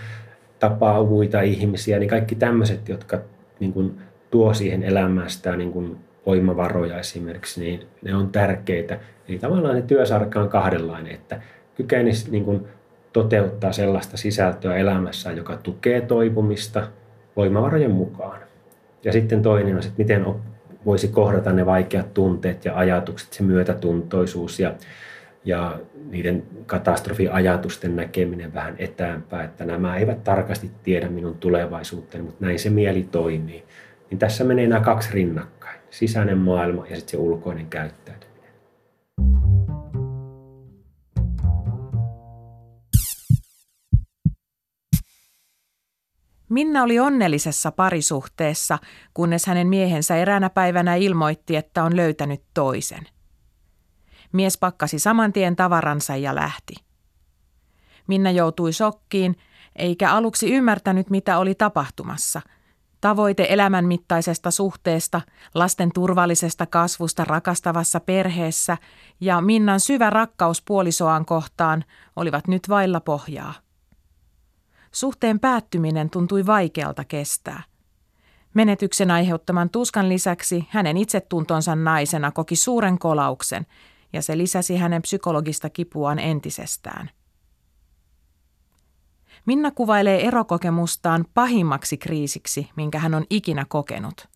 tapaa 0.59 1.03
muita 1.03 1.41
ihmisiä, 1.41 1.99
niin 1.99 2.09
kaikki 2.09 2.35
tämmöiset, 2.35 2.89
jotka 2.89 3.19
niin 3.59 3.73
kuin 3.73 3.97
tuo 4.31 4.53
siihen 4.53 4.83
elämästään 4.83 5.57
niin 5.57 5.71
kuin 5.71 5.97
voimavaroja 6.25 6.99
esimerkiksi, 6.99 7.61
niin 7.61 7.87
ne 8.01 8.15
on 8.15 8.29
tärkeitä. 8.29 8.99
Eli 9.27 9.39
tavallaan 9.39 9.75
ne 9.75 9.81
työsarka 9.81 10.39
on 10.39 10.49
kahdenlainen, 10.49 11.13
että 11.13 11.41
kykenisi 11.75 12.31
niin 12.31 12.45
kuin 12.45 12.67
toteuttaa 13.13 13.71
sellaista 13.71 14.17
sisältöä 14.17 14.75
elämässä, 14.75 15.31
joka 15.31 15.57
tukee 15.57 16.01
toipumista 16.01 16.87
voimavarojen 17.35 17.91
mukaan. 17.91 18.39
Ja 19.03 19.11
sitten 19.11 19.41
toinen 19.41 19.75
on, 19.75 19.79
että 19.79 19.93
miten 19.97 20.25
voisi 20.85 21.07
kohdata 21.07 21.53
ne 21.53 21.65
vaikeat 21.65 22.13
tunteet 22.13 22.65
ja 22.65 22.77
ajatukset, 22.77 23.33
se 23.33 23.43
myötätuntoisuus 23.43 24.59
ja, 24.59 24.73
ja 25.45 25.79
niiden 26.09 26.43
katastrofiajatusten 26.65 27.95
näkeminen 27.95 28.53
vähän 28.53 28.75
etäämpää, 28.77 29.43
että 29.43 29.65
nämä 29.65 29.97
eivät 29.97 30.23
tarkasti 30.23 30.71
tiedä 30.83 31.09
minun 31.09 31.37
tulevaisuuttani, 31.37 32.23
mutta 32.23 32.45
näin 32.45 32.59
se 32.59 32.69
mieli 32.69 33.07
toimii. 33.11 33.63
Niin 34.09 34.19
tässä 34.19 34.43
menee 34.43 34.67
nämä 34.67 34.81
kaksi 34.81 35.13
rinnakkain, 35.13 35.60
sisäinen 35.91 36.37
maailma 36.37 36.87
ja 36.87 36.95
sitten 36.95 37.11
se 37.11 37.17
ulkoinen 37.17 37.67
käyttäytyminen. 37.67 38.31
Minna 46.49 46.83
oli 46.83 46.99
onnellisessa 46.99 47.71
parisuhteessa, 47.71 48.79
kunnes 49.13 49.45
hänen 49.45 49.67
miehensä 49.67 50.15
eräänä 50.15 50.49
päivänä 50.49 50.95
ilmoitti, 50.95 51.55
että 51.55 51.83
on 51.83 51.95
löytänyt 51.95 52.41
toisen. 52.53 53.07
Mies 54.31 54.57
pakkasi 54.57 54.99
saman 54.99 55.33
tien 55.33 55.55
tavaransa 55.55 56.15
ja 56.15 56.35
lähti. 56.35 56.73
Minna 58.07 58.31
joutui 58.31 58.73
shokkiin, 58.73 59.35
eikä 59.75 60.11
aluksi 60.11 60.53
ymmärtänyt, 60.53 61.09
mitä 61.09 61.37
oli 61.37 61.55
tapahtumassa. 61.55 62.41
Tavoite 63.01 63.45
elämän 63.49 63.85
mittaisesta 63.85 64.51
suhteesta, 64.51 65.21
lasten 65.55 65.91
turvallisesta 65.93 66.65
kasvusta 66.65 67.25
rakastavassa 67.25 67.99
perheessä 67.99 68.77
ja 69.21 69.41
Minnan 69.41 69.79
syvä 69.79 70.09
rakkaus 70.09 70.61
puolisoaan 70.61 71.25
kohtaan 71.25 71.83
olivat 72.15 72.47
nyt 72.47 72.69
vailla 72.69 72.99
pohjaa. 72.99 73.53
Suhteen 74.91 75.39
päättyminen 75.39 76.09
tuntui 76.09 76.45
vaikealta 76.45 77.03
kestää. 77.03 77.63
Menetyksen 78.53 79.11
aiheuttaman 79.11 79.69
tuskan 79.69 80.09
lisäksi 80.09 80.67
hänen 80.69 80.97
itsetuntonsa 80.97 81.75
naisena 81.75 82.31
koki 82.31 82.55
suuren 82.55 82.99
kolauksen 82.99 83.65
ja 84.13 84.21
se 84.21 84.37
lisäsi 84.37 84.77
hänen 84.77 85.01
psykologista 85.01 85.69
kipuaan 85.69 86.19
entisestään. 86.19 87.09
Minna 89.45 89.71
kuvailee 89.71 90.27
erokokemustaan 90.27 91.25
pahimmaksi 91.33 91.97
kriisiksi, 91.97 92.69
minkä 92.75 92.99
hän 92.99 93.13
on 93.13 93.25
ikinä 93.29 93.65
kokenut. 93.69 94.27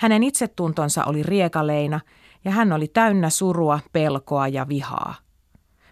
Hänen 0.00 0.22
itsetuntonsa 0.22 1.04
oli 1.04 1.22
riekaleina 1.22 2.00
ja 2.44 2.50
hän 2.50 2.72
oli 2.72 2.88
täynnä 2.88 3.30
surua, 3.30 3.80
pelkoa 3.92 4.48
ja 4.48 4.68
vihaa. 4.68 5.14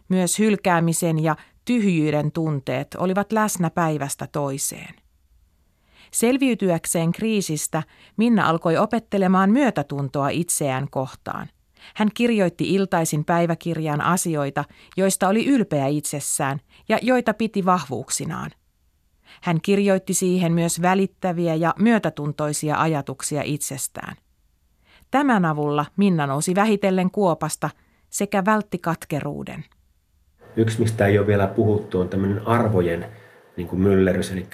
Myös 0.09 0.39
hylkäämisen 0.39 1.23
ja 1.23 1.37
tyhjyyden 1.65 2.33
tunteet 2.33 2.97
olivat 2.99 3.33
läsnä 3.33 3.71
päivästä 3.71 4.27
toiseen. 4.27 4.95
Selviytyäkseen 6.13 7.13
kriisistä 7.13 7.83
Minna 8.17 8.49
alkoi 8.49 8.77
opettelemaan 8.77 9.51
myötätuntoa 9.51 10.29
itseään 10.29 10.91
kohtaan. 10.91 11.49
Hän 11.95 12.09
kirjoitti 12.15 12.75
iltaisin 12.75 13.25
päiväkirjaan 13.25 14.01
asioita, 14.01 14.65
joista 14.97 15.29
oli 15.29 15.47
ylpeä 15.47 15.87
itsessään 15.87 16.61
ja 16.89 16.99
joita 17.03 17.35
piti 17.35 17.65
vahvuuksinaan. 17.65 18.51
Hän 19.43 19.61
kirjoitti 19.63 20.15
siihen 20.15 20.53
myös 20.53 20.83
välittäviä 20.83 21.55
ja 21.55 21.75
myötätuntoisia 21.79 22.81
ajatuksia 22.81 23.43
itsestään. 23.45 24.17
Tämän 25.11 25.45
avulla 25.45 25.87
Minna 25.97 26.27
nousi 26.27 26.55
vähitellen 26.55 27.11
kuopasta 27.11 27.71
sekä 28.11 28.45
vältti 28.45 28.79
katkeruuden. 28.79 29.65
Yksi, 30.57 30.81
mistä 30.81 31.07
ei 31.07 31.19
ole 31.19 31.27
vielä 31.27 31.47
puhuttu, 31.47 32.01
on 32.01 32.09
tämmöinen 32.09 32.47
arvojen 32.47 33.07
niin 33.57 33.69
kuin 33.69 33.83
myllerys, 33.83 34.33
eli 34.33 34.47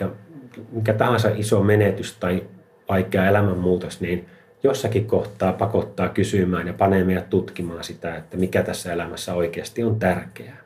mikä 0.70 0.95
tahansa 0.95 1.29
iso 1.29 1.62
menetys 1.62 2.16
tai 2.16 2.43
vaikea 2.89 3.27
elämänmuutos, 3.27 4.01
niin 4.01 4.29
jossakin 4.67 5.07
kohtaa 5.07 5.53
pakottaa 5.53 6.09
kysymään 6.09 6.67
ja 6.67 6.73
panee 6.73 7.05
meidät 7.05 7.31
tutkimaan 7.31 7.85
sitä, 7.85 8.17
että 8.17 8.37
mikä 8.37 8.62
tässä 8.62 8.93
elämässä 8.93 9.35
oikeasti 9.35 9.85
on 9.85 9.99
tärkeää. 9.99 10.57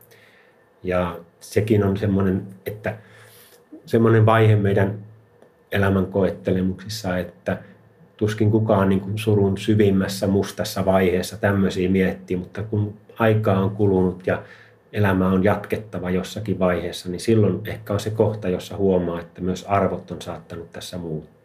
Ja 0.83 1.19
sekin 1.41 1.85
on 1.85 1.97
semmoinen, 1.97 2.43
että 2.67 2.97
semmoinen 3.87 4.27
vaihe 4.27 4.57
meidän 4.57 4.99
elämän 5.73 6.07
koettelemuksissa, 6.07 7.19
että 7.19 7.59
tuskin 8.17 8.51
kukaan 8.51 8.89
niin 8.89 9.01
kuin 9.01 9.19
surun 9.19 9.59
syvimmässä 9.59 10.27
mustassa 10.27 10.85
vaiheessa 10.85 11.37
tämmöisiä 11.37 11.89
miettii, 11.89 12.37
mutta 12.37 12.63
kun 12.63 12.95
aikaa 13.19 13.63
on 13.63 13.71
kulunut 13.71 14.27
ja 14.27 14.43
elämä 14.93 15.29
on 15.29 15.45
jatkettava 15.45 16.11
jossakin 16.11 16.59
vaiheessa, 16.59 17.09
niin 17.09 17.21
silloin 17.21 17.61
ehkä 17.65 17.93
on 17.93 18.01
se 18.01 18.11
kohta, 18.11 18.49
jossa 18.49 18.77
huomaa, 18.77 19.21
että 19.21 19.41
myös 19.41 19.65
arvot 19.69 20.11
on 20.11 20.23
saattanut 20.23 20.73
tässä 20.73 20.99
muuttua. 20.99 21.40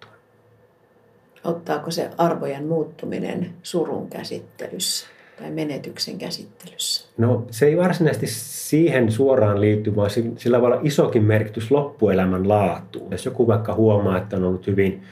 Ottaako 1.45 1.91
se 1.91 2.09
arvojen 2.17 2.67
muuttuminen 2.67 3.49
surun 3.63 4.09
käsittelyssä 4.09 5.07
tai 5.39 5.51
menetyksen 5.51 6.17
käsittelyssä? 6.17 7.07
No 7.17 7.45
se 7.51 7.65
ei 7.65 7.77
varsinaisesti 7.77 8.27
siihen 8.29 9.11
suoraan 9.11 9.61
liity, 9.61 9.95
vaan 9.95 10.09
sillä 10.37 10.61
voi 10.61 10.67
olla 10.67 10.81
isokin 10.83 11.23
merkitys 11.23 11.71
loppuelämän 11.71 12.49
laatuun. 12.49 13.11
Jos 13.11 13.25
joku 13.25 13.47
vaikka 13.47 13.73
huomaa, 13.73 14.17
että 14.17 14.37
on 14.37 14.43
ollut 14.43 14.67
hyvin, 14.67 15.03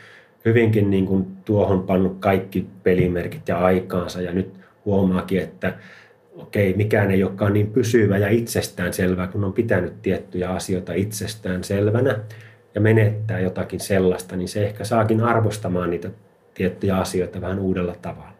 hyvinkin 0.45 0.89
niin 0.89 1.05
kuin 1.05 1.25
tuohon 1.45 1.83
pannut 1.83 2.17
kaikki 2.19 2.67
pelimerkit 2.83 3.47
ja 3.47 3.57
aikaansa 3.57 4.21
ja 4.21 4.31
nyt 4.31 4.53
huomaakin, 4.85 5.39
että 5.39 5.73
okei, 6.35 6.73
mikään 6.73 7.11
ei 7.11 7.23
olekaan 7.23 7.53
niin 7.53 7.71
pysyvä 7.71 8.17
ja 8.17 8.29
itsestään 8.29 8.93
selvää, 8.93 9.27
kun 9.27 9.43
on 9.43 9.53
pitänyt 9.53 10.01
tiettyjä 10.01 10.49
asioita 10.49 10.93
itsestään 10.93 11.63
selvänä 11.63 12.19
ja 12.75 12.81
menettää 12.81 13.39
jotakin 13.39 13.79
sellaista, 13.79 14.35
niin 14.35 14.47
se 14.47 14.65
ehkä 14.65 14.83
saakin 14.83 15.21
arvostamaan 15.21 15.89
niitä 15.89 16.09
tiettyjä 16.53 16.97
asioita 16.97 17.41
vähän 17.41 17.59
uudella 17.59 17.95
tavalla. 18.01 18.33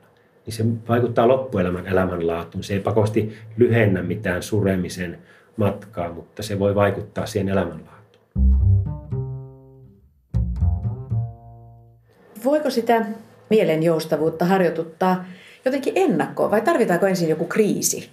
Niin 0.46 0.54
se 0.54 0.66
vaikuttaa 0.90 1.28
loppuelämän 1.28 1.88
elämänlaatuun. 1.88 2.64
Se 2.64 2.74
ei 2.74 2.80
pakosti 2.80 3.34
lyhennä 3.58 4.04
mitään 4.04 4.44
suremisen 4.44 5.18
matkaa, 5.58 6.14
mutta 6.14 6.44
se 6.44 6.60
voi 6.60 6.76
vaikuttaa 6.76 7.26
siihen 7.26 7.50
elämänlaatuun. 7.50 7.94
Voiko 12.44 12.70
sitä 12.70 13.06
mielen 13.50 13.84
joustavuutta 13.84 14.46
harjoituttaa 14.46 15.26
jotenkin 15.66 15.94
ennakkoon 15.96 16.52
vai 16.52 16.62
tarvitaanko 16.62 17.08
ensin 17.08 17.30
joku 17.30 17.46
kriisi? 17.46 18.10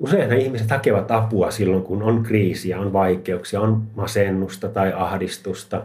Usein 0.00 0.32
ihmiset 0.32 0.70
hakevat 0.70 1.10
apua 1.10 1.50
silloin, 1.50 1.82
kun 1.82 2.02
on 2.02 2.22
kriisiä, 2.22 2.80
on 2.80 2.92
vaikeuksia, 2.92 3.60
on 3.60 3.82
masennusta 3.94 4.68
tai 4.68 4.92
ahdistusta 4.96 5.82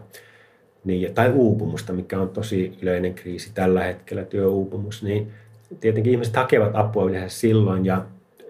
niin, 0.84 1.14
tai 1.14 1.30
uupumusta, 1.30 1.94
mikä 1.94 2.20
on 2.20 2.30
tosi 2.30 2.78
yleinen 2.82 3.14
kriisi 3.14 3.52
tällä 3.54 3.84
hetkellä, 3.84 4.24
työuupumus. 4.24 5.04
Niin 5.04 5.32
tietenkin 5.80 6.12
ihmiset 6.12 6.36
hakevat 6.36 6.72
apua 6.74 7.10
yleensä 7.10 7.40
silloin 7.40 7.86
ja 7.86 8.06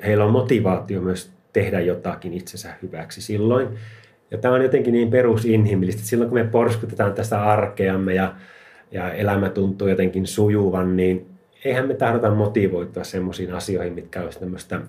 heillä 0.05 0.25
on 0.25 0.31
motivaatio 0.31 1.01
myös 1.01 1.31
tehdä 1.53 1.79
jotakin 1.79 2.33
itsensä 2.33 2.73
hyväksi 2.81 3.21
silloin. 3.21 3.67
Ja 4.31 4.37
tämä 4.37 4.53
on 4.53 4.63
jotenkin 4.63 4.93
niin 4.93 5.09
perusinhimillistä, 5.09 5.99
että 5.99 6.09
silloin 6.09 6.29
kun 6.29 6.39
me 6.39 6.43
porskutetaan 6.43 7.13
tästä 7.13 7.43
arkeamme 7.43 8.13
ja, 8.13 8.35
ja 8.91 9.13
elämä 9.13 9.49
tuntuu 9.49 9.87
jotenkin 9.87 10.27
sujuvan, 10.27 10.97
niin 10.97 11.27
eihän 11.65 11.87
me 11.87 11.93
tahdota 11.93 12.31
motivoitua 12.31 13.03
semmoisiin 13.03 13.53
asioihin, 13.53 13.93
mitkä 13.93 14.21
olisi 14.21 14.39
tämmöistä 14.39 14.81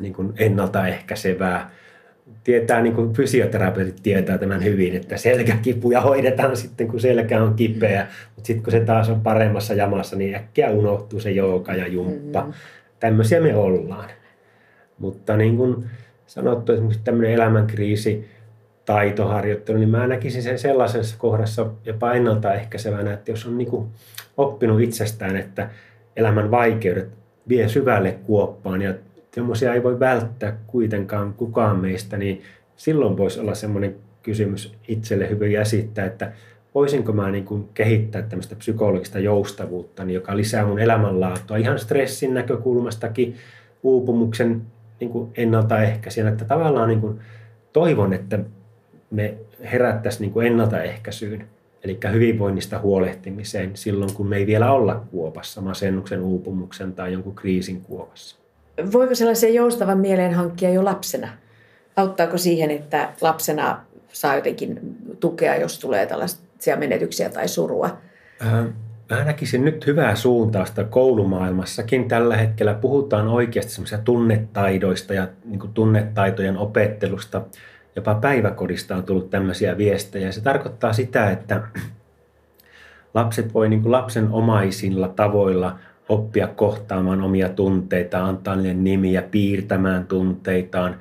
niin 0.00 0.12
kuin 0.12 0.32
ennaltaehkäisevää. 0.38 1.70
Tietää, 2.44 2.82
niin 2.82 2.94
kuin 2.94 3.12
fysioterapeutit 3.12 4.02
tietää 4.02 4.38
tämän 4.38 4.64
hyvin, 4.64 4.96
että 4.96 5.16
selkäkipuja 5.16 6.00
hoidetaan 6.00 6.56
sitten, 6.56 6.88
kun 6.88 7.00
selkä 7.00 7.42
on 7.42 7.54
kipeä. 7.54 8.06
Mutta 8.34 8.46
sitten 8.46 8.64
kun 8.64 8.72
se 8.72 8.80
taas 8.80 9.08
on 9.08 9.20
paremmassa 9.20 9.74
jamassa, 9.74 10.16
niin 10.16 10.34
äkkiä 10.34 10.70
unohtuu 10.70 11.20
se 11.20 11.30
jooga 11.30 11.74
ja 11.74 11.86
jumppa. 11.86 12.44
Mm. 12.44 12.52
Tämmöisiä 13.00 13.40
me 13.40 13.56
ollaan. 13.56 14.10
Mutta 14.98 15.36
niin 15.36 15.56
kuin 15.56 15.84
sanottu, 16.26 16.72
esimerkiksi 16.72 17.00
tämmöinen 17.04 17.32
elämänkriisi, 17.32 18.28
taitoharjoittelu, 18.84 19.78
niin 19.78 19.88
mä 19.88 20.06
näkisin 20.06 20.42
sen 20.42 20.58
sellaisessa 20.58 21.16
kohdassa 21.18 21.66
jopa 21.84 22.12
ennaltaehkäisevänä, 22.12 23.12
että 23.12 23.30
jos 23.30 23.46
on 23.46 23.58
niin 23.58 23.70
kuin 23.70 23.88
oppinut 24.36 24.80
itsestään, 24.80 25.36
että 25.36 25.70
elämän 26.16 26.50
vaikeudet 26.50 27.08
vie 27.48 27.68
syvälle 27.68 28.12
kuoppaan 28.12 28.82
ja 28.82 28.94
semmoisia 29.38 29.74
ei 29.74 29.82
voi 29.82 30.00
välttää 30.00 30.58
kuitenkaan 30.66 31.34
kukaan 31.34 31.78
meistä, 31.78 32.16
niin 32.16 32.42
silloin 32.76 33.16
voisi 33.16 33.40
olla 33.40 33.54
semmoinen 33.54 33.96
kysymys 34.22 34.74
itselle 34.88 35.28
hyvin 35.28 35.60
esittää, 35.60 36.06
että 36.06 36.32
voisinko 36.74 37.12
mä 37.12 37.30
niin 37.30 37.44
kuin 37.44 37.68
kehittää 37.74 38.22
tämmöistä 38.22 38.56
psykologista 38.56 39.18
joustavuutta, 39.18 40.04
niin 40.04 40.14
joka 40.14 40.36
lisää 40.36 40.66
mun 40.66 40.78
elämänlaatua 40.78 41.56
ihan 41.56 41.78
stressin 41.78 42.34
näkökulmastakin, 42.34 43.36
uupumuksen 43.82 44.62
niin 45.00 45.10
kuin 45.10 45.30
ennaltaehkäisijänä, 45.36 46.30
että 46.30 46.44
tavallaan 46.44 46.88
niin 46.88 47.00
kuin 47.00 47.20
toivon, 47.72 48.12
että 48.12 48.38
me 49.10 49.34
herättäisiin 49.72 50.20
niin 50.20 50.32
kuin 50.32 50.46
ennaltaehkäisyyn, 50.46 51.44
eli 51.84 51.98
hyvinvoinnista 52.12 52.78
huolehtimiseen 52.78 53.70
silloin, 53.74 54.14
kun 54.14 54.26
me 54.26 54.36
ei 54.36 54.46
vielä 54.46 54.72
olla 54.72 55.04
kuopassa, 55.10 55.60
masennuksen, 55.60 56.20
uupumuksen 56.20 56.92
tai 56.92 57.12
jonkun 57.12 57.34
kriisin 57.34 57.80
kuopassa. 57.80 58.47
Voiko 58.92 59.14
sellaisen 59.14 59.54
joustavan 59.54 59.98
mieleen 59.98 60.34
hankkia 60.34 60.70
jo 60.70 60.84
lapsena? 60.84 61.28
Auttaako 61.96 62.38
siihen, 62.38 62.70
että 62.70 63.08
lapsena 63.20 63.80
saa 64.12 64.34
jotenkin 64.34 64.80
tukea, 65.20 65.56
jos 65.56 65.78
tulee 65.78 66.06
tällaisia 66.06 66.76
menetyksiä 66.76 67.30
tai 67.30 67.48
surua? 67.48 67.98
Äh, 68.46 68.64
mä 69.10 69.24
näkisin 69.24 69.64
nyt 69.64 69.86
hyvää 69.86 70.14
suuntausta 70.14 70.84
koulumaailmassakin. 70.84 72.08
Tällä 72.08 72.36
hetkellä 72.36 72.74
puhutaan 72.74 73.28
oikeasti 73.28 73.72
semmoisia 73.72 73.98
tunnetaidoista 73.98 75.14
ja 75.14 75.28
niin 75.44 75.60
tunnetaitojen 75.74 76.56
opettelusta– 76.56 77.42
jopa 77.98 78.14
päiväkodista 78.14 78.96
on 78.96 79.04
tullut 79.04 79.30
tämmöisiä 79.30 79.78
viestejä. 79.78 80.32
Se 80.32 80.40
tarkoittaa 80.40 80.92
sitä, 80.92 81.30
että 81.30 81.62
lapset 83.14 83.54
voi 83.54 83.68
niin 83.68 83.82
kuin 83.82 83.92
lapsen 83.92 84.28
omaisilla 84.30 85.08
tavoilla 85.08 85.78
oppia 86.08 86.46
kohtaamaan 86.46 87.22
omia 87.22 87.48
tunteita, 87.48 88.24
antaa 88.24 88.56
niille 88.56 88.74
nimiä, 88.74 89.22
piirtämään 89.22 90.06
tunteitaan, 90.06 90.96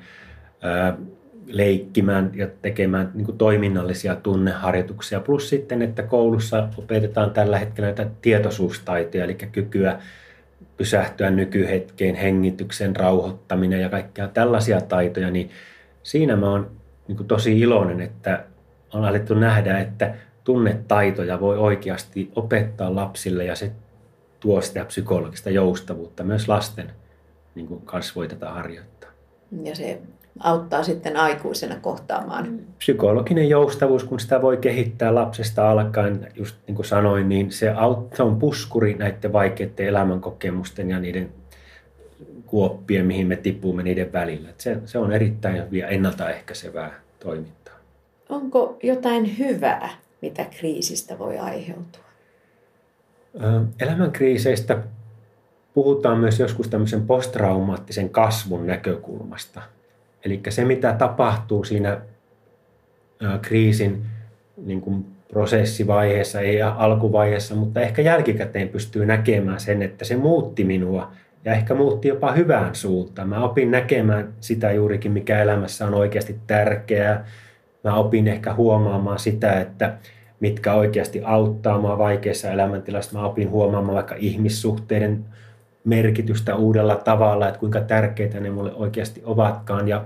leikkimään 1.48 2.32
ja 2.34 2.48
tekemään 2.62 3.12
niin 3.14 3.26
kuin 3.26 3.38
toiminnallisia 3.38 4.16
tunneharjoituksia. 4.16 5.20
Plus 5.20 5.50
sitten, 5.50 5.82
että 5.82 6.04
koulussa 6.04 6.68
opetetaan 6.78 7.32
tällä 7.32 7.60
hetkellä 7.60 7.88
näitä 7.88 8.08
tietoisuustaitoja, 8.22 9.24
eli 9.24 9.34
kykyä 9.34 10.00
pysähtyä 10.78 11.30
nykyhetkeen, 11.30 12.16
hengityksen 12.16 12.96
rauhoittaminen 12.96 13.82
ja 13.82 13.90
kaikkea 13.90 14.28
tällaisia 14.28 14.82
taitoja, 14.82 15.32
niin 15.32 15.50
siinä 16.04 16.36
mä 16.36 16.50
oon 16.50 16.72
niin 17.08 17.18
kuin 17.18 17.28
tosi 17.28 17.60
iloinen, 17.60 18.02
että 18.02 18.44
on 18.94 19.06
alettu 19.06 19.34
nähdä, 19.34 19.80
että 19.80 20.14
tunnetaitoja 20.44 21.40
voi 21.40 21.58
oikeasti 21.58 22.32
opettaa 22.36 22.96
lapsille 22.96 23.46
ja 23.46 23.56
se 23.56 23.72
tuo 24.40 24.62
sitä 24.62 24.86
psykologista 24.86 25.50
joustavuutta 25.50 26.24
myös 26.24 26.48
lasten 26.48 26.92
niin 27.56 27.68
kuin 27.68 27.82
kanssa 27.82 28.14
voi 28.16 28.28
tätä 28.28 28.50
harjoittaa. 28.50 29.10
Ja 29.64 29.76
se 29.76 30.02
auttaa 30.40 30.84
sitten 30.84 31.18
aikuisena 31.18 31.76
kohtaamaan. 31.82 32.60
Psykologinen 32.78 33.50
joustavuus, 33.50 34.04
kun 34.04 34.20
sitä 34.20 34.42
voi 34.42 34.58
kehittää 34.58 35.16
lapsesta 35.16 35.72
alkaen, 35.72 36.32
just 36.36 36.56
niin 36.68 36.76
kuin 36.76 36.86
sanoin, 36.86 37.30
niin 37.30 37.52
se, 37.52 37.70
auttaa, 37.70 38.26
on 38.26 38.40
puskuri 38.40 38.94
näiden 38.94 39.34
vaikeiden 39.34 39.88
elämänkokemusten 39.88 40.90
ja 40.90 41.00
niiden 41.00 41.30
kuoppien, 42.46 43.06
mihin 43.06 43.28
me 43.28 43.36
tipumme 43.36 43.84
niiden 43.84 44.14
välillä. 44.14 44.50
Se, 44.58 44.78
se 44.86 44.98
on 44.98 45.12
erittäin 45.12 45.66
hyviä 45.66 45.88
ennaltaehkäisevää 45.88 46.92
toimintaa. 47.20 47.76
Onko 48.30 48.78
jotain 48.84 49.38
hyvää, 49.38 49.90
mitä 50.22 50.46
kriisistä 50.46 51.20
voi 51.20 51.38
aiheutua? 51.38 52.07
Elämän 53.80 54.12
kriiseistä 54.12 54.78
puhutaan 55.74 56.18
myös 56.18 56.40
joskus 56.40 56.68
tämmöisen 56.68 57.02
posttraumaattisen 57.08 58.10
kasvun 58.10 58.68
näkökulmasta. 58.68 59.62
Eli 60.26 60.42
se, 60.50 60.66
mitä 60.66 60.94
tapahtuu 60.94 61.64
siinä 61.64 62.02
kriisin 63.42 64.06
niin 64.58 64.82
kuin 64.82 65.06
prosessivaiheessa, 65.30 66.40
ei 66.40 66.62
alkuvaiheessa, 66.62 67.56
mutta 67.56 67.82
ehkä 67.82 68.02
jälkikäteen 68.02 68.70
pystyy 68.70 69.06
näkemään 69.06 69.60
sen, 69.60 69.82
että 69.82 70.06
se 70.06 70.16
muutti 70.16 70.64
minua 70.64 71.12
ja 71.46 71.54
ehkä 71.54 71.74
muutti 71.74 72.08
jopa 72.08 72.32
hyvään 72.32 72.76
suuntaan. 72.76 73.30
Mä 73.30 73.44
opin 73.44 73.72
näkemään 73.72 74.34
sitä 74.40 74.72
juurikin, 74.72 75.12
mikä 75.12 75.42
elämässä 75.42 75.88
on 75.88 75.94
oikeasti 75.94 76.36
tärkeää. 76.48 77.26
Mä 77.84 77.96
opin 77.96 78.28
ehkä 78.28 78.54
huomaamaan 78.54 79.20
sitä, 79.20 79.62
että 79.62 79.98
mitkä 80.40 80.74
oikeasti 80.74 81.22
auttaa 81.24 81.82
mua 81.82 81.98
vaikeissa 81.98 82.52
elämäntilanteissa. 82.52 83.20
Mä 83.20 83.26
opin 83.26 83.50
huomaamaan 83.50 83.96
vaikka 83.96 84.16
ihmissuhteiden 84.18 85.26
merkitystä 85.84 86.56
uudella 86.56 86.96
tavalla, 86.96 87.48
että 87.48 87.60
kuinka 87.60 87.82
tärkeitä 87.82 88.40
ne 88.40 88.50
mulle 88.50 88.74
oikeasti 88.74 89.22
ovatkaan. 89.26 89.88
Ja 89.88 90.06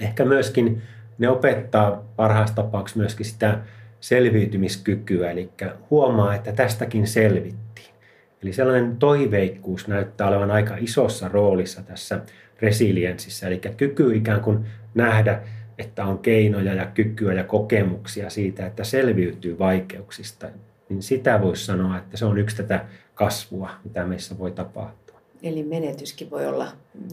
ehkä 0.00 0.24
myöskin 0.24 0.82
ne 1.18 1.28
opettaa 1.28 2.04
parhaassa 2.16 2.54
tapauksessa 2.54 3.00
myöskin 3.00 3.26
sitä 3.26 3.58
selviytymiskykyä, 4.00 5.30
eli 5.30 5.50
huomaa, 5.90 6.34
että 6.34 6.52
tästäkin 6.52 7.06
selvittiin. 7.06 7.94
Eli 8.42 8.52
sellainen 8.52 8.96
toiveikkuus 8.96 9.88
näyttää 9.88 10.28
olevan 10.28 10.50
aika 10.50 10.74
isossa 10.78 11.28
roolissa 11.28 11.82
tässä 11.82 12.20
resilienssissä, 12.60 13.46
eli 13.46 13.60
kyky 13.76 14.14
ikään 14.14 14.40
kuin 14.40 14.66
nähdä, 14.94 15.40
että 15.80 16.04
on 16.04 16.18
keinoja 16.18 16.74
ja 16.74 16.86
kykyä 16.86 17.32
ja 17.32 17.44
kokemuksia 17.44 18.30
siitä, 18.30 18.66
että 18.66 18.84
selviytyy 18.84 19.58
vaikeuksista, 19.58 20.46
niin 20.88 21.02
sitä 21.02 21.42
voisi 21.42 21.64
sanoa, 21.64 21.98
että 21.98 22.16
se 22.16 22.24
on 22.24 22.38
yksi 22.38 22.56
tätä 22.56 22.84
kasvua, 23.14 23.70
mitä 23.84 24.04
meissä 24.04 24.38
voi 24.38 24.50
tapahtua. 24.50 25.20
Eli 25.42 25.62
menetyskin 25.62 26.30
voi 26.30 26.46
olla 26.46 26.66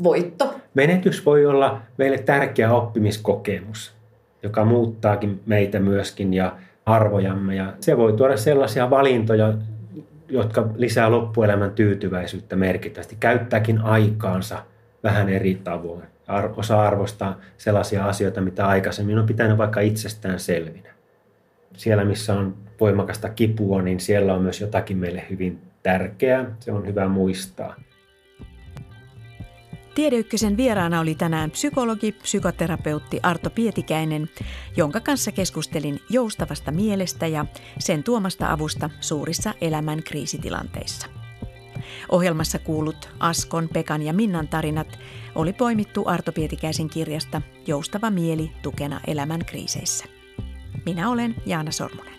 voitto. 0.04 0.56
Menetys 0.74 1.26
voi 1.26 1.46
olla 1.46 1.82
meille 1.98 2.18
tärkeä 2.18 2.74
oppimiskokemus, 2.74 3.94
joka 4.44 4.66
muuttaakin 4.66 5.40
meitä 5.46 5.80
myöskin 5.80 6.34
ja 6.34 6.58
arvojamme. 6.86 7.56
Ja 7.56 7.74
se 7.80 7.98
voi 7.98 8.14
tuoda 8.14 8.38
sellaisia 8.38 8.90
valintoja, 8.90 9.54
jotka 10.30 10.68
lisää 10.76 11.12
loppuelämän 11.12 11.72
tyytyväisyyttä 11.72 12.56
merkittävästi. 12.56 13.18
Käyttääkin 13.20 13.82
aikaansa 13.82 14.64
vähän 15.04 15.30
eri 15.30 15.56
tavoin. 15.64 16.17
Osa 16.56 16.82
arvostaa 16.82 17.40
sellaisia 17.58 18.06
asioita, 18.06 18.42
mitä 18.42 18.68
aikaisemmin 18.68 19.20
on 19.20 19.26
pitänyt 19.26 19.58
vaikka 19.58 19.80
itsestään 19.80 20.40
selvinä. 20.40 20.94
Siellä, 21.78 22.06
missä 22.06 22.34
on 22.34 22.56
voimakasta 22.80 23.30
kipua, 23.30 23.82
niin 23.82 24.00
siellä 24.00 24.34
on 24.34 24.42
myös 24.42 24.62
jotakin 24.62 24.98
meille 24.98 25.24
hyvin 25.30 25.62
tärkeää. 25.84 26.46
Se 26.60 26.72
on 26.72 26.88
hyvä 26.88 27.08
muistaa. 27.08 27.76
Tiedeykkösen 29.96 30.58
vieraana 30.58 31.00
oli 31.00 31.16
tänään 31.16 31.52
psykologi, 31.52 32.12
psykoterapeutti 32.12 33.20
Arto 33.24 33.50
Pietikäinen, 33.50 34.30
jonka 34.76 35.00
kanssa 35.00 35.32
keskustelin 35.32 36.00
joustavasta 36.10 36.72
mielestä 36.72 37.28
ja 37.28 37.46
sen 37.80 38.04
tuomasta 38.04 38.52
avusta 38.52 38.90
suurissa 39.00 39.54
elämän 39.62 40.04
kriisitilanteissa. 40.04 41.17
Ohjelmassa 42.10 42.60
kuulut 42.60 43.10
Askon, 43.20 43.70
Pekan 43.74 44.02
ja 44.02 44.14
Minnan 44.14 44.48
tarinat 44.48 45.00
oli 45.36 45.54
poimittu 45.54 46.04
Arto 46.06 46.32
Pietikäisen 46.32 46.90
kirjasta 46.90 47.42
Joustava 47.68 48.10
mieli 48.10 48.52
tukena 48.62 49.00
elämän 49.08 49.46
kriiseissä. 49.46 50.06
Minä 50.86 51.10
olen 51.10 51.36
Jaana 51.46 51.72
Sormunen. 51.72 52.17